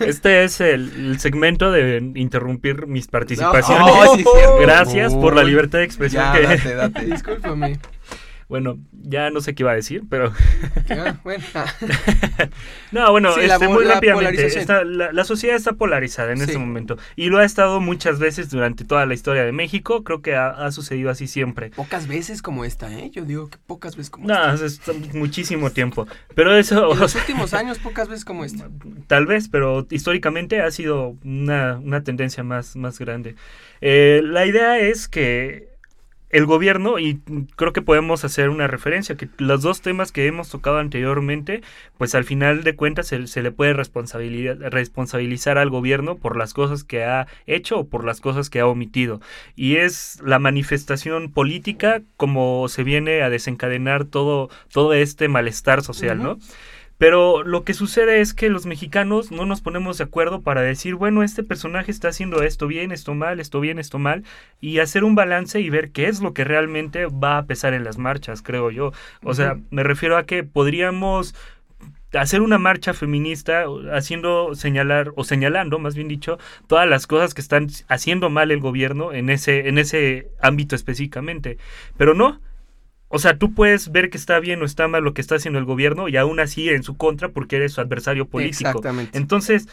Este 0.06 0.44
es 0.44 0.60
el, 0.60 0.92
el 1.10 1.20
segmento 1.20 1.70
de 1.72 2.12
interrumpir 2.14 2.86
mis 2.86 3.08
participaciones. 3.08 3.84
No, 3.86 4.14
sí, 4.16 4.24
cierto. 4.34 4.58
Gracias 4.60 5.14
por 5.14 5.34
la 5.34 5.42
libertad 5.44 5.78
de 5.78 5.84
expresión. 5.84 6.22
Ya, 6.24 6.32
que- 6.32 6.46
date, 6.46 6.74
date. 6.74 7.04
Discúlpame. 7.06 7.78
Bueno, 8.54 8.78
ya 9.02 9.30
no 9.30 9.40
sé 9.40 9.52
qué 9.56 9.64
iba 9.64 9.72
a 9.72 9.74
decir, 9.74 10.04
pero... 10.08 10.32
Ah, 10.90 11.16
bueno. 11.24 11.42
No, 12.92 13.10
bueno, 13.10 13.32
Sí, 13.34 13.40
este, 13.40 13.66
muy 13.66 13.84
la 13.84 13.94
rápidamente. 13.94 14.46
está- 14.46 14.84
la, 14.84 15.10
la 15.10 15.24
sociedad 15.24 15.56
está 15.56 15.72
polarizada 15.72 16.30
en 16.30 16.38
Sí. 16.38 16.44
este 16.44 16.58
momento. 16.58 16.96
Y 17.16 17.30
lo 17.30 17.38
ha 17.38 17.44
estado 17.44 17.80
muchas 17.80 18.20
veces 18.20 18.50
durante 18.50 18.84
toda 18.84 19.04
la 19.06 19.14
historia 19.14 19.44
de 19.44 19.50
México. 19.50 20.04
Creo 20.04 20.22
que 20.22 20.36
ha, 20.36 20.50
ha 20.50 20.70
sucedido 20.70 21.10
así 21.10 21.26
siempre. 21.26 21.70
Pocas 21.70 22.06
veces 22.06 22.40
como 22.42 22.64
esta, 22.64 22.92
¿eh? 22.96 23.10
Yo 23.10 23.24
digo 23.24 23.48
que 23.50 23.58
pocas 23.66 23.96
veces 23.96 24.10
como 24.10 24.28
No, 24.28 24.54
esta. 24.54 24.64
es, 24.66 24.80
es 24.88 25.14
muchísimo 25.14 25.70
tiempo. 25.70 26.06
Pero 26.36 26.54
eso, 26.54 26.92
En 26.92 27.00
los 27.00 27.14
últimos 27.16 27.52
años, 27.54 27.80
pocas 27.80 28.06
veces 28.08 28.24
como 28.24 28.44
esta. 28.44 28.68
Tal 29.08 29.26
vez, 29.26 29.48
pero 29.48 29.84
históricamente 29.90 30.60
ha 30.62 30.70
sido 30.70 31.16
una, 31.24 31.78
una 31.78 32.04
tendencia 32.04 32.44
más, 32.44 32.76
más 32.76 33.00
grande. 33.00 33.34
Eh, 33.80 34.20
la 34.22 34.46
idea 34.46 34.78
es 34.78 35.08
que 35.08 35.73
el 36.34 36.46
gobierno, 36.46 36.98
y 36.98 37.20
creo 37.54 37.72
que 37.72 37.80
podemos 37.80 38.24
hacer 38.24 38.48
una 38.48 38.66
referencia, 38.66 39.16
que 39.16 39.28
los 39.38 39.62
dos 39.62 39.82
temas 39.82 40.10
que 40.10 40.26
hemos 40.26 40.50
tocado 40.50 40.78
anteriormente, 40.78 41.62
pues 41.96 42.16
al 42.16 42.24
final 42.24 42.64
de 42.64 42.74
cuentas 42.74 43.06
se, 43.06 43.28
se 43.28 43.40
le 43.40 43.52
puede 43.52 43.72
responsabilidad, 43.72 44.56
responsabilizar 44.58 45.58
al 45.58 45.70
gobierno 45.70 46.16
por 46.16 46.36
las 46.36 46.52
cosas 46.52 46.82
que 46.82 47.04
ha 47.04 47.28
hecho 47.46 47.78
o 47.78 47.88
por 47.88 48.04
las 48.04 48.20
cosas 48.20 48.50
que 48.50 48.58
ha 48.58 48.66
omitido. 48.66 49.20
Y 49.54 49.76
es 49.76 50.20
la 50.24 50.40
manifestación 50.40 51.30
política 51.30 52.02
como 52.16 52.66
se 52.68 52.82
viene 52.82 53.22
a 53.22 53.30
desencadenar 53.30 54.04
todo, 54.04 54.50
todo 54.72 54.92
este 54.92 55.28
malestar 55.28 55.82
social. 55.82 56.20
¿no? 56.20 56.38
Pero 56.98 57.42
lo 57.42 57.64
que 57.64 57.74
sucede 57.74 58.20
es 58.20 58.34
que 58.34 58.50
los 58.50 58.66
mexicanos 58.66 59.32
no 59.32 59.46
nos 59.46 59.60
ponemos 59.60 59.98
de 59.98 60.04
acuerdo 60.04 60.42
para 60.42 60.62
decir, 60.62 60.94
bueno, 60.94 61.22
este 61.22 61.42
personaje 61.42 61.90
está 61.90 62.08
haciendo 62.08 62.42
esto 62.42 62.66
bien, 62.66 62.92
esto 62.92 63.14
mal, 63.14 63.40
esto 63.40 63.60
bien, 63.60 63.78
esto 63.78 63.98
mal, 63.98 64.24
y 64.60 64.78
hacer 64.78 65.04
un 65.04 65.14
balance 65.14 65.60
y 65.60 65.70
ver 65.70 65.90
qué 65.90 66.06
es 66.06 66.20
lo 66.20 66.32
que 66.32 66.44
realmente 66.44 67.06
va 67.06 67.38
a 67.38 67.46
pesar 67.46 67.74
en 67.74 67.84
las 67.84 67.98
marchas, 67.98 68.42
creo 68.42 68.70
yo. 68.70 68.92
O 69.22 69.34
sea, 69.34 69.58
me 69.70 69.82
refiero 69.82 70.16
a 70.16 70.24
que 70.24 70.44
podríamos 70.44 71.34
hacer 72.12 72.42
una 72.42 72.58
marcha 72.58 72.94
feminista 72.94 73.64
haciendo 73.92 74.54
señalar 74.54 75.12
o 75.16 75.24
señalando 75.24 75.78
más 75.78 75.94
bien 75.94 76.08
dicho 76.08 76.38
todas 76.66 76.88
las 76.88 77.06
cosas 77.06 77.34
que 77.34 77.40
están 77.40 77.68
haciendo 77.88 78.30
mal 78.30 78.50
el 78.50 78.60
gobierno 78.60 79.12
en 79.12 79.30
ese 79.30 79.68
en 79.68 79.78
ese 79.78 80.28
ámbito 80.40 80.76
específicamente 80.76 81.58
pero 81.96 82.14
no 82.14 82.40
o 83.14 83.18
sea, 83.20 83.38
tú 83.38 83.54
puedes 83.54 83.92
ver 83.92 84.10
que 84.10 84.18
está 84.18 84.40
bien 84.40 84.60
o 84.60 84.64
está 84.64 84.88
mal 84.88 85.04
lo 85.04 85.14
que 85.14 85.20
está 85.20 85.36
haciendo 85.36 85.60
el 85.60 85.64
gobierno 85.64 86.08
y 86.08 86.16
aún 86.16 86.40
así 86.40 86.68
en 86.68 86.82
su 86.82 86.96
contra 86.96 87.28
porque 87.28 87.54
eres 87.54 87.70
su 87.70 87.80
adversario 87.80 88.26
político. 88.26 88.70
Exactamente. 88.70 89.16
Entonces, 89.16 89.68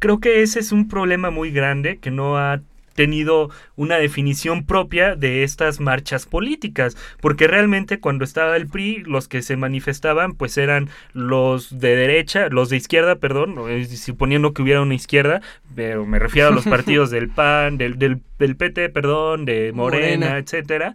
creo 0.00 0.18
que 0.18 0.42
ese 0.42 0.58
es 0.58 0.72
un 0.72 0.88
problema 0.88 1.30
muy 1.30 1.52
grande 1.52 1.98
que 1.98 2.10
no 2.10 2.36
ha 2.36 2.60
tenido 2.96 3.50
una 3.76 3.96
definición 3.98 4.66
propia 4.66 5.14
de 5.14 5.44
estas 5.44 5.78
marchas 5.78 6.26
políticas, 6.26 6.96
porque 7.20 7.46
realmente 7.46 8.00
cuando 8.00 8.24
estaba 8.24 8.56
el 8.56 8.66
PRI, 8.66 9.04
los 9.06 9.28
que 9.28 9.42
se 9.42 9.56
manifestaban 9.56 10.34
pues 10.34 10.58
eran 10.58 10.88
los 11.12 11.78
de 11.78 11.94
derecha, 11.94 12.48
los 12.48 12.70
de 12.70 12.78
izquierda, 12.78 13.16
perdón, 13.16 13.56
suponiendo 13.86 14.52
que 14.52 14.62
hubiera 14.62 14.82
una 14.82 14.94
izquierda, 14.94 15.40
pero 15.74 16.04
me 16.06 16.18
refiero 16.18 16.48
a 16.48 16.52
los 16.52 16.64
partidos 16.64 17.10
del 17.10 17.28
PAN, 17.28 17.78
del, 17.78 17.98
del, 17.98 18.20
del 18.38 18.56
PT, 18.56 18.88
perdón, 18.88 19.44
de 19.44 19.72
Morena, 19.72 20.26
Morena. 20.26 20.38
etcétera. 20.38 20.94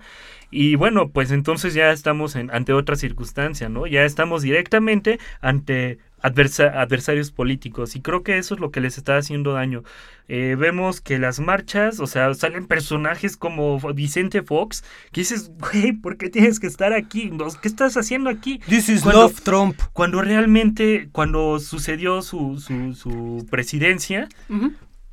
Y 0.51 0.75
bueno, 0.75 1.09
pues 1.09 1.31
entonces 1.31 1.73
ya 1.73 1.91
estamos 1.91 2.35
en, 2.35 2.51
ante 2.51 2.73
otra 2.73 2.97
circunstancia, 2.97 3.69
¿no? 3.69 3.87
Ya 3.87 4.03
estamos 4.03 4.41
directamente 4.41 5.17
ante 5.39 5.97
adversa- 6.23 6.71
adversarios 6.81 7.31
políticos 7.31 7.95
y 7.95 8.01
creo 8.01 8.23
que 8.23 8.37
eso 8.37 8.55
es 8.55 8.59
lo 8.61 8.71
que 8.71 8.81
les 8.81 8.97
está 8.97 9.17
haciendo 9.17 9.53
daño. 9.53 9.83
Eh, 10.27 10.55
vemos 10.57 11.01
que 11.01 11.19
las 11.19 11.39
marchas, 11.39 11.99
o 11.99 12.07
sea, 12.07 12.33
salen 12.33 12.65
personajes 12.67 13.35
como 13.35 13.79
Vicente 13.93 14.41
Fox, 14.43 14.83
que 15.11 15.21
dices, 15.21 15.51
güey, 15.59 15.91
¿por 15.93 16.17
qué 16.17 16.29
tienes 16.29 16.59
que 16.59 16.67
estar 16.67 16.93
aquí? 16.93 17.31
¿Qué 17.61 17.67
estás 17.67 17.97
haciendo 17.97 18.29
aquí? 18.29 18.59
This 18.67 18.87
is 18.89 19.01
Cuando- 19.01 19.23
love 19.23 19.41
Trump. 19.41 19.77
Cuando 19.93 20.21
realmente, 20.21 21.09
cuando 21.11 21.59
sucedió 21.59 22.21
su, 22.21 22.59
su, 22.59 22.93
su 22.93 23.45
presidencia. 23.49 24.29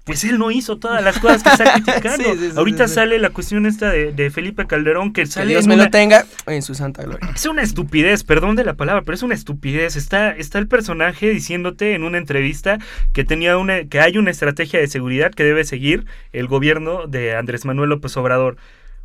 Pues 0.09 0.25
él 0.25 0.39
no 0.41 0.51
hizo 0.51 0.79
todas 0.79 1.05
las 1.05 1.21
cosas 1.21 1.45
que 1.45 1.51
está 1.51 1.73
criticando. 1.81 2.25
Sí, 2.33 2.39
sí, 2.41 2.51
sí, 2.51 2.57
Ahorita 2.57 2.89
sale 2.89 3.19
la 3.21 3.31
cuestión 3.31 3.65
esta 3.67 3.91
de, 3.91 4.11
de 4.13 4.31
Felipe 4.33 4.67
Calderón, 4.67 5.13
que 5.13 5.21
Que 5.23 5.27
sale 5.29 5.51
Dios 5.51 5.63
en 5.65 5.69
me 5.69 5.75
una- 5.77 5.85
lo 5.85 5.91
tenga 5.91 6.25
en 6.47 6.63
su 6.63 6.75
santa 6.75 7.05
gloria. 7.05 7.31
es 7.33 7.47
una 7.47 7.63
estupidez, 7.63 8.25
perdón 8.25 8.57
de 8.57 8.65
la 8.65 8.75
palabra, 8.75 9.03
pero 9.03 9.15
es 9.15 9.23
una 9.23 9.35
estupidez. 9.37 9.95
Está, 9.95 10.31
está 10.33 10.59
el 10.59 10.67
personaje 10.67 11.31
diciéndote 11.31 11.95
en 11.95 12.03
una 12.03 12.19
entrevista 12.19 12.79
que 13.13 13.23
tenía 13.25 13.57
una, 13.59 13.85
que 13.85 14.01
hay 14.01 14.19
una 14.19 14.33
estrategia 14.33 14.81
de 14.81 14.89
seguridad 14.89 15.31
que 15.31 15.45
debe 15.45 15.63
seguir 15.65 16.07
el 16.33 16.49
gobierno 16.49 17.07
de 17.07 17.37
Andrés 17.37 17.65
Manuel 17.65 17.91
López 17.91 18.17
Obrador. 18.17 18.57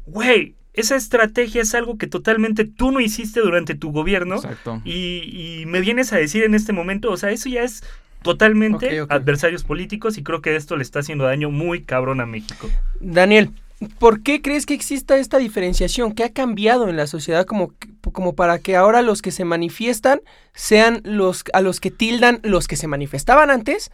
Güey, 0.05 0.55
esa 0.73 0.95
estrategia 0.95 1.61
es 1.61 1.75
algo 1.75 1.97
que 1.99 2.07
totalmente 2.07 2.65
tú 2.65 2.91
no 2.91 2.99
hiciste 2.99 3.39
durante 3.41 3.75
tu 3.75 3.91
gobierno 3.91 4.35
Exacto. 4.37 4.81
y, 4.83 5.59
y 5.61 5.65
me 5.67 5.81
vienes 5.81 6.11
a 6.13 6.17
decir 6.17 6.43
en 6.43 6.55
este 6.55 6.73
momento, 6.73 7.11
o 7.11 7.17
sea, 7.17 7.29
eso 7.29 7.47
ya 7.47 7.61
es 7.61 7.83
totalmente 8.23 9.05
adversarios 9.09 9.63
políticos 9.63 10.17
y 10.17 10.23
creo 10.23 10.41
que 10.41 10.55
esto 10.55 10.75
le 10.75 10.83
está 10.83 10.99
haciendo 10.99 11.25
daño 11.25 11.51
muy 11.51 11.83
cabrón 11.83 12.21
a 12.21 12.25
México. 12.25 12.69
Daniel, 12.99 13.51
¿por 13.99 14.21
qué 14.21 14.41
crees 14.41 14.65
que 14.65 14.73
exista 14.73 15.17
esta 15.17 15.37
diferenciación? 15.37 16.13
¿Qué 16.13 16.23
ha 16.23 16.33
cambiado 16.33 16.89
en 16.89 16.97
la 16.97 17.07
sociedad 17.07 17.45
como, 17.45 17.73
como 18.01 18.33
para 18.33 18.59
que 18.59 18.75
ahora 18.75 19.01
los 19.01 19.21
que 19.21 19.31
se 19.31 19.45
manifiestan 19.45 20.21
sean 20.53 21.01
los 21.03 21.43
a 21.53 21.61
los 21.61 21.79
que 21.79 21.91
tildan 21.91 22.39
los 22.43 22.67
que 22.67 22.75
se 22.75 22.87
manifestaban 22.87 23.49
antes 23.51 23.91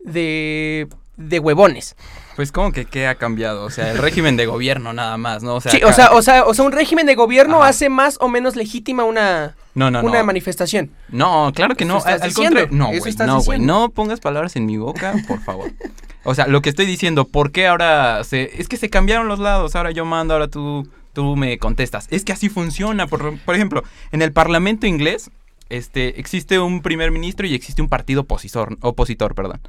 de, 0.00 0.88
de 1.16 1.38
huevones? 1.38 1.96
Pues 2.38 2.52
como 2.52 2.70
que 2.70 2.84
qué 2.84 3.08
ha 3.08 3.16
cambiado, 3.16 3.64
o 3.64 3.70
sea, 3.70 3.90
el 3.90 3.98
régimen 3.98 4.36
de 4.36 4.46
gobierno 4.46 4.92
nada 4.92 5.16
más, 5.16 5.42
¿no? 5.42 5.56
O 5.56 5.60
sea, 5.60 5.72
sí, 5.72 5.80
o 5.82 5.92
sea, 5.92 6.12
o 6.12 6.22
sea, 6.22 6.44
o 6.44 6.54
sea, 6.54 6.64
un 6.64 6.70
régimen 6.70 7.04
de 7.04 7.16
gobierno 7.16 7.56
Ajá. 7.58 7.70
hace 7.70 7.88
más 7.88 8.16
o 8.20 8.28
menos 8.28 8.54
legítima 8.54 9.02
una, 9.02 9.56
no, 9.74 9.90
no, 9.90 10.02
una 10.04 10.20
no. 10.20 10.24
manifestación. 10.24 10.92
No, 11.08 11.50
claro 11.52 11.74
que 11.74 11.84
no. 11.84 12.00
Al, 12.04 12.32
contrario, 12.32 12.68
no, 12.70 12.92
güey. 12.96 13.14
No, 13.26 13.40
güey. 13.40 13.58
No 13.58 13.88
pongas 13.88 14.20
palabras 14.20 14.54
en 14.54 14.66
mi 14.66 14.76
boca, 14.76 15.16
por 15.26 15.40
favor. 15.42 15.72
O 16.22 16.32
sea, 16.36 16.46
lo 16.46 16.62
que 16.62 16.68
estoy 16.68 16.86
diciendo, 16.86 17.24
¿por 17.24 17.50
qué 17.50 17.66
ahora 17.66 18.22
se. 18.22 18.52
Es 18.60 18.68
que 18.68 18.76
se 18.76 18.88
cambiaron 18.88 19.26
los 19.26 19.40
lados. 19.40 19.74
Ahora 19.74 19.90
yo 19.90 20.04
mando, 20.04 20.34
ahora 20.34 20.46
tú, 20.46 20.88
tú 21.14 21.34
me 21.34 21.58
contestas. 21.58 22.06
Es 22.12 22.24
que 22.24 22.32
así 22.32 22.48
funciona. 22.48 23.08
Por, 23.08 23.36
por 23.40 23.56
ejemplo, 23.56 23.82
en 24.12 24.22
el 24.22 24.32
Parlamento 24.32 24.86
inglés, 24.86 25.32
este, 25.70 26.20
existe 26.20 26.60
un 26.60 26.82
primer 26.82 27.10
ministro 27.10 27.48
y 27.48 27.54
existe 27.56 27.82
un 27.82 27.88
partido 27.88 28.20
opositor, 28.20 28.78
opositor, 28.80 29.34
perdón. 29.34 29.60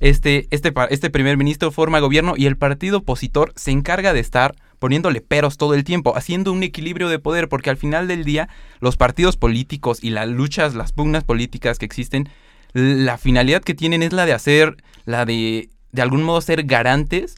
Este, 0.00 0.46
este, 0.50 0.72
este 0.90 1.10
primer 1.10 1.36
ministro 1.36 1.70
forma 1.72 1.98
gobierno 1.98 2.34
y 2.36 2.46
el 2.46 2.56
partido 2.56 2.98
opositor 2.98 3.52
se 3.56 3.70
encarga 3.72 4.12
de 4.12 4.20
estar 4.20 4.54
poniéndole 4.78 5.20
peros 5.20 5.56
todo 5.56 5.74
el 5.74 5.82
tiempo, 5.82 6.16
haciendo 6.16 6.52
un 6.52 6.62
equilibrio 6.62 7.08
de 7.08 7.18
poder, 7.18 7.48
porque 7.48 7.68
al 7.70 7.76
final 7.76 8.06
del 8.06 8.24
día 8.24 8.48
los 8.80 8.96
partidos 8.96 9.36
políticos 9.36 9.98
y 10.02 10.10
las 10.10 10.28
luchas, 10.28 10.74
las 10.76 10.92
pugnas 10.92 11.24
políticas 11.24 11.78
que 11.80 11.84
existen, 11.86 12.28
la 12.74 13.18
finalidad 13.18 13.62
que 13.62 13.74
tienen 13.74 14.02
es 14.04 14.12
la 14.12 14.24
de 14.24 14.34
hacer, 14.34 14.76
la 15.04 15.24
de 15.24 15.68
de 15.90 16.02
algún 16.02 16.22
modo 16.22 16.40
ser 16.42 16.64
garantes 16.64 17.36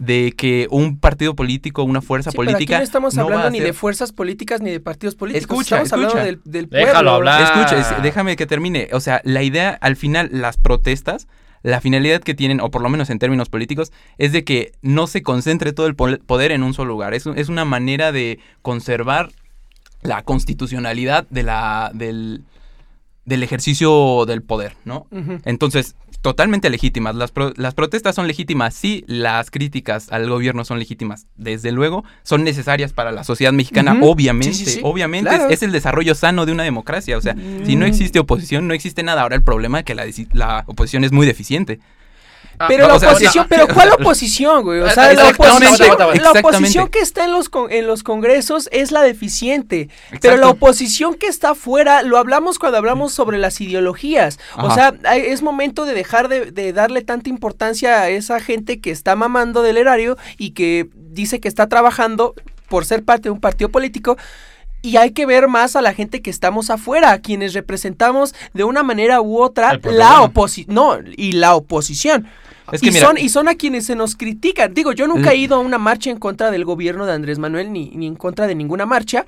de 0.00 0.34
que 0.36 0.66
un 0.70 0.98
partido 0.98 1.36
político, 1.36 1.84
una 1.84 2.02
fuerza 2.02 2.32
Sí, 2.32 2.36
pero 2.36 2.50
aquí 2.50 2.54
política 2.56 2.78
no 2.78 2.84
estamos 2.84 3.14
no 3.14 3.20
va 3.22 3.24
hablando 3.26 3.46
a 3.46 3.50
ni 3.50 3.58
ser- 3.58 3.68
de 3.68 3.72
fuerzas 3.72 4.12
políticas 4.12 4.60
ni 4.60 4.70
de 4.72 4.80
partidos 4.80 5.14
políticos. 5.14 5.44
Escucha, 5.48 5.80
estamos 5.80 5.92
hablando 5.92 6.18
escucha. 6.18 6.24
del, 6.50 6.66
del 6.66 6.68
Déjalo 6.68 6.92
pueblo. 6.92 7.10
hablar. 7.12 7.42
Escucha, 7.44 7.78
es- 7.96 8.02
déjame 8.02 8.34
que 8.36 8.46
termine. 8.46 8.88
O 8.92 8.98
sea, 9.00 9.20
la 9.24 9.44
idea, 9.44 9.78
al 9.80 9.94
final, 9.94 10.28
las 10.32 10.56
protestas, 10.58 11.28
la 11.64 11.80
finalidad 11.80 12.20
que 12.20 12.34
tienen, 12.34 12.60
o 12.60 12.70
por 12.70 12.82
lo 12.82 12.90
menos 12.90 13.08
en 13.08 13.18
términos 13.18 13.48
políticos, 13.48 13.90
es 14.18 14.32
de 14.32 14.44
que 14.44 14.72
no 14.82 15.06
se 15.06 15.22
concentre 15.22 15.72
todo 15.72 15.86
el 15.86 15.96
poder 15.96 16.52
en 16.52 16.62
un 16.62 16.74
solo 16.74 16.90
lugar. 16.90 17.14
Es, 17.14 17.26
es 17.26 17.48
una 17.48 17.64
manera 17.64 18.12
de 18.12 18.38
conservar 18.60 19.32
la 20.02 20.22
constitucionalidad 20.22 21.26
de 21.30 21.42
la, 21.42 21.90
del, 21.94 22.44
del 23.24 23.42
ejercicio 23.42 24.26
del 24.26 24.42
poder, 24.42 24.76
¿no? 24.84 25.06
Entonces, 25.46 25.96
totalmente 26.24 26.70
legítimas. 26.70 27.14
Las, 27.14 27.32
pro- 27.32 27.52
las 27.56 27.74
protestas 27.74 28.14
son 28.14 28.26
legítimas, 28.26 28.72
sí, 28.74 29.04
las 29.06 29.50
críticas 29.50 30.10
al 30.10 30.26
gobierno 30.26 30.64
son 30.64 30.78
legítimas. 30.78 31.26
Desde 31.36 31.70
luego, 31.70 32.02
son 32.22 32.44
necesarias 32.44 32.94
para 32.94 33.12
la 33.12 33.24
sociedad 33.24 33.52
mexicana, 33.52 33.98
obviamente. 34.00 34.54
Sí, 34.54 34.64
sí, 34.64 34.70
sí. 34.70 34.80
Obviamente, 34.82 35.28
Claro. 35.28 35.48
es, 35.48 35.52
es 35.58 35.62
el 35.62 35.70
desarrollo 35.70 36.14
sano 36.14 36.46
de 36.46 36.52
una 36.52 36.62
democracia. 36.62 37.18
O 37.18 37.20
sea, 37.20 37.36
si 37.66 37.76
no 37.76 37.84
Mm. 37.84 37.88
existe 37.90 38.18
oposición, 38.18 38.66
no 38.66 38.72
existe 38.72 39.02
nada. 39.02 39.20
Ahora 39.20 39.36
el 39.36 39.42
problema 39.44 39.80
es 39.80 39.84
que 39.84 39.94
la, 39.94 40.06
la 40.32 40.64
oposición 40.66 41.04
es 41.04 41.12
muy 41.12 41.26
deficiente. 41.26 41.78
Ah, 42.58 42.66
Pero 42.68 42.84
no, 42.84 42.88
la 42.90 42.94
o 42.94 43.00
sea, 43.00 43.10
oposición, 43.10 43.44
no, 43.44 43.48
pero 43.48 43.68
¿cuál 43.74 43.90
oposición, 44.00 44.62
güey? 44.62 44.80
O 44.80 44.88
sea, 44.90 45.12
la 45.16 45.22
oposición, 45.68 45.88
la 46.22 46.30
oposición 46.48 46.88
que 46.88 46.98
está 47.00 47.24
en 47.24 47.32
los, 47.32 47.48
con- 47.48 47.70
en 47.72 47.86
los 47.86 48.02
congresos 48.02 48.68
es 48.72 48.92
la 48.92 49.02
deficiente. 49.02 49.88
Pero 50.20 50.36
la 50.36 50.48
oposición 50.48 51.14
que 51.14 51.26
está 51.26 51.50
afuera, 51.50 52.02
lo 52.02 52.16
hablamos 52.18 52.58
cuando 52.58 52.78
hablamos 52.78 53.12
sobre 53.12 53.38
las 53.38 53.60
ideologías. 53.60 54.38
O 54.56 54.72
sea, 54.74 54.94
hay- 55.04 55.22
es 55.22 55.42
momento 55.42 55.84
de 55.84 55.94
dejar 55.94 56.28
de, 56.28 56.50
de 56.52 56.72
darle 56.72 57.02
tanta 57.02 57.28
importancia 57.28 58.00
a 58.02 58.08
esa 58.08 58.38
gente 58.40 58.80
que 58.80 58.90
está 58.90 59.16
mamando 59.16 59.62
del 59.62 59.76
erario 59.76 60.16
y 60.38 60.50
que 60.50 60.88
dice 60.94 61.40
que 61.40 61.48
está 61.48 61.68
trabajando 61.68 62.34
por 62.68 62.84
ser 62.84 63.04
parte 63.04 63.24
de 63.24 63.30
un 63.30 63.40
partido 63.40 63.68
político. 63.68 64.16
Y 64.82 64.98
hay 64.98 65.12
que 65.12 65.24
ver 65.24 65.48
más 65.48 65.76
a 65.76 65.80
la 65.80 65.94
gente 65.94 66.20
que 66.20 66.28
estamos 66.28 66.68
afuera, 66.68 67.12
a 67.12 67.18
quienes 67.18 67.54
representamos 67.54 68.34
de 68.52 68.64
una 68.64 68.82
manera 68.82 69.22
u 69.22 69.40
otra 69.40 69.80
la 69.96 70.20
oposición. 70.24 70.74
No, 70.74 70.98
y 71.16 71.32
la 71.32 71.54
oposición. 71.54 72.28
Es 72.72 72.80
que 72.80 72.88
y, 72.88 72.90
mira- 72.92 73.06
son, 73.06 73.18
y 73.18 73.28
son 73.28 73.48
a 73.48 73.54
quienes 73.56 73.86
se 73.86 73.94
nos 73.96 74.16
critican. 74.16 74.72
Digo, 74.74 74.92
yo 74.92 75.06
nunca 75.06 75.30
he 75.32 75.34
El- 75.34 75.40
ido 75.42 75.56
a 75.56 75.60
una 75.60 75.78
marcha 75.78 76.10
en 76.10 76.18
contra 76.18 76.50
del 76.50 76.64
gobierno 76.64 77.06
de 77.06 77.12
Andrés 77.12 77.38
Manuel, 77.38 77.72
ni, 77.72 77.90
ni 77.90 78.06
en 78.06 78.16
contra 78.16 78.46
de 78.46 78.54
ninguna 78.54 78.86
marcha, 78.86 79.26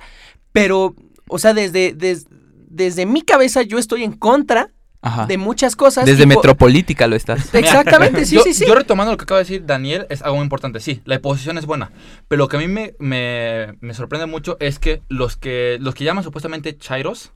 pero, 0.51 0.95
o 1.29 1.39
sea, 1.39 1.53
desde, 1.53 1.93
des- 1.93 2.25
desde 2.69 3.05
mi 3.05 3.21
cabeza 3.21 3.61
yo 3.61 3.77
estoy 3.77 4.03
en 4.03 4.13
contra 4.13 4.69
Ajá. 5.01 5.25
de 5.27 5.37
muchas 5.37 5.75
cosas. 5.75 6.05
Desde 6.05 6.25
Metropolítica 6.25 7.07
lo 7.07 7.15
estás. 7.15 7.49
Exactamente, 7.53 8.25
sí, 8.25 8.35
yo, 8.35 8.43
sí, 8.43 8.53
sí. 8.53 8.65
Yo 8.67 8.73
retomando 8.75 9.11
lo 9.11 9.17
que 9.17 9.23
acaba 9.23 9.37
de 9.39 9.43
decir 9.43 9.65
Daniel, 9.65 10.07
es 10.09 10.21
algo 10.23 10.37
muy 10.37 10.43
importante. 10.43 10.79
Sí, 10.79 11.01
la 11.05 11.17
oposición 11.17 11.57
es 11.57 11.65
buena. 11.65 11.91
Pero 12.27 12.39
lo 12.39 12.47
que 12.47 12.57
a 12.57 12.59
mí 12.59 12.67
me, 12.67 12.93
me, 12.99 13.75
me 13.81 13.93
sorprende 13.93 14.25
mucho 14.25 14.57
es 14.59 14.79
que 14.79 15.01
los 15.09 15.37
que 15.37 15.77
los 15.79 15.93
que 15.95 16.03
llaman 16.03 16.23
supuestamente 16.23 16.75
chairos, 16.77 17.31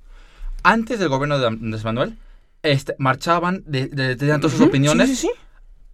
antes 0.63 0.99
del 0.99 1.09
gobierno 1.09 1.37
de 1.39 1.47
Andrés 1.47 1.83
Manuel, 1.83 2.17
este, 2.63 2.95
marchaban, 2.97 3.63
de, 3.65 3.87
de, 3.87 4.15
de- 4.15 4.37
todas 4.39 4.51
sus 4.51 4.61
opiniones. 4.61 5.09
sí, 5.09 5.15
sí, 5.15 5.27
sí. 5.27 5.33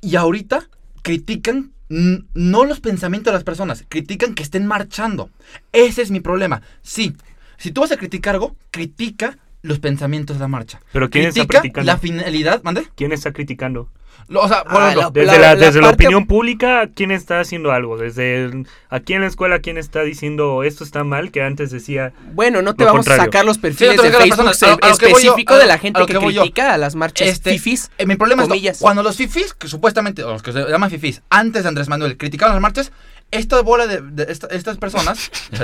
Y 0.01 0.15
ahorita 0.15 0.69
critican 1.01 1.73
no 1.89 2.65
los 2.65 2.81
pensamientos 2.81 3.31
de 3.31 3.37
las 3.37 3.43
personas, 3.43 3.85
critican 3.87 4.35
que 4.35 4.43
estén 4.43 4.65
marchando. 4.67 5.29
Ese 5.71 6.01
es 6.01 6.11
mi 6.11 6.19
problema. 6.19 6.61
Sí, 6.81 7.15
si 7.57 7.71
tú 7.71 7.81
vas 7.81 7.91
a 7.91 7.97
criticar 7.97 8.35
algo, 8.35 8.55
critica 8.71 9.37
los 9.67 9.79
pensamientos 9.79 10.37
de 10.37 10.41
la 10.41 10.47
marcha. 10.47 10.79
Pero 10.93 11.09
¿quién 11.09 11.25
está 11.25 11.41
critica 11.41 11.59
criticando? 11.61 11.91
la 11.91 11.97
finalidad, 11.97 12.61
¿mande? 12.63 12.87
¿Quién 12.95 13.11
está 13.11 13.31
criticando? 13.33 13.89
Lo- 14.29 14.41
O 14.41 14.47
sea, 14.47 14.63
por 14.65 14.81
Ah, 14.81 14.91
ejemplo, 14.91 15.01
la- 15.03 15.09
Desde 15.11 15.39
la- 15.39 15.55
desde 15.55 15.79
la 15.79 15.87
parte- 15.89 16.05
opinión 16.05 16.25
pública, 16.27 16.89
¿quién 16.93 17.11
está 17.11 17.39
haciendo 17.39 17.71
algo? 17.71 17.97
Desde 17.97 18.43
el- 18.43 18.67
aquí 18.89 19.13
en 19.13 19.21
la 19.21 19.27
escuela, 19.27 19.59
¿quién 19.59 19.77
está 19.77 20.01
diciendo 20.01 20.63
esto 20.63 20.83
está 20.83 21.03
mal? 21.05 21.31
Que 21.31 21.41
antes 21.43 21.69
decía, 21.71 22.11
Bueno, 22.33 22.61
no 22.61 22.73
te 22.75 22.83
Lo 22.83 22.87
vamos 22.87 23.05
contrario. 23.05 23.21
a 23.21 23.25
sacar 23.25 23.45
los 23.45 23.57
perfiles 23.57 23.91
Sí, 23.93 23.97
no 23.97 24.03
de 24.03 24.11
Facebook 24.11 24.37
voy 24.43 24.53
yo, 24.81 24.89
específico 24.91 25.53
a 25.53 25.57
de 25.59 25.65
la 25.67 25.77
gente 25.77 25.99
que, 26.01 26.07
que 26.07 26.33
yo. 26.33 26.41
critica 26.41 26.73
a 26.73 26.77
las 26.77 26.95
marchas 26.95 27.27
Este, 27.27 27.51
fifis. 27.51 27.89
eh, 27.97 28.05
mi 28.05 28.15
problema 28.17 28.43
es 28.43 28.49
comillas. 28.49 28.79
cuando 28.79 29.01
los 29.01 29.15
fifis, 29.15 29.53
que 29.53 29.67
supuestamente, 29.69 30.23
o 30.23 30.31
los 30.33 30.43
que 30.43 30.51
se 30.51 30.59
llaman 30.67 30.89
fifis, 30.89 31.21
antes 31.29 31.63
de 31.63 31.69
Andrés 31.69 31.87
Manuel, 31.87 32.17
criticaban 32.17 32.55
las 32.55 32.61
marchas, 32.61 32.91
esta 33.29 33.61
bola 33.61 33.87
de, 33.87 34.01
de 34.01 34.31
esta- 34.31 34.47
estas 34.47 34.77
personas, 34.77 35.29
ya 35.51 35.59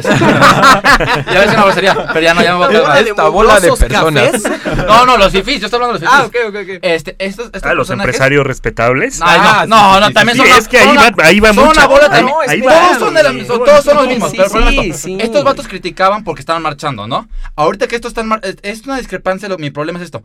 ves 1.40 1.52
que 1.52 1.58
no 1.58 1.64
grosería, 1.66 2.08
pero 2.12 2.20
ya 2.22 2.34
no, 2.34 2.42
ya 2.44 2.58
me 2.58 2.66
voy 2.68 2.76
a 2.76 2.80
Bola 2.80 2.94
de 3.02 3.10
Esta 3.10 3.28
bola 3.30 3.60
de 3.60 3.72
personas. 3.72 4.32
cafés. 4.44 4.78
No, 4.86 5.06
no, 5.06 5.18
los 5.18 5.32
fifis, 5.32 5.60
yo 5.62 5.68
estoy 5.68 5.78
hablando 5.82 5.98
de 6.00 6.06
los 6.06 6.14
Ah, 6.14 6.24
fifis. 6.30 6.42
ok, 6.46 6.50
ok, 6.50 6.62
ok. 6.62 6.80
Este, 6.82 7.16
estos, 7.20 7.46
estos 7.48 7.64
ah, 7.66 7.74
los 7.74 7.90
empresarios 7.90 8.46
respetables. 8.46 9.20
No, 9.20 9.26
Ah, 9.28 9.66
no, 9.68 9.94
sí, 9.96 10.00
no, 10.02 10.08
sí, 10.08 10.14
también 10.14 10.38
sí, 10.38 10.44
son 10.48 10.58
es 10.58 10.68
que 10.68 10.78
ahí 10.80 10.90
una- 10.90 11.10
va- 11.12 11.26
ahí 11.26 11.40
va 11.40 11.54
son 11.54 11.66
mucho. 11.66 11.80
una 11.80 11.88
bola 11.88 12.10
Ah, 12.12 12.22
no, 12.22 12.40
ahí. 12.48 12.62
Todos 12.62 12.98
son, 13.00 13.14
de 13.14 13.24
la- 13.24 13.46
son- 13.46 13.64
todos 13.66 13.84
son 13.84 13.96
los 13.98 14.08
mismos, 14.08 14.32
sí, 14.32 14.38
pero 14.38 14.46
el 14.46 14.52
problema 14.52 14.82
sí, 14.84 14.94
sí. 14.94 15.18
Estos 15.22 15.44
vatos 15.44 15.68
criticaban 15.68 16.24
porque 16.24 16.42
estaban 16.42 16.62
marchando, 16.62 17.08
¿no? 17.08 17.28
Ahorita 17.56 17.88
que 17.88 17.96
estos 17.96 18.10
están 18.10 18.42
es 18.62 18.82
una 18.86 18.98
discrepancia, 18.98 19.48
lo- 19.50 19.58
mi 19.58 19.72
problema 19.72 20.00
es 20.00 20.06
esto. 20.06 20.24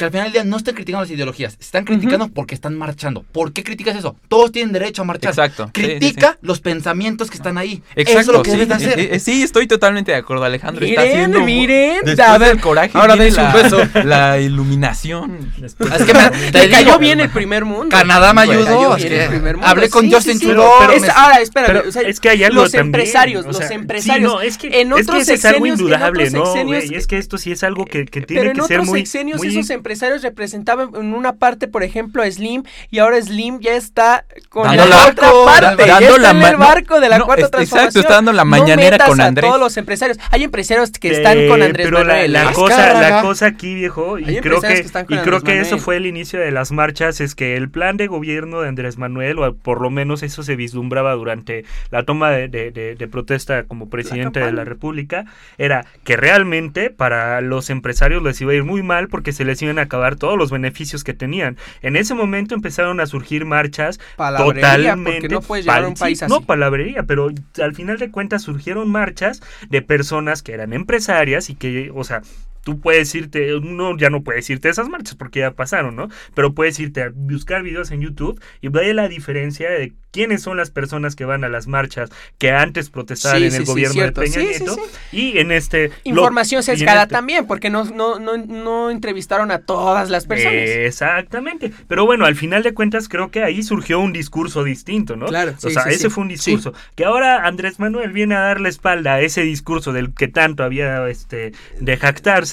Que 0.00 0.06
al 0.06 0.10
final 0.12 0.24
del 0.28 0.32
día 0.32 0.44
no 0.44 0.56
están 0.56 0.74
criticando 0.74 1.02
las 1.04 1.10
ideologías, 1.10 1.58
están 1.60 1.84
criticando 1.84 2.28
porque 2.28 2.54
están 2.54 2.74
marchando. 2.78 3.22
¿Por 3.32 3.52
qué 3.52 3.62
criticas 3.62 3.94
eso? 3.96 4.16
Todos 4.28 4.50
tienen 4.50 4.72
derecho 4.72 5.02
a 5.02 5.04
marchar. 5.04 5.28
Exacto. 5.30 5.70
Sí, 5.74 5.82
sí, 5.82 5.86
Critica 5.88 6.38
los 6.40 6.60
pensamientos 6.60 7.28
que 7.30 7.36
están 7.36 7.58
ahí. 7.58 7.82
Exacto. 7.94 8.20
Eso 8.20 8.20
es 8.20 8.26
lo 8.38 8.42
que 8.42 8.50
sí, 8.50 8.56
debes 8.56 8.68
de 8.68 8.74
hacer. 8.76 8.98
eh, 8.98 9.08
eh, 9.12 9.18
sí, 9.20 9.42
estoy 9.42 9.66
totalmente 9.66 10.10
de 10.12 10.16
acuerdo, 10.16 10.44
Alejandro. 10.44 10.86
está 10.86 11.02
Miren, 11.02 11.14
haciendo- 11.16 11.40
miren. 11.44 11.98
Después 12.02 12.28
A 12.28 12.38
ver, 12.38 12.48
del 12.48 12.60
coraje 12.62 12.90
ahora 12.98 13.14
dense 13.16 13.40
un 13.40 13.46
la, 13.46 13.52
beso. 13.52 13.78
la 14.04 14.40
iluminación. 14.40 15.52
Después- 15.58 15.92
Es 15.92 16.02
que 16.06 16.14
me, 16.14 16.30
te 16.50 16.70
cayó 16.70 16.98
bien 16.98 17.20
el 17.20 17.28
primer 17.28 17.66
mundo. 17.66 17.88
Canadá 17.90 18.32
me 18.32 18.40
ayudó. 18.40 18.96
el 18.96 19.56
hablé 19.62 19.90
con 19.90 20.06
Sí, 20.06 20.12
Justin. 20.14 20.38
Trudeau. 20.40 20.70
Pero- 20.80 20.92
Es- 20.94 21.08
ahora, 21.10 21.40
espérame. 21.40 21.66
Pero 21.66 21.88
o 21.88 21.92
sea, 21.92 22.02
es 22.02 22.20
que 22.20 22.30
hay 22.30 22.44
algo 22.44 22.62
los 22.62 22.72
también, 22.72 22.86
empresarios, 22.86 23.44
o 23.44 23.48
los 23.52 23.70
empresarios. 23.70 24.30
sí, 24.32 24.36
no, 24.36 24.40
es 24.40 24.56
que, 24.56 24.80
en 24.80 24.92
es 24.92 25.02
otros 25.02 25.16
que 25.16 25.22
eso 25.22 25.32
es 25.34 25.44
algo 25.44 25.66
sexenios- 25.66 25.74
en 25.78 25.80
indudable, 25.86 26.24
otros 26.28 26.32
¿no? 26.32 26.46
sexenios-? 26.54 26.84
Es 26.96 27.06
que 27.06 27.18
esto 27.18 27.36
sí 27.36 27.52
es 27.52 27.62
algo 27.64 27.84
que, 27.84 28.06
que 28.06 28.22
Pero 28.22 28.26
tiene 28.26 28.46
en 28.48 28.52
que 28.54 28.62
ser 28.62 28.78
otros 28.78 28.86
muy... 28.88 29.00
sexenios 29.00 29.38
muy- 29.38 29.48
esos 29.48 29.68
empresarios 29.70 29.89
representaban 30.22 30.90
en 30.94 31.14
una 31.14 31.34
parte, 31.36 31.68
por 31.68 31.82
ejemplo, 31.82 32.22
a 32.22 32.30
Slim, 32.30 32.62
y 32.90 32.98
ahora 32.98 33.20
Slim 33.20 33.60
ya 33.60 33.74
está 33.74 34.24
con 34.48 34.64
Dando 34.64 34.84
la 34.86 34.96
la- 34.96 35.06
otra 35.08 35.30
parte, 35.44 35.86
ya 35.86 35.94
dando 35.94 36.08
está 36.16 36.20
la 36.20 36.30
en 36.30 36.42
el 36.52 36.56
barco 36.56 37.00
de 37.00 37.08
la 37.08 37.18
no, 37.18 37.26
cuarta 37.26 37.40
es- 37.42 37.46
exacto, 37.48 37.56
transformación. 37.56 38.02
está 38.04 38.14
dando 38.14 38.32
la 38.32 38.44
No 38.44 38.50
mañanera 38.50 38.90
metas 38.92 39.08
con 39.08 39.20
a 39.20 39.26
Andrés. 39.26 39.48
todos 39.48 39.60
los 39.60 39.76
empresarios. 39.76 40.18
Hay 40.30 40.44
empresarios 40.44 40.90
que 40.92 41.10
están 41.10 41.38
Eh, 41.38 41.48
con 41.48 41.62
Andrés 41.62 41.86
pero 41.86 41.98
la, 42.04 42.14
Manuel. 42.14 42.32
la 42.32 42.42
¿eh? 42.44 42.52
cosa, 42.54 42.74
Azcárraga. 42.76 43.16
la 43.16 43.22
cosa 43.22 43.46
aquí, 43.46 43.74
viejo, 43.74 44.18
y 44.18 44.24
Hay 44.24 44.36
creo 44.40 44.54
empresarios 44.54 44.62
que, 44.78 44.80
que 44.82 44.86
están 44.86 45.06
con 45.06 45.18
y 45.18 45.20
creo 45.20 45.40
que 45.42 45.60
eso 45.60 45.78
fue 45.78 45.96
el 45.96 46.06
inicio 46.06 46.40
de 46.40 46.50
las 46.50 46.72
marchas, 46.72 47.20
es 47.20 47.34
que 47.34 47.56
el 47.56 47.68
plan 47.70 47.96
de 47.96 48.06
gobierno 48.06 48.60
de 48.60 48.68
Andrés 48.68 48.98
Manuel, 48.98 49.38
o 49.38 49.54
por 49.54 49.80
lo 49.80 49.90
menos 49.90 50.22
eso 50.22 50.42
se 50.42 50.56
vislumbraba 50.56 51.12
durante 51.14 51.64
la 51.90 52.04
toma 52.04 52.30
de, 52.30 52.48
de- 52.48 52.70
de- 52.70 52.94
de 52.94 53.08
protesta 53.08 53.64
como 53.64 53.88
presidente 53.90 54.40
de 54.40 54.52
la. 54.52 54.60
República, 54.70 55.24
era 55.58 55.84
que 56.04 56.16
realmente 56.16 56.90
para 56.90 57.40
los 57.40 57.70
empresarios 57.70 58.22
les 58.22 58.40
iba 58.40 58.52
a 58.52 58.54
ir 58.54 58.62
muy 58.62 58.82
mal 58.82 59.08
porque 59.08 59.32
se 59.32 59.44
les 59.44 59.60
iban 59.62 59.78
a 59.78 59.79
acabar 59.82 60.16
todos 60.16 60.36
los 60.36 60.50
beneficios 60.50 61.04
que 61.04 61.14
tenían. 61.14 61.56
En 61.82 61.96
ese 61.96 62.14
momento 62.14 62.54
empezaron 62.54 63.00
a 63.00 63.06
surgir 63.06 63.44
marchas 63.44 64.00
Palabrería, 64.16 64.62
totalmente 64.62 65.28
no 65.28 65.40
puedes 65.40 65.66
un 65.66 65.94
país 65.94 66.22
así. 66.22 66.32
No, 66.32 66.40
palabrería, 66.42 67.04
pero 67.04 67.30
al 67.62 67.74
final 67.74 67.98
de 67.98 68.10
cuentas 68.10 68.42
surgieron 68.42 68.90
marchas 68.90 69.42
de 69.68 69.82
personas 69.82 70.42
que 70.42 70.52
eran 70.52 70.72
empresarias 70.72 71.50
y 71.50 71.54
que, 71.54 71.90
o 71.94 72.04
sea, 72.04 72.22
tú 72.62 72.80
puedes 72.80 73.14
irte, 73.14 73.54
uno 73.54 73.96
ya 73.96 74.10
no 74.10 74.22
puedes 74.22 74.48
irte 74.50 74.68
a 74.68 74.70
esas 74.70 74.88
marchas 74.88 75.14
porque 75.14 75.40
ya 75.40 75.52
pasaron, 75.52 75.96
¿no? 75.96 76.08
Pero 76.34 76.54
puedes 76.54 76.78
irte 76.78 77.02
a 77.02 77.10
buscar 77.14 77.62
videos 77.62 77.90
en 77.90 78.00
YouTube 78.00 78.40
y 78.60 78.68
ve 78.68 78.92
la 78.94 79.08
diferencia 79.08 79.70
de 79.70 79.92
quiénes 80.12 80.42
son 80.42 80.56
las 80.56 80.70
personas 80.70 81.14
que 81.14 81.24
van 81.24 81.44
a 81.44 81.48
las 81.48 81.68
marchas 81.68 82.10
que 82.38 82.50
antes 82.50 82.90
protestaban 82.90 83.38
Sí, 83.38 83.46
en 83.46 83.54
el 83.54 83.60
sí, 83.64 83.70
gobierno 83.70 84.02
de 84.02 84.10
Peña 84.12 84.38
Nieto 84.40 84.76
y 85.12 85.38
en 85.38 85.52
este... 85.52 85.92
Información 86.02 86.64
sesgada 86.64 87.02
este- 87.04 87.14
también, 87.14 87.46
porque 87.46 87.70
no, 87.70 87.84
no, 87.84 88.18
no, 88.18 88.36
no 88.36 88.90
entrevistaron 88.90 89.52
a 89.52 89.60
todas 89.60 90.10
las 90.10 90.26
personas. 90.26 90.54
Exactamente. 90.54 91.72
Pero 91.86 92.06
bueno, 92.06 92.24
al 92.26 92.34
final 92.34 92.64
de 92.64 92.74
cuentas 92.74 93.08
creo 93.08 93.30
que 93.30 93.44
ahí 93.44 93.62
surgió 93.62 94.00
un 94.00 94.12
discurso 94.12 94.64
distinto, 94.64 95.14
¿no? 95.16 95.26
Claro, 95.26 95.52
O 95.56 95.60
sí, 95.68 95.70
sea, 95.70 95.84
sí, 95.84 95.90
ese 95.90 95.98
sí. 96.04 96.10
fue 96.10 96.22
un 96.22 96.28
discurso. 96.28 96.74
Que 96.96 97.04
ahora 97.04 97.46
Andrés 97.46 97.78
Manuel 97.78 98.12
viene 98.12 98.34
a 98.34 98.40
darle 98.40 98.68
espalda 98.68 99.14
a 99.14 99.20
ese 99.20 99.42
discurso 99.42 99.92
del 99.92 100.12
que 100.12 100.26
tanto 100.26 100.64
había 100.64 101.08
este 101.08 101.52
de 101.78 101.96
jactarse. 101.96 102.49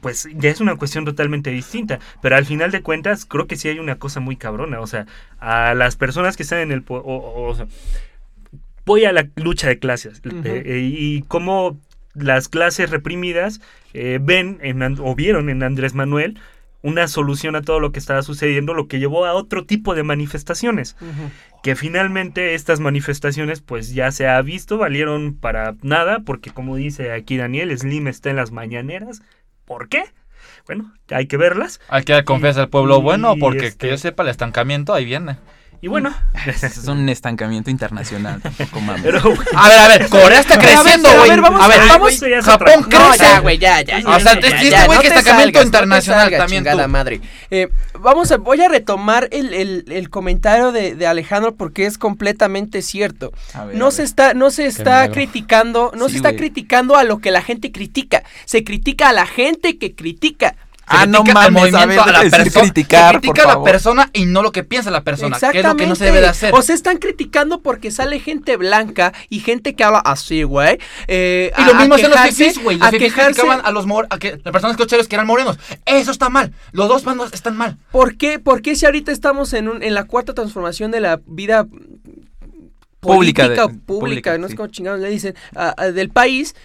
Pues 0.00 0.28
ya 0.34 0.50
es 0.50 0.60
una 0.60 0.76
cuestión 0.76 1.04
totalmente 1.04 1.50
distinta. 1.50 1.98
Pero 2.22 2.36
al 2.36 2.44
final 2.46 2.70
de 2.70 2.82
cuentas, 2.82 3.24
creo 3.26 3.46
que 3.46 3.56
sí 3.56 3.68
hay 3.68 3.78
una 3.78 3.96
cosa 3.98 4.20
muy 4.20 4.36
cabrona. 4.36 4.80
O 4.80 4.86
sea, 4.86 5.06
a 5.40 5.74
las 5.74 5.96
personas 5.96 6.36
que 6.36 6.42
están 6.44 6.60
en 6.60 6.72
el. 6.72 6.84
o- 6.88 6.96
o- 6.96 7.48
o 7.48 7.54
sea, 7.54 7.66
voy 8.84 9.04
a 9.04 9.12
la 9.12 9.28
lucha 9.36 9.68
de 9.68 9.78
clases. 9.78 10.20
Eh, 10.24 10.62
eh, 10.66 10.78
y 10.80 11.22
cómo 11.22 11.78
las 12.14 12.48
clases 12.48 12.90
reprimidas 12.90 13.60
eh, 13.94 14.18
ven 14.20 14.58
en, 14.62 14.82
o 15.00 15.14
vieron 15.14 15.50
en 15.50 15.62
Andrés 15.62 15.94
Manuel 15.94 16.38
una 16.80 17.08
solución 17.08 17.56
a 17.56 17.62
todo 17.62 17.80
lo 17.80 17.90
que 17.90 17.98
estaba 17.98 18.22
sucediendo, 18.22 18.72
lo 18.72 18.86
que 18.86 19.00
llevó 19.00 19.26
a 19.26 19.34
otro 19.34 19.64
tipo 19.66 19.96
de 19.96 20.04
manifestaciones, 20.04 20.96
que 21.64 21.74
finalmente 21.74 22.54
estas 22.54 22.78
manifestaciones 22.78 23.60
pues 23.60 23.92
ya 23.94 24.12
se 24.12 24.28
ha 24.28 24.40
visto, 24.42 24.78
valieron 24.78 25.34
para 25.34 25.74
nada, 25.82 26.20
porque 26.20 26.50
como 26.50 26.76
dice 26.76 27.10
aquí 27.12 27.36
Daniel, 27.36 27.76
Slim 27.76 28.06
está 28.06 28.30
en 28.30 28.36
las 28.36 28.52
mañaneras. 28.52 29.22
¿Por 29.68 29.88
qué? 29.88 30.04
Bueno, 30.66 30.92
hay 31.10 31.26
que 31.26 31.36
verlas. 31.36 31.80
Hay 31.88 32.02
que 32.04 32.12
dar 32.14 32.24
confianza 32.24 32.62
al 32.62 32.68
pueblo 32.68 32.98
y- 32.98 33.02
bueno, 33.02 33.34
porque 33.38 33.66
este- 33.68 33.86
que 33.86 33.90
yo 33.92 33.98
sepa, 33.98 34.22
el 34.24 34.30
estancamiento 34.30 34.94
ahí 34.94 35.04
viene. 35.04 35.36
Y 35.80 35.86
bueno, 35.86 36.12
Es 36.44 36.88
un 36.88 37.08
estancamiento 37.08 37.70
internacional, 37.70 38.40
tampoco 38.42 38.80
mames. 38.80 39.02
pero 39.04 39.20
A 39.54 39.68
ver, 39.68 39.78
a 39.78 39.88
ver, 39.88 40.08
Corea 40.08 40.40
está 40.40 40.58
creciendo, 40.58 41.08
pero 41.08 41.10
a 41.10 41.18
güey. 41.18 41.30
ver, 41.30 41.40
vamos 41.40 41.62
A 41.62 41.68
ver, 41.68 41.80
vamos, 41.88 42.20
Japón 42.42 42.82
cosa. 42.82 42.98
No, 42.98 43.08
crece. 43.10 43.24
ya, 43.24 43.38
güey, 43.38 43.58
ya, 43.58 43.80
ya. 43.82 44.00
ya, 44.00 44.08
O 44.08 44.18
sea, 44.18 44.34
ya, 44.34 44.40
te- 44.40 44.50
ya, 44.50 44.56
este 44.60 44.86
güey 44.86 44.96
no 44.96 45.02
que 45.02 45.08
estancamiento 45.08 45.58
no 45.60 45.64
internacional 45.64 46.22
salgas, 46.24 46.40
también 46.40 46.64
chingada 46.64 46.84
tú. 46.84 46.90
madre. 46.90 47.20
Eh, 47.52 47.68
vamos 48.00 48.32
a, 48.32 48.38
voy 48.38 48.60
a 48.60 48.68
retomar 48.68 49.28
el, 49.30 49.54
el- 49.54 49.84
el 49.88 50.10
comentario 50.10 50.72
de, 50.72 50.96
de 50.96 51.06
Alejandro 51.06 51.54
porque 51.54 51.86
es 51.86 51.96
completamente 51.96 52.82
cierto. 52.82 53.32
A 53.54 53.66
ver, 53.66 53.76
No 53.76 53.86
a 53.86 53.90
se 53.92 53.98
ver. 53.98 54.06
está, 54.06 54.34
no 54.34 54.50
se 54.50 54.66
está 54.66 55.08
criticando, 55.12 55.92
no 55.96 56.06
Sí, 56.06 56.12
se 56.12 56.16
está 56.16 56.30
güey. 56.30 56.38
criticando 56.38 56.96
a 56.96 57.04
lo 57.04 57.18
que 57.18 57.30
la 57.30 57.42
gente 57.42 57.70
critica. 57.70 58.24
Se 58.46 58.64
critica 58.64 59.10
a 59.10 59.12
la 59.12 59.26
gente 59.26 59.78
que 59.78 59.94
critica. 59.94 60.56
Se 60.90 60.96
Ah, 60.96 61.06
no 61.06 61.22
mames, 61.22 61.36
a 61.36 61.40
ver, 61.40 61.52
movimiento, 61.52 62.02
a 62.02 62.12
la 62.12 62.20
persona. 62.30 62.62
criticar, 62.62 63.14
se 63.14 63.20
critica 63.20 63.32
por 63.34 63.40
a 63.42 63.46
la 63.46 63.52
favor. 63.54 63.70
persona 63.70 64.10
y 64.14 64.24
no 64.24 64.42
lo 64.42 64.52
que 64.52 64.64
piensa 64.64 64.90
la 64.90 65.02
persona, 65.02 65.36
que 65.36 65.36
es 65.36 65.42
lo 65.42 65.48
Exactamente. 65.48 65.84
que 65.84 65.88
no 65.88 65.94
se 65.96 66.04
debe 66.04 66.20
de 66.20 66.26
hacer. 66.28 66.54
O 66.54 66.62
sea, 66.62 66.74
están 66.74 66.96
criticando 66.98 67.60
porque 67.60 67.90
sale 67.90 68.20
gente 68.20 68.56
blanca 68.56 69.12
y 69.28 69.40
gente 69.40 69.74
que 69.74 69.84
habla 69.84 69.98
así, 69.98 70.44
güey. 70.44 70.78
eh, 71.06 71.52
Y 71.58 71.64
lo 71.64 71.74
mismo 71.74 71.94
hacen 71.96 72.10
los 72.10 72.18
quejarse- 72.18 72.32
fifís, 72.50 72.62
güey. 72.62 72.78
Los 72.78 72.88
a 72.88 72.90
fifís 72.90 73.12
quejarse- 73.12 73.34
criticaban 73.34 73.60
a 73.66 73.70
los 73.70 73.86
mor 73.86 74.06
a 74.10 74.18
que 74.18 74.40
las 74.42 74.52
personas 74.52 74.76
cocheros 74.76 75.08
que 75.08 75.16
eran 75.16 75.26
morenos. 75.26 75.58
Eso 75.84 76.10
está 76.10 76.28
mal. 76.30 76.52
Los 76.72 76.88
dos 76.88 77.04
bandos 77.04 77.32
están 77.32 77.56
mal. 77.56 77.76
¿Por 77.92 78.16
qué, 78.16 78.38
por 78.38 78.62
qué 78.62 78.74
si 78.74 78.86
ahorita 78.86 79.12
estamos 79.12 79.52
en, 79.52 79.68
un, 79.68 79.82
en 79.82 79.92
la 79.94 80.04
cuarta 80.04 80.32
transformación 80.32 80.90
de 80.90 81.00
la 81.00 81.20
vida 81.26 81.66
Pública 83.00 83.44
política 83.44 83.48
de- 83.48 83.60
o 83.60 83.68
pública, 83.68 83.86
pública, 83.86 84.38
no 84.38 84.46
sé 84.48 84.52
sí. 84.52 84.56
cómo 84.56 84.68
chingados 84.68 85.00
le 85.00 85.08
dicen, 85.10 85.34
a- 85.54 85.72
a- 85.76 85.92
del 85.92 86.08
país, 86.10 86.56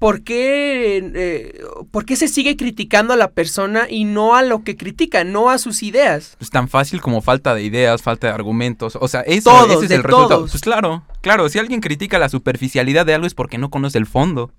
¿por 0.00 0.22
qué, 0.24 0.96
eh, 1.14 1.60
¿por 1.92 2.04
qué 2.04 2.16
se 2.16 2.26
sigue 2.26 2.56
criticando 2.56 3.12
a 3.12 3.16
la 3.16 3.30
persona 3.30 3.86
y 3.88 4.02
no 4.04 4.34
a 4.34 4.42
lo 4.42 4.64
que 4.64 4.76
critica, 4.76 5.22
no 5.22 5.50
a 5.50 5.58
sus 5.58 5.84
ideas? 5.84 6.34
Pues 6.38 6.50
tan 6.50 6.68
fácil 6.68 7.00
como 7.00 7.20
falta 7.20 7.54
de 7.54 7.62
ideas, 7.62 8.02
falta 8.02 8.26
de 8.26 8.32
argumentos. 8.32 8.96
O 9.00 9.06
sea, 9.06 9.20
eso 9.20 9.50
Todos, 9.50 9.76
ese 9.76 9.84
es 9.84 9.90
el 9.92 10.02
resultado. 10.02 10.28
todos. 10.38 10.50
Pues 10.50 10.62
claro, 10.62 11.04
claro, 11.20 11.48
si 11.48 11.58
alguien 11.60 11.80
critica 11.80 12.18
la 12.18 12.28
superficialidad 12.28 13.06
de 13.06 13.14
algo 13.14 13.26
es 13.28 13.34
porque 13.34 13.58
no 13.58 13.70
conoce 13.70 13.98
el 13.98 14.06
fondo. 14.06 14.50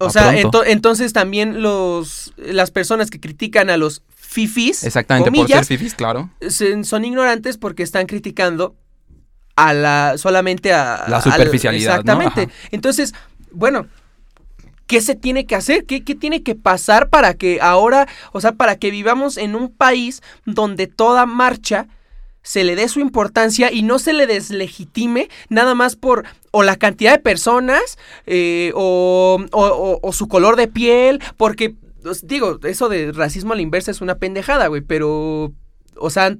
O 0.00 0.06
A 0.06 0.10
sea, 0.10 0.34
ento- 0.34 0.64
entonces 0.66 1.12
también 1.12 1.62
los, 1.62 2.32
las 2.36 2.72
personas 2.72 3.10
que 3.10 3.20
critican 3.20 3.70
a 3.70 3.76
los 3.76 4.02
fifis, 4.16 4.82
Exactamente, 4.82 5.30
por 5.30 5.36
comillas, 5.38 5.66
ser 5.68 5.78
fifis, 5.78 5.94
claro. 5.94 6.30
son 6.82 7.04
ignorantes 7.04 7.58
porque 7.58 7.84
están 7.84 8.06
criticando 8.06 8.74
a 9.54 9.72
la 9.72 10.14
solamente 10.18 10.72
a 10.72 11.04
La 11.08 11.18
al- 11.18 11.22
superficialidad, 11.22 12.02
¿no? 12.04 12.20
exactamente. 12.20 12.52
Entonces, 12.72 13.14
bueno, 13.52 13.86
¿qué 14.86 15.00
se 15.00 15.14
tiene 15.14 15.46
que 15.46 15.54
hacer? 15.54 15.84
¿Qué, 15.86 16.04
qué 16.04 16.14
tiene 16.14 16.42
que 16.42 16.54
pasar 16.54 17.08
para 17.08 17.34
que 17.34 17.58
ahora, 17.60 18.06
o 18.32 18.40
sea, 18.40 18.52
para 18.52 18.76
que 18.76 18.90
vivamos 18.90 19.36
en 19.36 19.54
un 19.54 19.68
país 19.70 20.22
donde 20.44 20.86
toda 20.86 21.26
marcha 21.26 21.86
se 22.42 22.62
le 22.64 22.76
dé 22.76 22.88
su 22.88 23.00
importancia 23.00 23.72
y 23.72 23.82
no 23.82 23.98
se 23.98 24.12
le 24.12 24.26
deslegitime 24.26 25.30
nada 25.48 25.74
más 25.74 25.96
por 25.96 26.24
o 26.50 26.62
la 26.62 26.76
cantidad 26.76 27.12
de 27.12 27.18
personas 27.18 27.98
eh, 28.26 28.70
o, 28.74 29.42
o- 29.52 30.00
o- 30.02 30.12
su 30.12 30.28
color 30.28 30.56
de 30.56 30.68
piel, 30.68 31.20
porque 31.38 31.74
os 32.04 32.26
digo, 32.26 32.58
eso 32.64 32.90
de 32.90 33.12
racismo 33.12 33.54
a 33.54 33.56
la 33.56 33.62
inversa 33.62 33.90
es 33.90 34.02
una 34.02 34.16
pendejada, 34.16 34.66
güey, 34.66 34.82
pero, 34.82 35.52
o 35.96 36.10
sea, 36.10 36.36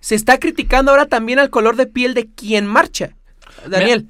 se 0.00 0.14
está 0.14 0.38
criticando 0.40 0.90
ahora 0.90 1.06
también 1.06 1.38
al 1.38 1.50
color 1.50 1.76
de 1.76 1.86
piel 1.86 2.14
de 2.14 2.26
quien 2.30 2.66
marcha. 2.66 3.14
Daniel, 3.68 4.08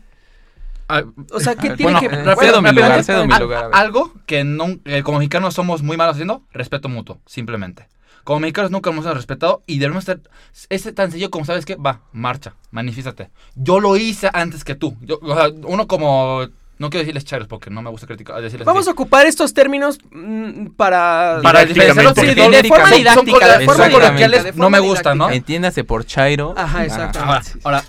Ah, 0.88 1.02
o 1.32 1.40
sea, 1.40 1.54
¿qué 1.56 1.68
Ah, 1.68 1.74
tiene 1.76 1.92
bueno, 1.92 2.00
que... 2.00 2.06
eh, 2.06 2.36
cedo 2.38 2.60
mi 2.62 2.70
lugar, 2.72 3.04
cedo 3.04 3.26
mi 3.26 3.32
al- 3.32 3.42
lugar, 3.42 3.70
a. 3.72 3.78
Algo 3.78 4.12
que 4.26 4.44
no, 4.44 4.66
eh, 4.84 5.02
como 5.02 5.18
mexicanos 5.18 5.54
somos 5.54 5.82
muy 5.82 5.96
malos 5.96 6.14
haciendo, 6.14 6.42
respeto 6.52 6.88
mutuo, 6.88 7.18
simplemente. 7.26 7.88
Como 8.24 8.40
mexicanos 8.40 8.70
nunca 8.70 8.90
nos 8.90 9.04
hemos 9.04 9.16
respetado 9.16 9.62
y 9.66 9.78
debemos 9.78 10.04
ser... 10.04 10.20
Es 10.70 10.82
tan 10.94 11.10
sencillo 11.10 11.30
como, 11.30 11.44
¿sabes 11.44 11.66
qué? 11.66 11.76
Va, 11.76 12.00
marcha, 12.12 12.54
manifiéstate. 12.70 13.30
Yo 13.54 13.80
lo 13.80 13.96
hice 13.98 14.30
antes 14.32 14.64
que 14.64 14.74
tú. 14.74 14.96
Yo, 15.02 15.18
o 15.22 15.34
sea, 15.34 15.48
uno 15.64 15.86
como... 15.86 16.46
No 16.76 16.90
quiero 16.90 17.02
decirles 17.02 17.24
charos 17.24 17.46
porque 17.46 17.70
no 17.70 17.82
me 17.82 17.90
gusta 17.90 18.06
criticar, 18.06 18.40
decirles 18.42 18.66
Vamos 18.66 18.86
a 18.88 18.90
así. 18.90 18.94
ocupar 18.94 19.26
estos 19.26 19.54
términos 19.54 19.98
mm, 20.10 20.68
para... 20.76 21.38
Para 21.42 21.64
diferenciarlos 21.66 22.14
Sí, 22.14 22.26
de- 22.26 22.34
de 22.34 22.68
forma 22.68 22.84
son- 22.88 22.90
son 22.90 22.98
didáctica, 22.98 23.38
colo- 23.38 23.52
de 23.52 23.58
de 23.58 23.64
forma 23.64 23.64
forma 23.64 23.88
didáctica, 23.88 24.00
coloquiales 24.08 24.44
de 24.44 24.52
no 24.54 24.70
me 24.70 24.78
forma 24.78 24.92
gustan, 24.92 25.18
¿no? 25.18 25.30
Entiéndase 25.30 25.84
por 25.84 26.04
Chairo. 26.04 26.54
Ajá, 26.56 26.78
Ah, 26.80 26.84
exacto. 26.84 27.20
Ahora, 27.20 27.42
ahora, 27.62 27.84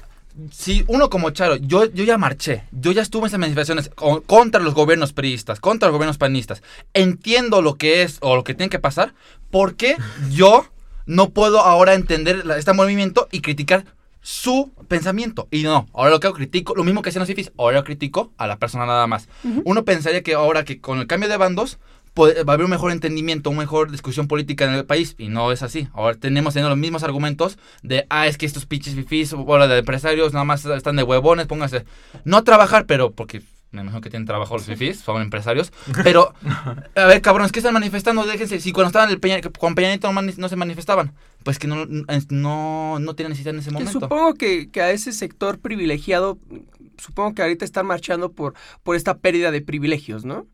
si 0.52 0.84
uno 0.88 1.10
como 1.10 1.30
Charo, 1.30 1.56
yo, 1.56 1.86
yo 1.86 2.04
ya 2.04 2.18
marché, 2.18 2.64
yo 2.72 2.92
ya 2.92 3.02
estuve 3.02 3.22
en 3.24 3.28
esas 3.28 3.40
manifestaciones 3.40 3.90
con- 3.96 4.22
contra 4.22 4.62
los 4.62 4.74
gobiernos 4.74 5.14
priistas, 5.14 5.60
contra 5.60 5.88
los 5.88 5.94
gobiernos 5.94 6.18
panistas, 6.18 6.62
entiendo 6.94 7.62
lo 7.62 7.76
que 7.76 8.02
es 8.04 8.18
o 8.22 8.36
lo 8.36 8.44
que 8.44 8.54
tiene 8.54 8.70
que 8.70 8.80
pasar, 8.80 9.14
¿por 9.52 9.76
qué 9.76 9.96
yo 10.30 10.66
no 11.06 11.30
puedo 11.30 11.60
ahora 11.62 11.94
entender 11.94 12.46
la- 12.46 12.58
este 12.58 12.74
movimiento 12.74 13.28
y 13.32 13.42
criticar 13.42 13.86
su 14.22 14.72
pensamiento? 14.88 15.48
Y 15.52 15.64
no, 15.64 15.88
ahora 15.94 16.10
lo 16.12 16.20
que 16.20 16.28
hago, 16.28 16.36
critico, 16.36 16.76
lo 16.76 16.84
mismo 16.84 17.02
que 17.02 17.10
hacían 17.10 17.22
los 17.22 17.28
fifis, 17.28 17.52
ahora 17.58 17.84
critico 17.84 18.32
a 18.38 18.48
la 18.48 18.58
persona 18.58 18.86
nada 18.86 19.08
más. 19.08 19.30
Uno 19.66 19.86
pensaría 19.86 20.24
que 20.24 20.34
ahora 20.34 20.66
que 20.66 20.82
con 20.82 21.00
el 21.00 21.08
cambio 21.08 21.30
de 21.30 21.38
bandos 21.38 21.78
va 22.18 22.54
a 22.54 22.54
haber 22.54 22.66
un 22.66 22.72
mejor 22.72 22.92
entendimiento, 22.92 23.50
una 23.50 23.60
mejor 23.60 23.92
discusión 23.92 24.28
política 24.28 24.66
en 24.66 24.74
el 24.74 24.86
país. 24.86 25.16
Y 25.18 25.28
no 25.28 25.52
es 25.52 25.62
así. 25.64 25.88
Ahora 25.94 26.16
tenemos 26.16 26.54
teniendo 26.54 26.70
los 26.70 26.78
mismos 26.78 27.04
argumentos 27.04 27.58
de, 27.84 28.06
ah, 28.10 28.28
es 28.28 28.38
que 28.38 28.46
estos 28.46 28.66
pinches 28.66 28.96
fifís, 28.96 29.34
bola 29.34 29.68
de 29.68 29.78
empresarios, 29.80 30.34
nada 30.34 30.46
más 30.46 30.66
están 30.66 30.96
de 30.96 31.04
huevones, 31.04 31.48
pónganse. 31.48 31.86
No 32.24 32.38
a 32.38 32.44
trabajar, 32.44 32.86
pero 32.86 33.12
porque 33.12 33.42
me 33.72 33.82
imagino 33.82 34.02
que 34.02 34.10
tienen 34.10 34.26
trabajo 34.26 34.56
los 34.56 34.66
fifís, 34.66 35.00
son 35.00 35.22
empresarios. 35.22 35.72
Pero, 36.04 36.34
a 36.96 37.06
ver, 37.06 37.22
cabrones, 37.22 37.52
¿qué 37.52 37.60
están 37.60 37.74
manifestando? 37.74 38.26
Déjense. 38.26 38.60
Si 38.62 38.72
cuando 38.72 38.88
estaban 38.88 39.10
el 39.10 39.20
Peña, 39.20 39.42
con 39.42 39.76
Peña 39.76 39.90
Nieto 39.90 40.12
no, 40.12 40.50
se 40.50 40.56
manifestaban, 40.56 41.14
pues 41.44 41.60
que 41.60 41.68
no, 41.68 41.86
no, 41.86 43.00
no 43.00 43.16
tienen 43.16 43.32
necesidad 43.32 43.54
en 43.54 43.60
ese 43.60 43.70
Que 43.70 43.74
momento. 43.74 44.00
supongo 44.00 44.34
que, 44.36 44.70
que 44.72 44.82
a 44.82 44.92
ese 44.92 45.12
sector 45.12 45.60
privilegiado, 45.60 46.40
supongo 46.98 47.36
que 47.36 47.42
ahorita 47.42 47.66
están 47.66 47.86
marchando 47.86 48.32
por, 48.32 48.54
por 48.84 48.96
esta 48.96 49.18
pérdida 49.18 49.52
de 49.52 49.62
privilegios, 49.62 50.24
¿no? 50.24 50.48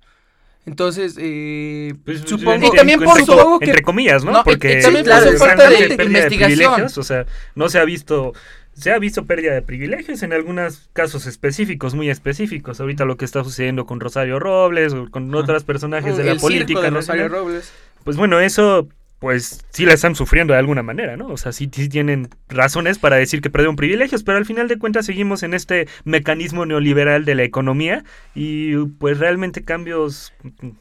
Entonces, 0.65 1.15
eh, 1.19 1.93
Pues, 2.05 2.21
supongo, 2.21 2.53
entre- 2.53 2.67
Y 2.69 2.71
también 2.77 2.99
por 2.99 3.17
entre, 3.19 3.25
supongo 3.25 3.57
entre 3.61 3.73
que- 3.77 3.81
comillas, 3.83 4.23
¿no? 4.23 4.43
Porque 4.43 4.79
y 4.79 4.81
también 4.81 5.05
por 5.05 5.23
pues, 5.23 5.39
falta 5.39 5.69
de 5.69 5.77
pérdida 5.77 6.03
investigación. 6.05 6.37
privilegios, 6.57 6.97
o 6.97 7.03
sea, 7.03 7.25
no 7.55 7.69
se 7.69 7.79
ha 7.79 7.85
visto 7.85 8.33
se 8.73 8.89
ha 8.93 8.97
visto 8.99 9.25
pérdida 9.25 9.53
de 9.53 9.61
privilegios 9.61 10.23
en 10.23 10.31
algunos 10.31 10.89
casos 10.93 11.27
específicos, 11.27 11.93
muy 11.93 12.09
específicos. 12.09 12.79
Ahorita 12.79 13.03
lo 13.03 13.17
que 13.17 13.25
está 13.25 13.43
sucediendo 13.43 13.85
con 13.85 13.99
Rosario 13.99 14.39
Robles 14.39 14.93
o 14.93 15.09
con 15.11 15.35
otros 15.35 15.65
personajes 15.65 16.15
de 16.15 16.23
la 16.23 16.35
política 16.37 16.79
de 16.79 16.89
Rosario 16.89 17.27
Robles. 17.27 17.69
pues 18.05 18.15
bueno, 18.15 18.39
eso 18.39 18.87
pues 19.21 19.63
sí 19.69 19.85
la 19.85 19.93
están 19.93 20.15
sufriendo 20.15 20.53
de 20.53 20.59
alguna 20.59 20.81
manera, 20.81 21.15
¿no? 21.15 21.27
O 21.27 21.37
sea, 21.37 21.51
sí, 21.51 21.69
sí 21.71 21.87
tienen 21.89 22.27
razones 22.49 22.97
para 22.97 23.17
decir 23.17 23.39
que 23.39 23.51
perdieron 23.51 23.75
privilegios, 23.75 24.23
pero 24.23 24.39
al 24.39 24.45
final 24.47 24.67
de 24.67 24.79
cuentas 24.79 25.05
seguimos 25.05 25.43
en 25.43 25.53
este 25.53 25.87
mecanismo 26.05 26.65
neoliberal 26.65 27.23
de 27.23 27.35
la 27.35 27.43
economía 27.43 28.03
y 28.33 28.75
pues 28.97 29.19
realmente 29.19 29.63
cambios, 29.63 30.33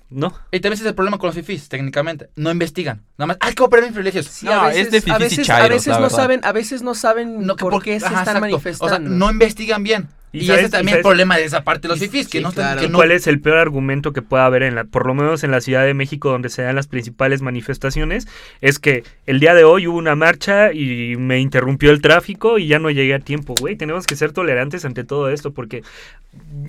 no. 0.09 0.28
Y 0.53 0.61
también 0.61 0.72
ese 0.72 0.84
es 0.84 0.88
el 0.88 0.95
problema 0.95 1.18
con 1.18 1.26
los 1.26 1.36
fifís, 1.36 1.68
técnicamente. 1.68 2.30
No 2.34 2.51
investigan. 2.51 3.03
Nada 3.18 3.26
más, 3.26 3.36
ay, 3.41 3.55
¿cómo 3.55 3.68
perder 3.68 3.88
mis 3.91 3.93
privilegios? 3.93 4.24
Sí, 4.26 4.47
No, 4.47 4.53
a 4.53 4.68
veces, 4.68 4.86
es 4.86 4.91
de 4.91 4.99
a 5.12 5.16
fifís 5.18 5.20
y 5.20 5.36
veces, 5.36 5.38
a 5.41 5.43
chairos, 5.59 5.68
veces 5.70 5.86
la 5.88 5.95
no 5.97 6.03
verdad. 6.05 6.16
saben, 6.16 6.41
a 6.43 6.53
veces 6.53 6.82
no 6.82 6.95
saben 6.95 7.47
No, 7.47 7.57
que 7.57 7.61
por 7.61 7.72
por- 7.74 7.82
qué 7.82 8.01
se 8.01 8.07
ajá, 8.07 8.20
están 8.20 8.36
exacto. 8.36 8.41
manifestando. 8.41 8.86
O 8.95 8.99
sea, 8.99 8.99
no 8.99 9.30
investigan 9.30 9.82
bien. 9.82 10.09
Y, 10.33 10.47
sabes- 10.47 10.59
ese 10.61 10.64
es 10.66 10.70
también 10.70 10.95
sabes- 10.95 10.99
el 10.99 11.09
problema 11.09 11.37
de 11.39 11.45
esa 11.45 11.64
parte 11.64 11.83
de 11.83 11.89
los 11.89 11.99
fifís, 11.99 12.28
que 12.28 12.39
sí, 12.39 12.45
no 12.45 12.53
claro. 12.53 12.81
que 12.81 12.87
¿Y 12.87 12.89
no- 12.89 12.99
¿Cuál 12.99 13.11
es 13.11 13.26
el 13.26 13.41
peor 13.41 13.59
argumento 13.59 14.12
que 14.12 14.22
pueda 14.22 14.47
haber 14.47 14.62
en 14.62 14.74
la, 14.76 14.85
por 14.85 15.07
lo 15.07 15.14
menos 15.14 15.43
en 15.43 15.51
la 15.51 15.61
Ciudad 15.61 15.85
de 15.85 15.93
México 15.95 16.31
donde 16.31 16.49
se 16.51 16.62
dan 16.62 16.76
las 16.76 16.87
principales 16.87 17.43
manifestaciones? 17.43 18.28
Es 18.61 18.78
que 18.78 19.03
el 19.26 19.41
día 19.41 19.55
de 19.55 19.64
hoy 19.64 19.87
hubo 19.89 19.99
una 19.99 20.14
marcha 20.14 20.72
y 20.72 21.16
me 21.16 21.41
interrumpió 21.41 21.91
el 21.91 22.01
tráfico 22.01 22.59
y 22.59 22.68
ya 22.68 22.78
no 22.78 22.91
llegué 22.91 23.14
a 23.14 23.18
tiempo, 23.18 23.55
güey. 23.59 23.74
Tenemos 23.76 24.07
que 24.07 24.14
ser 24.14 24.33
tolerantes 24.33 24.85
ante 24.85 25.03
todo 25.05 25.31
esto 25.31 25.53
porque 25.53 25.83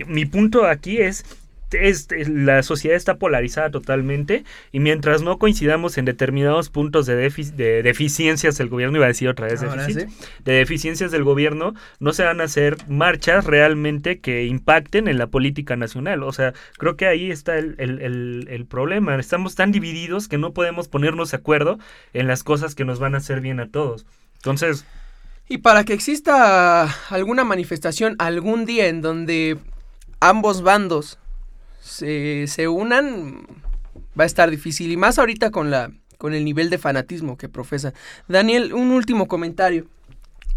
mi 0.08 0.26
punto 0.26 0.66
aquí 0.66 0.98
es 0.98 1.24
es- 1.74 2.08
la 2.28 2.64
sociedad 2.64 2.98
está 2.98 3.16
polarizada 3.18 3.70
totalmente 3.72 4.44
y 4.72 4.80
mientras 4.80 5.22
no 5.22 5.38
coincidamos 5.38 5.98
en 5.98 6.06
determinados 6.06 6.70
puntos 6.70 7.06
de, 7.06 7.30
defi- 7.30 7.52
de 7.52 7.84
deficiencias 7.84 8.58
del 8.58 8.70
gobierno, 8.70 8.98
iba 8.98 9.06
a 9.06 9.10
decir 9.10 9.30
otra 9.30 9.48
vez 9.48 9.62
Ahora 9.64 9.86
déficit, 9.88 10.10
sí. 10.10 10.26
de 10.44 10.54
deficiencias 10.54 11.12
del 11.12 11.24
gobierno, 11.24 11.74
no 12.00 12.14
se 12.14 12.24
van 12.24 12.42
a 12.42 12.46
hacer 12.46 12.78
marchas 12.88 13.46
realmente 13.46 14.20
que 14.20 14.46
impacten 14.46 15.08
en 15.08 15.18
la 15.18 15.28
política 15.28 15.76
nacional. 15.76 16.24
O 16.24 16.34
sea, 16.34 16.54
creo 16.78 16.96
que 16.98 17.08
ahí 17.08 17.32
está 17.32 17.58
el, 17.58 17.76
el- 17.78 18.02
el- 18.02 18.48
el 18.50 18.66
problema. 18.66 19.16
Estamos 19.20 19.56
tan 19.56 19.72
divididos 19.72 20.28
que 20.28 20.38
no 20.38 20.54
podemos 20.54 20.88
ponernos 20.88 21.32
de 21.32 21.38
acuerdo 21.38 21.80
en 22.14 22.28
las 22.28 22.44
cosas 22.44 22.76
que 22.76 22.86
nos 22.86 23.00
van 23.00 23.16
a 23.16 23.20
hacer 23.20 23.42
bien 23.42 23.60
a 23.60 23.68
todos. 23.70 24.06
Entonces, 24.38 24.86
Y 25.50 25.58
para 25.58 25.84
que 25.84 25.94
exista 25.94 26.84
alguna 27.10 27.44
manifestación 27.44 28.16
algún 28.20 28.66
día 28.66 28.88
en 28.88 29.02
donde 29.02 29.58
ambos 30.22 30.62
bandos 30.62 31.18
se, 31.82 32.48
se 32.48 32.70
unan, 32.70 33.46
va 34.18 34.24
a 34.24 34.28
estar 34.28 34.50
difícil. 34.50 34.92
Y 34.92 34.96
más 34.96 35.20
ahorita 35.20 35.52
con 35.52 35.70
la 35.70 35.92
con 36.18 36.36
el 36.36 36.46
nivel 36.46 36.70
de 36.70 36.78
fanatismo 36.78 37.36
que 37.36 37.50
profesa. 37.50 37.94
Daniel, 38.28 38.74
un 38.74 38.92
último 38.92 39.28
comentario. 39.28 39.88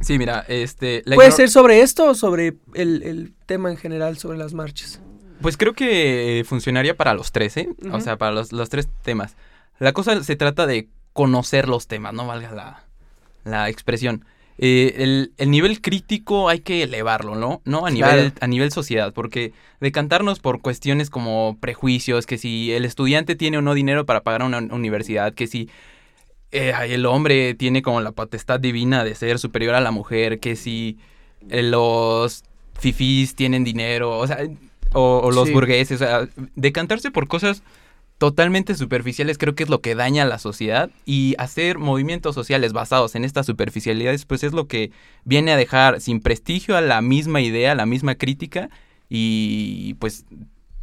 Sí, 0.01 0.18
mira, 0.18 0.45
este... 0.47 1.03
la 1.07 1.16
¿Puede 1.16 1.33
ser 1.33 1.49
sobre 1.49 1.81
esto 1.81 2.11
o 2.11 2.14
sobre 2.14 2.57
el, 2.75 3.03
el 3.03 3.33
tema 3.47 3.70
en 3.70 3.79
general, 3.79 4.18
sobre 4.18 4.37
las 4.37 4.53
marchas? 4.53 5.01
Pues 5.41 5.57
creo 5.57 5.72
que 5.72 6.41
eh, 6.41 6.45
funcionaría 6.45 6.95
para 6.97 7.14
los 7.14 7.33
tres, 7.33 7.57
¿eh? 7.57 7.70
O 7.91 8.01
sea, 8.01 8.18
para 8.18 8.33
los, 8.33 8.53
los 8.53 8.68
tres 8.68 8.89
temas. 9.03 9.37
La 9.79 9.93
cosa 9.93 10.22
se 10.22 10.37
trata 10.37 10.66
de 10.66 10.89
conocer 11.14 11.66
los 11.66 11.87
temas, 11.87 12.12
no 12.12 12.27
valga 12.27 12.53
la, 12.53 12.85
la 13.45 13.70
expresión. 13.70 14.27
Eh, 14.59 14.95
el, 14.99 15.33
el 15.37 15.51
nivel 15.51 15.81
crítico 15.81 16.49
hay 16.49 16.61
que 16.61 16.83
elevarlo, 16.85 17.35
¿no? 17.35 17.61
No 17.65 17.87
a 17.87 17.91
Claro. 17.91 18.13
nivel, 18.23 18.33
a 18.41 18.47
nivel 18.47 18.71
sociedad, 18.71 19.13
porque 19.13 19.53
decantarnos 19.81 20.39
por 20.39 20.61
cuestiones 20.61 21.11
como 21.11 21.57
prejuicios, 21.61 22.25
que 22.27 22.39
si 22.39 22.73
el 22.73 22.85
estudiante 22.85 23.35
tiene 23.35 23.59
o 23.59 23.63
no 23.63 23.75
dinero 23.75 24.07
para 24.07 24.23
pagar 24.23 24.43
una 24.45 24.59
universidad, 24.59 25.35
que 25.35 25.49
si 25.49 25.69
eh, 26.53 26.73
el 26.89 27.05
hombre 27.07 27.55
tiene 27.55 27.83
como 27.83 28.01
la 28.01 28.13
potestad 28.13 28.61
divina 28.61 29.03
de 29.03 29.17
ser 29.17 29.41
superior 29.41 29.75
a 29.75 29.81
la 29.81 29.91
mujer, 29.91 30.39
que 30.39 30.55
si 30.55 30.99
eh, 31.51 31.63
los 31.65 32.45
fifís 32.79 33.35
tienen 33.35 33.65
dinero, 33.65 34.19
o 34.19 34.27
sea, 34.27 34.39
o, 34.93 35.19
o 35.25 35.31
los 35.33 35.49
Sí. 35.49 35.53
burgueses, 35.53 36.01
o 36.01 36.05
sea, 36.05 36.29
decantarse 36.55 37.11
por 37.11 37.27
cosas 37.27 37.65
totalmente 38.19 38.75
superficiales 38.75 39.39
creo 39.39 39.55
que 39.55 39.65
es 39.65 39.69
lo 39.69 39.81
que 39.81 39.95
daña 39.95 40.23
a 40.23 40.27
la 40.27 40.39
sociedad 40.39 40.89
y 41.05 41.35
hacer 41.39 41.79
movimientos 41.79 42.35
sociales 42.35 42.73
basados 42.73 43.15
en 43.17 43.25
estas 43.25 43.45
superficialidades 43.47 44.25
pues 44.25 44.45
es 44.45 44.53
lo 44.53 44.67
que 44.69 44.93
viene 45.25 45.53
a 45.53 45.57
dejar 45.57 46.01
sin 46.01 46.21
prestigio 46.21 46.77
a 46.77 46.81
la 46.81 47.03
misma 47.03 47.41
idea, 47.41 47.73
a 47.73 47.75
la 47.75 47.87
misma 47.87 48.15
crítica 48.15 48.71
y 49.09 49.95
pues 49.95 50.25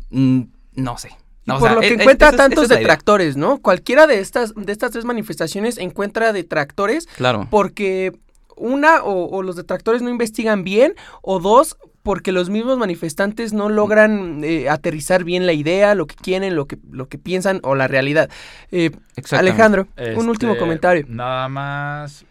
mm, 0.09 0.41
no 0.75 0.97
sé. 0.97 1.09
Y 1.09 1.13
No, 1.45 1.55
o 1.55 1.59
por 1.59 1.67
sea, 1.69 1.75
lo 1.75 1.81
que 1.81 1.87
e- 1.87 1.91
e- 1.91 1.93
encuentra 1.93 2.29
es- 2.29 2.35
tantos 2.37 2.63
es 2.65 2.69
detractores, 2.69 3.35
¿no? 3.37 3.59
Cualquiera 3.59 4.07
de 4.07 4.19
estas, 4.19 4.53
de 4.55 4.71
estas 4.71 4.91
tres 4.91 5.05
manifestaciones 5.05 5.77
encuentra 5.77 6.33
detractores 6.33 7.07
Claro. 7.17 7.47
porque 7.49 8.11
una 8.57 9.03
o, 9.03 9.25
o 9.35 9.41
los 9.41 9.55
detractores 9.55 10.01
no 10.01 10.09
investigan 10.09 10.63
bien 10.63 10.93
o 11.23 11.39
dos 11.39 11.77
porque 12.03 12.31
los 12.31 12.49
mismos 12.49 12.77
manifestantes 12.77 13.53
no 13.53 13.69
logran 13.69 14.43
eh, 14.43 14.69
aterrizar 14.69 15.23
bien 15.23 15.45
la 15.45 15.53
idea, 15.53 15.93
lo 15.95 16.07
que 16.07 16.15
quieren, 16.15 16.55
lo 16.55 16.65
que, 16.65 16.77
lo 16.89 17.07
que 17.07 17.17
piensan 17.17 17.59
o 17.63 17.75
la 17.75 17.87
realidad. 17.87 18.29
Eh. 18.71 18.91
Alejandro, 19.31 19.87
un 19.97 20.03
Este, 20.03 20.25
último 20.25 20.57
comentario. 20.57 21.05
Nada 21.07 21.47
más. 21.49 22.25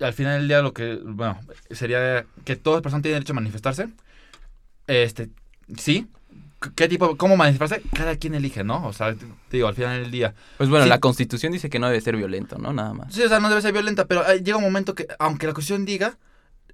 Al 0.00 0.12
final 0.12 0.38
del 0.40 0.48
día, 0.48 0.60
lo 0.62 0.72
que. 0.72 0.98
Bueno, 1.04 1.38
sería 1.70 2.26
que 2.44 2.56
todas 2.56 2.78
las 2.78 2.82
personas 2.82 3.02
tienen 3.02 3.16
derecho 3.16 3.32
a 3.32 3.36
manifestarse. 3.36 3.88
Este. 4.86 5.28
Sí. 5.78 6.06
¿Qué 6.74 6.88
tipo? 6.88 7.16
¿Cómo 7.16 7.36
manifestarse? 7.36 7.82
Cada 7.94 8.16
quien 8.16 8.34
elige, 8.34 8.64
¿no? 8.64 8.86
O 8.86 8.92
sea, 8.92 9.14
te 9.14 9.26
digo, 9.56 9.68
al 9.68 9.74
final 9.74 10.02
del 10.02 10.10
día. 10.10 10.34
Pues 10.56 10.68
bueno, 10.70 10.84
Sí. 10.84 10.88
la 10.88 11.00
constitución 11.00 11.52
dice 11.52 11.68
que 11.70 11.78
no 11.78 11.86
debe 11.86 12.00
ser 12.00 12.16
violento, 12.16 12.56
¿no? 12.58 12.72
Nada 12.72 12.92
más. 12.94 13.12
Sí, 13.14 13.22
o 13.22 13.28
sea, 13.28 13.40
no 13.40 13.48
debe 13.48 13.60
ser 13.62 13.72
violenta, 13.72 14.06
pero 14.06 14.26
eh, 14.28 14.42
llega 14.42 14.56
un 14.56 14.64
momento 14.64 14.94
que, 14.94 15.06
aunque 15.18 15.46
la 15.46 15.52
Constitución 15.52 15.84
diga. 15.84 16.16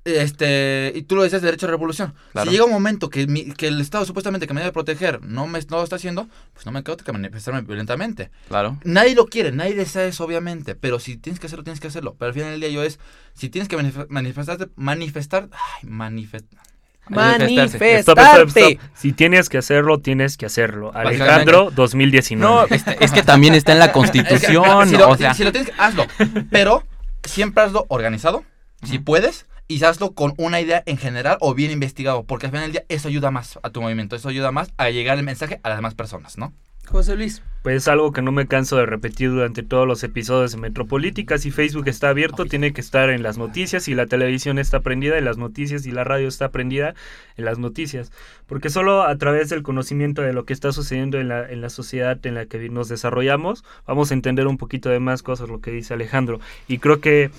Este, 0.04 0.92
y 0.96 1.02
tú 1.02 1.14
lo 1.14 1.22
decías, 1.22 1.42
derecho 1.42 1.66
a 1.66 1.70
revolución. 1.70 2.14
Claro. 2.32 2.50
Si 2.50 2.52
llega 2.56 2.64
un 2.64 2.72
momento 2.72 3.08
que, 3.08 3.26
mi- 3.28 3.52
que 3.52 3.68
el 3.68 3.80
Estado 3.80 4.04
supuestamente 4.04 4.48
que 4.48 4.54
me 4.54 4.60
debe 4.60 4.72
proteger 4.72 5.22
no, 5.22 5.46
me, 5.46 5.60
no 5.70 5.76
lo 5.76 5.84
está 5.84 5.94
haciendo, 5.96 6.28
pues 6.54 6.66
no 6.66 6.72
me 6.72 6.82
quedo 6.82 6.96
que 6.96 7.12
manifestarme 7.12 7.60
violentamente. 7.60 8.30
Claro. 8.48 8.78
Nadie 8.82 9.14
lo 9.14 9.26
quiere, 9.26 9.52
nadie 9.52 9.74
desea 9.74 10.04
eso, 10.04 10.24
obviamente. 10.24 10.74
Pero 10.74 10.98
si 10.98 11.16
tienes 11.16 11.38
que 11.38 11.46
hacerlo, 11.46 11.62
tienes 11.62 11.78
que 11.80 11.86
hacerlo. 11.86 12.16
Pero 12.18 12.28
al 12.28 12.34
final 12.34 12.50
del 12.50 12.60
día 12.60 12.70
yo 12.70 12.82
es, 12.82 12.98
si 13.34 13.48
tienes 13.48 13.68
que 13.68 13.76
manif- 13.78 14.06
manifestarte, 14.08 14.66
manifestar, 14.74 15.48
ay, 15.52 15.88
manifestar. 15.88 16.60
Manifestarte. 17.08 17.98
stop, 18.00 18.18
stop. 18.48 18.78
Si 18.94 19.12
tienes 19.12 19.48
que 19.48 19.58
hacerlo, 19.58 19.98
tienes 20.00 20.36
que 20.36 20.46
hacerlo. 20.46 20.92
Alejandro 20.94 21.70
2019. 21.74 22.40
No, 22.54 22.64
es, 22.74 22.84
es 23.00 23.12
que 23.12 23.22
también 23.22 23.54
está 23.54 23.72
en 23.72 23.78
la 23.78 23.92
constitución, 23.92 24.88
si, 24.88 24.96
lo, 24.96 25.08
o 25.10 25.16
sea, 25.16 25.34
si 25.34 25.44
lo 25.44 25.52
tienes 25.52 25.70
que, 25.70 25.80
hazlo. 25.80 26.06
Pero 26.50 26.84
siempre 27.24 27.62
hazlo 27.64 27.86
organizado, 27.88 28.44
si 28.84 28.98
puedes, 28.98 29.46
y 29.72 29.82
hazlo 29.84 30.12
con 30.12 30.34
una 30.36 30.60
idea 30.60 30.82
en 30.84 30.98
general 30.98 31.38
o 31.40 31.54
bien 31.54 31.70
investigado. 31.70 32.24
Porque 32.24 32.46
al 32.46 32.52
final 32.52 32.66
del 32.66 32.72
día 32.72 32.84
eso 32.88 33.08
ayuda 33.08 33.30
más 33.30 33.58
a 33.62 33.70
tu 33.70 33.80
movimiento, 33.80 34.16
eso 34.16 34.28
ayuda 34.28 34.52
más 34.52 34.72
a 34.76 34.90
llegar 34.90 35.18
el 35.18 35.24
mensaje 35.24 35.60
a 35.62 35.68
las 35.70 35.78
demás 35.78 35.94
personas, 35.94 36.36
¿no? 36.36 36.52
José 36.86 37.16
Luis. 37.16 37.42
Pues 37.62 37.86
algo 37.86 38.10
que 38.10 38.22
no 38.22 38.32
me 38.32 38.48
canso 38.48 38.76
de 38.76 38.86
repetir 38.86 39.30
durante 39.30 39.62
todos 39.62 39.86
los 39.86 40.02
episodios 40.02 40.50
de 40.50 40.58
Metropolítica. 40.58 41.38
Si 41.38 41.52
Facebook 41.52 41.86
está 41.86 42.08
abierto, 42.08 42.44
tiene 42.44 42.72
que 42.72 42.80
estar 42.80 43.08
en 43.08 43.22
las 43.22 43.38
noticias. 43.38 43.84
Si 43.84 43.94
la 43.94 44.06
televisión 44.06 44.58
está 44.58 44.80
prendida 44.80 45.16
en 45.16 45.24
las 45.24 45.38
noticias 45.38 45.86
y 45.86 45.92
la 45.92 46.02
radio 46.02 46.26
está 46.26 46.50
prendida 46.50 46.94
en 47.36 47.44
las 47.44 47.58
noticias. 47.58 48.10
Porque 48.46 48.68
solo 48.68 49.04
a 49.04 49.16
través 49.16 49.48
del 49.48 49.62
conocimiento 49.62 50.22
de 50.22 50.32
lo 50.32 50.44
que 50.44 50.52
está 50.52 50.72
sucediendo 50.72 51.20
en 51.20 51.28
la, 51.28 51.48
en 51.48 51.60
la 51.60 51.70
sociedad 51.70 52.18
en 52.26 52.34
la 52.34 52.46
que 52.46 52.68
nos 52.68 52.88
desarrollamos, 52.88 53.64
vamos 53.86 54.10
a 54.10 54.14
entender 54.14 54.48
un 54.48 54.58
poquito 54.58 54.90
de 54.90 54.98
más 54.98 55.22
cosas, 55.22 55.48
lo 55.48 55.60
que 55.60 55.70
dice 55.70 55.94
Alejandro. 55.94 56.40
Y 56.66 56.78
creo 56.78 57.00
que 57.00 57.30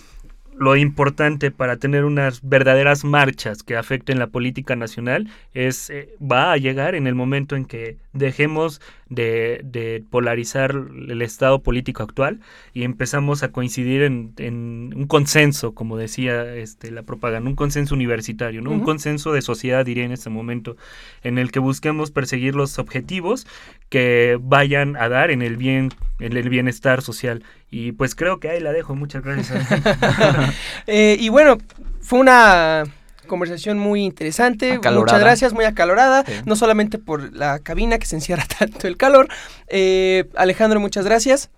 lo 0.58 0.76
importante 0.76 1.52
para 1.52 1.78
tener 1.78 2.06
unas 2.06 2.42
verdaderas 2.48 3.04
marchas 3.04 3.64
que 3.64 3.76
afecten 3.76 4.20
la 4.20 4.28
política 4.28 4.76
nacional 4.76 5.30
es 5.54 5.90
eh, 5.90 6.10
va 6.20 6.52
a 6.52 6.58
llegar 6.58 6.96
en 6.96 7.08
el 7.08 7.16
momento 7.16 7.56
en 7.56 7.66
que 7.66 7.98
dejemos 8.14 8.82
de, 9.10 9.62
de 9.64 10.04
polarizar 10.10 10.72
el 10.72 11.22
estado 11.22 11.62
político 11.62 12.04
actual 12.04 12.40
y 12.74 12.84
empezamos 12.84 13.44
a 13.44 13.52
coincidir 13.52 14.02
en, 14.04 14.34
en 14.38 14.94
un 14.96 15.08
consenso, 15.08 15.74
como 15.74 15.98
decía 15.98 16.56
este, 16.56 16.92
la 16.92 17.04
propaganda, 17.04 17.50
un 17.50 17.56
consenso 17.56 17.96
universitario, 17.96 18.62
¿no? 18.62 18.72
un 18.72 18.82
consenso 18.82 19.34
de 19.34 19.42
sociedad, 19.42 19.86
diría 19.86 20.06
en 20.06 20.12
este 20.12 20.30
momento, 20.30 20.78
en 21.24 21.38
el 21.38 21.52
que 21.52 21.60
busquemos 21.60 22.12
perseguir 22.12 22.56
los 22.56 22.80
objetivos 22.80 23.48
que 23.90 24.40
vayan 24.42 24.96
a 24.96 25.10
dar 25.10 25.32
en 25.32 25.42
el 25.42 25.58
bien, 25.58 25.92
en 26.20 26.36
el 26.36 26.50
bienestar 26.50 27.02
social. 27.02 27.44
Y 27.70 27.92
pues 27.94 28.16
creo 28.16 28.40
que 28.40 28.50
ahí 28.50 28.60
la 28.60 28.72
dejo. 28.72 28.96
Muchas 28.96 29.24
gracias. 29.24 29.68
Eh, 30.88 31.18
y 31.20 31.30
bueno, 31.30 31.58
fue 32.02 32.20
una 32.20 32.84
conversación 33.28 33.78
muy 33.80 34.04
interesante. 34.04 34.74
Acalorada. 34.74 35.02
Muchas 35.02 35.20
gracias, 35.20 35.54
muy 35.54 35.66
acalorada. 35.66 36.24
Sí. 36.26 36.34
No 36.46 36.56
solamente 36.56 36.98
por 37.00 37.36
la 37.36 37.60
cabina 37.60 37.98
que 37.98 38.06
se 38.06 38.16
encierra 38.16 38.46
tanto 38.60 38.88
el 38.88 38.98
calor. 38.98 39.28
Eh, 39.68 40.26
Alejandro, 40.36 40.80
muchas 40.80 41.06
gracias. 41.06 41.50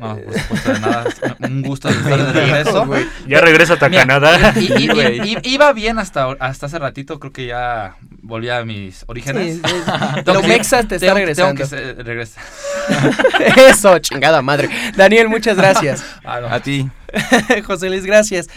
No, 0.00 0.16
por 0.16 0.34
supuesto, 0.38 0.72
de 0.72 0.80
nada. 0.80 1.04
Un 1.40 1.62
gusto 1.62 1.88
estar 1.88 2.18
de 2.18 2.32
regreso. 2.32 2.88
ya 3.28 3.40
regresa 3.40 3.74
a 3.74 3.78
Canadá. 3.78 4.52
Iba 5.44 5.72
bien 5.72 5.98
hasta, 6.00 6.32
hasta 6.40 6.66
hace 6.66 6.78
ratito, 6.80 7.20
creo 7.20 7.32
que 7.32 7.46
ya 7.46 7.94
volví 8.22 8.48
a 8.50 8.64
mis 8.64 9.04
orígenes. 9.06 9.54
Sí, 9.54 9.62
sí. 9.64 9.74
Lo 10.26 10.40
que- 10.42 10.48
Mexa 10.48 10.82
te 10.82 10.96
está 10.96 11.06
tengo- 11.06 11.18
regresando. 11.18 11.64
Tengo 11.64 11.70
que 11.70 11.94
se- 11.94 12.02
regresar. 12.02 12.42
Eso, 13.68 13.98
chingada 14.00 14.42
madre. 14.42 14.68
Daniel, 14.96 15.28
muchas 15.28 15.56
gracias. 15.56 16.04
Ah, 16.24 16.40
no. 16.40 16.48
a 16.48 16.60
ti. 16.60 16.88
José 17.64 17.88
Luis, 17.88 18.04
gracias. 18.04 18.48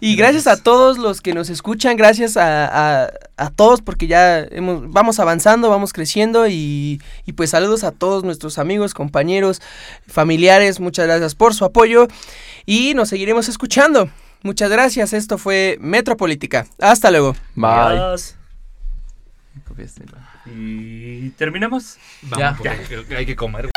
Y 0.00 0.14
gracias 0.16 0.46
a 0.46 0.56
todos 0.62 0.98
los 0.98 1.20
que 1.20 1.34
nos 1.34 1.50
escuchan, 1.50 1.96
gracias 1.96 2.36
a, 2.36 3.04
a- 3.04 3.10
a 3.36 3.50
todos 3.50 3.82
porque 3.82 4.06
ya 4.06 4.40
hemos, 4.40 4.90
vamos 4.92 5.18
avanzando, 5.20 5.70
vamos 5.70 5.92
creciendo 5.92 6.46
y, 6.48 7.00
y 7.26 7.32
pues 7.32 7.50
saludos 7.50 7.84
a 7.84 7.92
todos 7.92 8.24
nuestros 8.24 8.58
amigos, 8.58 8.94
compañeros, 8.94 9.60
familiares, 10.06 10.80
muchas 10.80 11.06
gracias 11.06 11.34
por 11.34 11.54
su 11.54 11.64
apoyo 11.64 12.08
y 12.66 12.94
nos 12.94 13.08
seguiremos 13.08 13.48
escuchando. 13.48 14.08
Muchas 14.42 14.70
gracias, 14.70 15.12
esto 15.12 15.36
fue 15.38 15.78
Metropolítica. 15.80 16.66
Hasta 16.80 17.10
luego. 17.10 17.34
Bye. 17.54 17.98
Y 20.46 21.30
terminamos. 21.30 21.98
Vamos, 22.22 22.58
porque 22.58 23.16
hay 23.16 23.26
que 23.26 23.34
comer. 23.36 23.68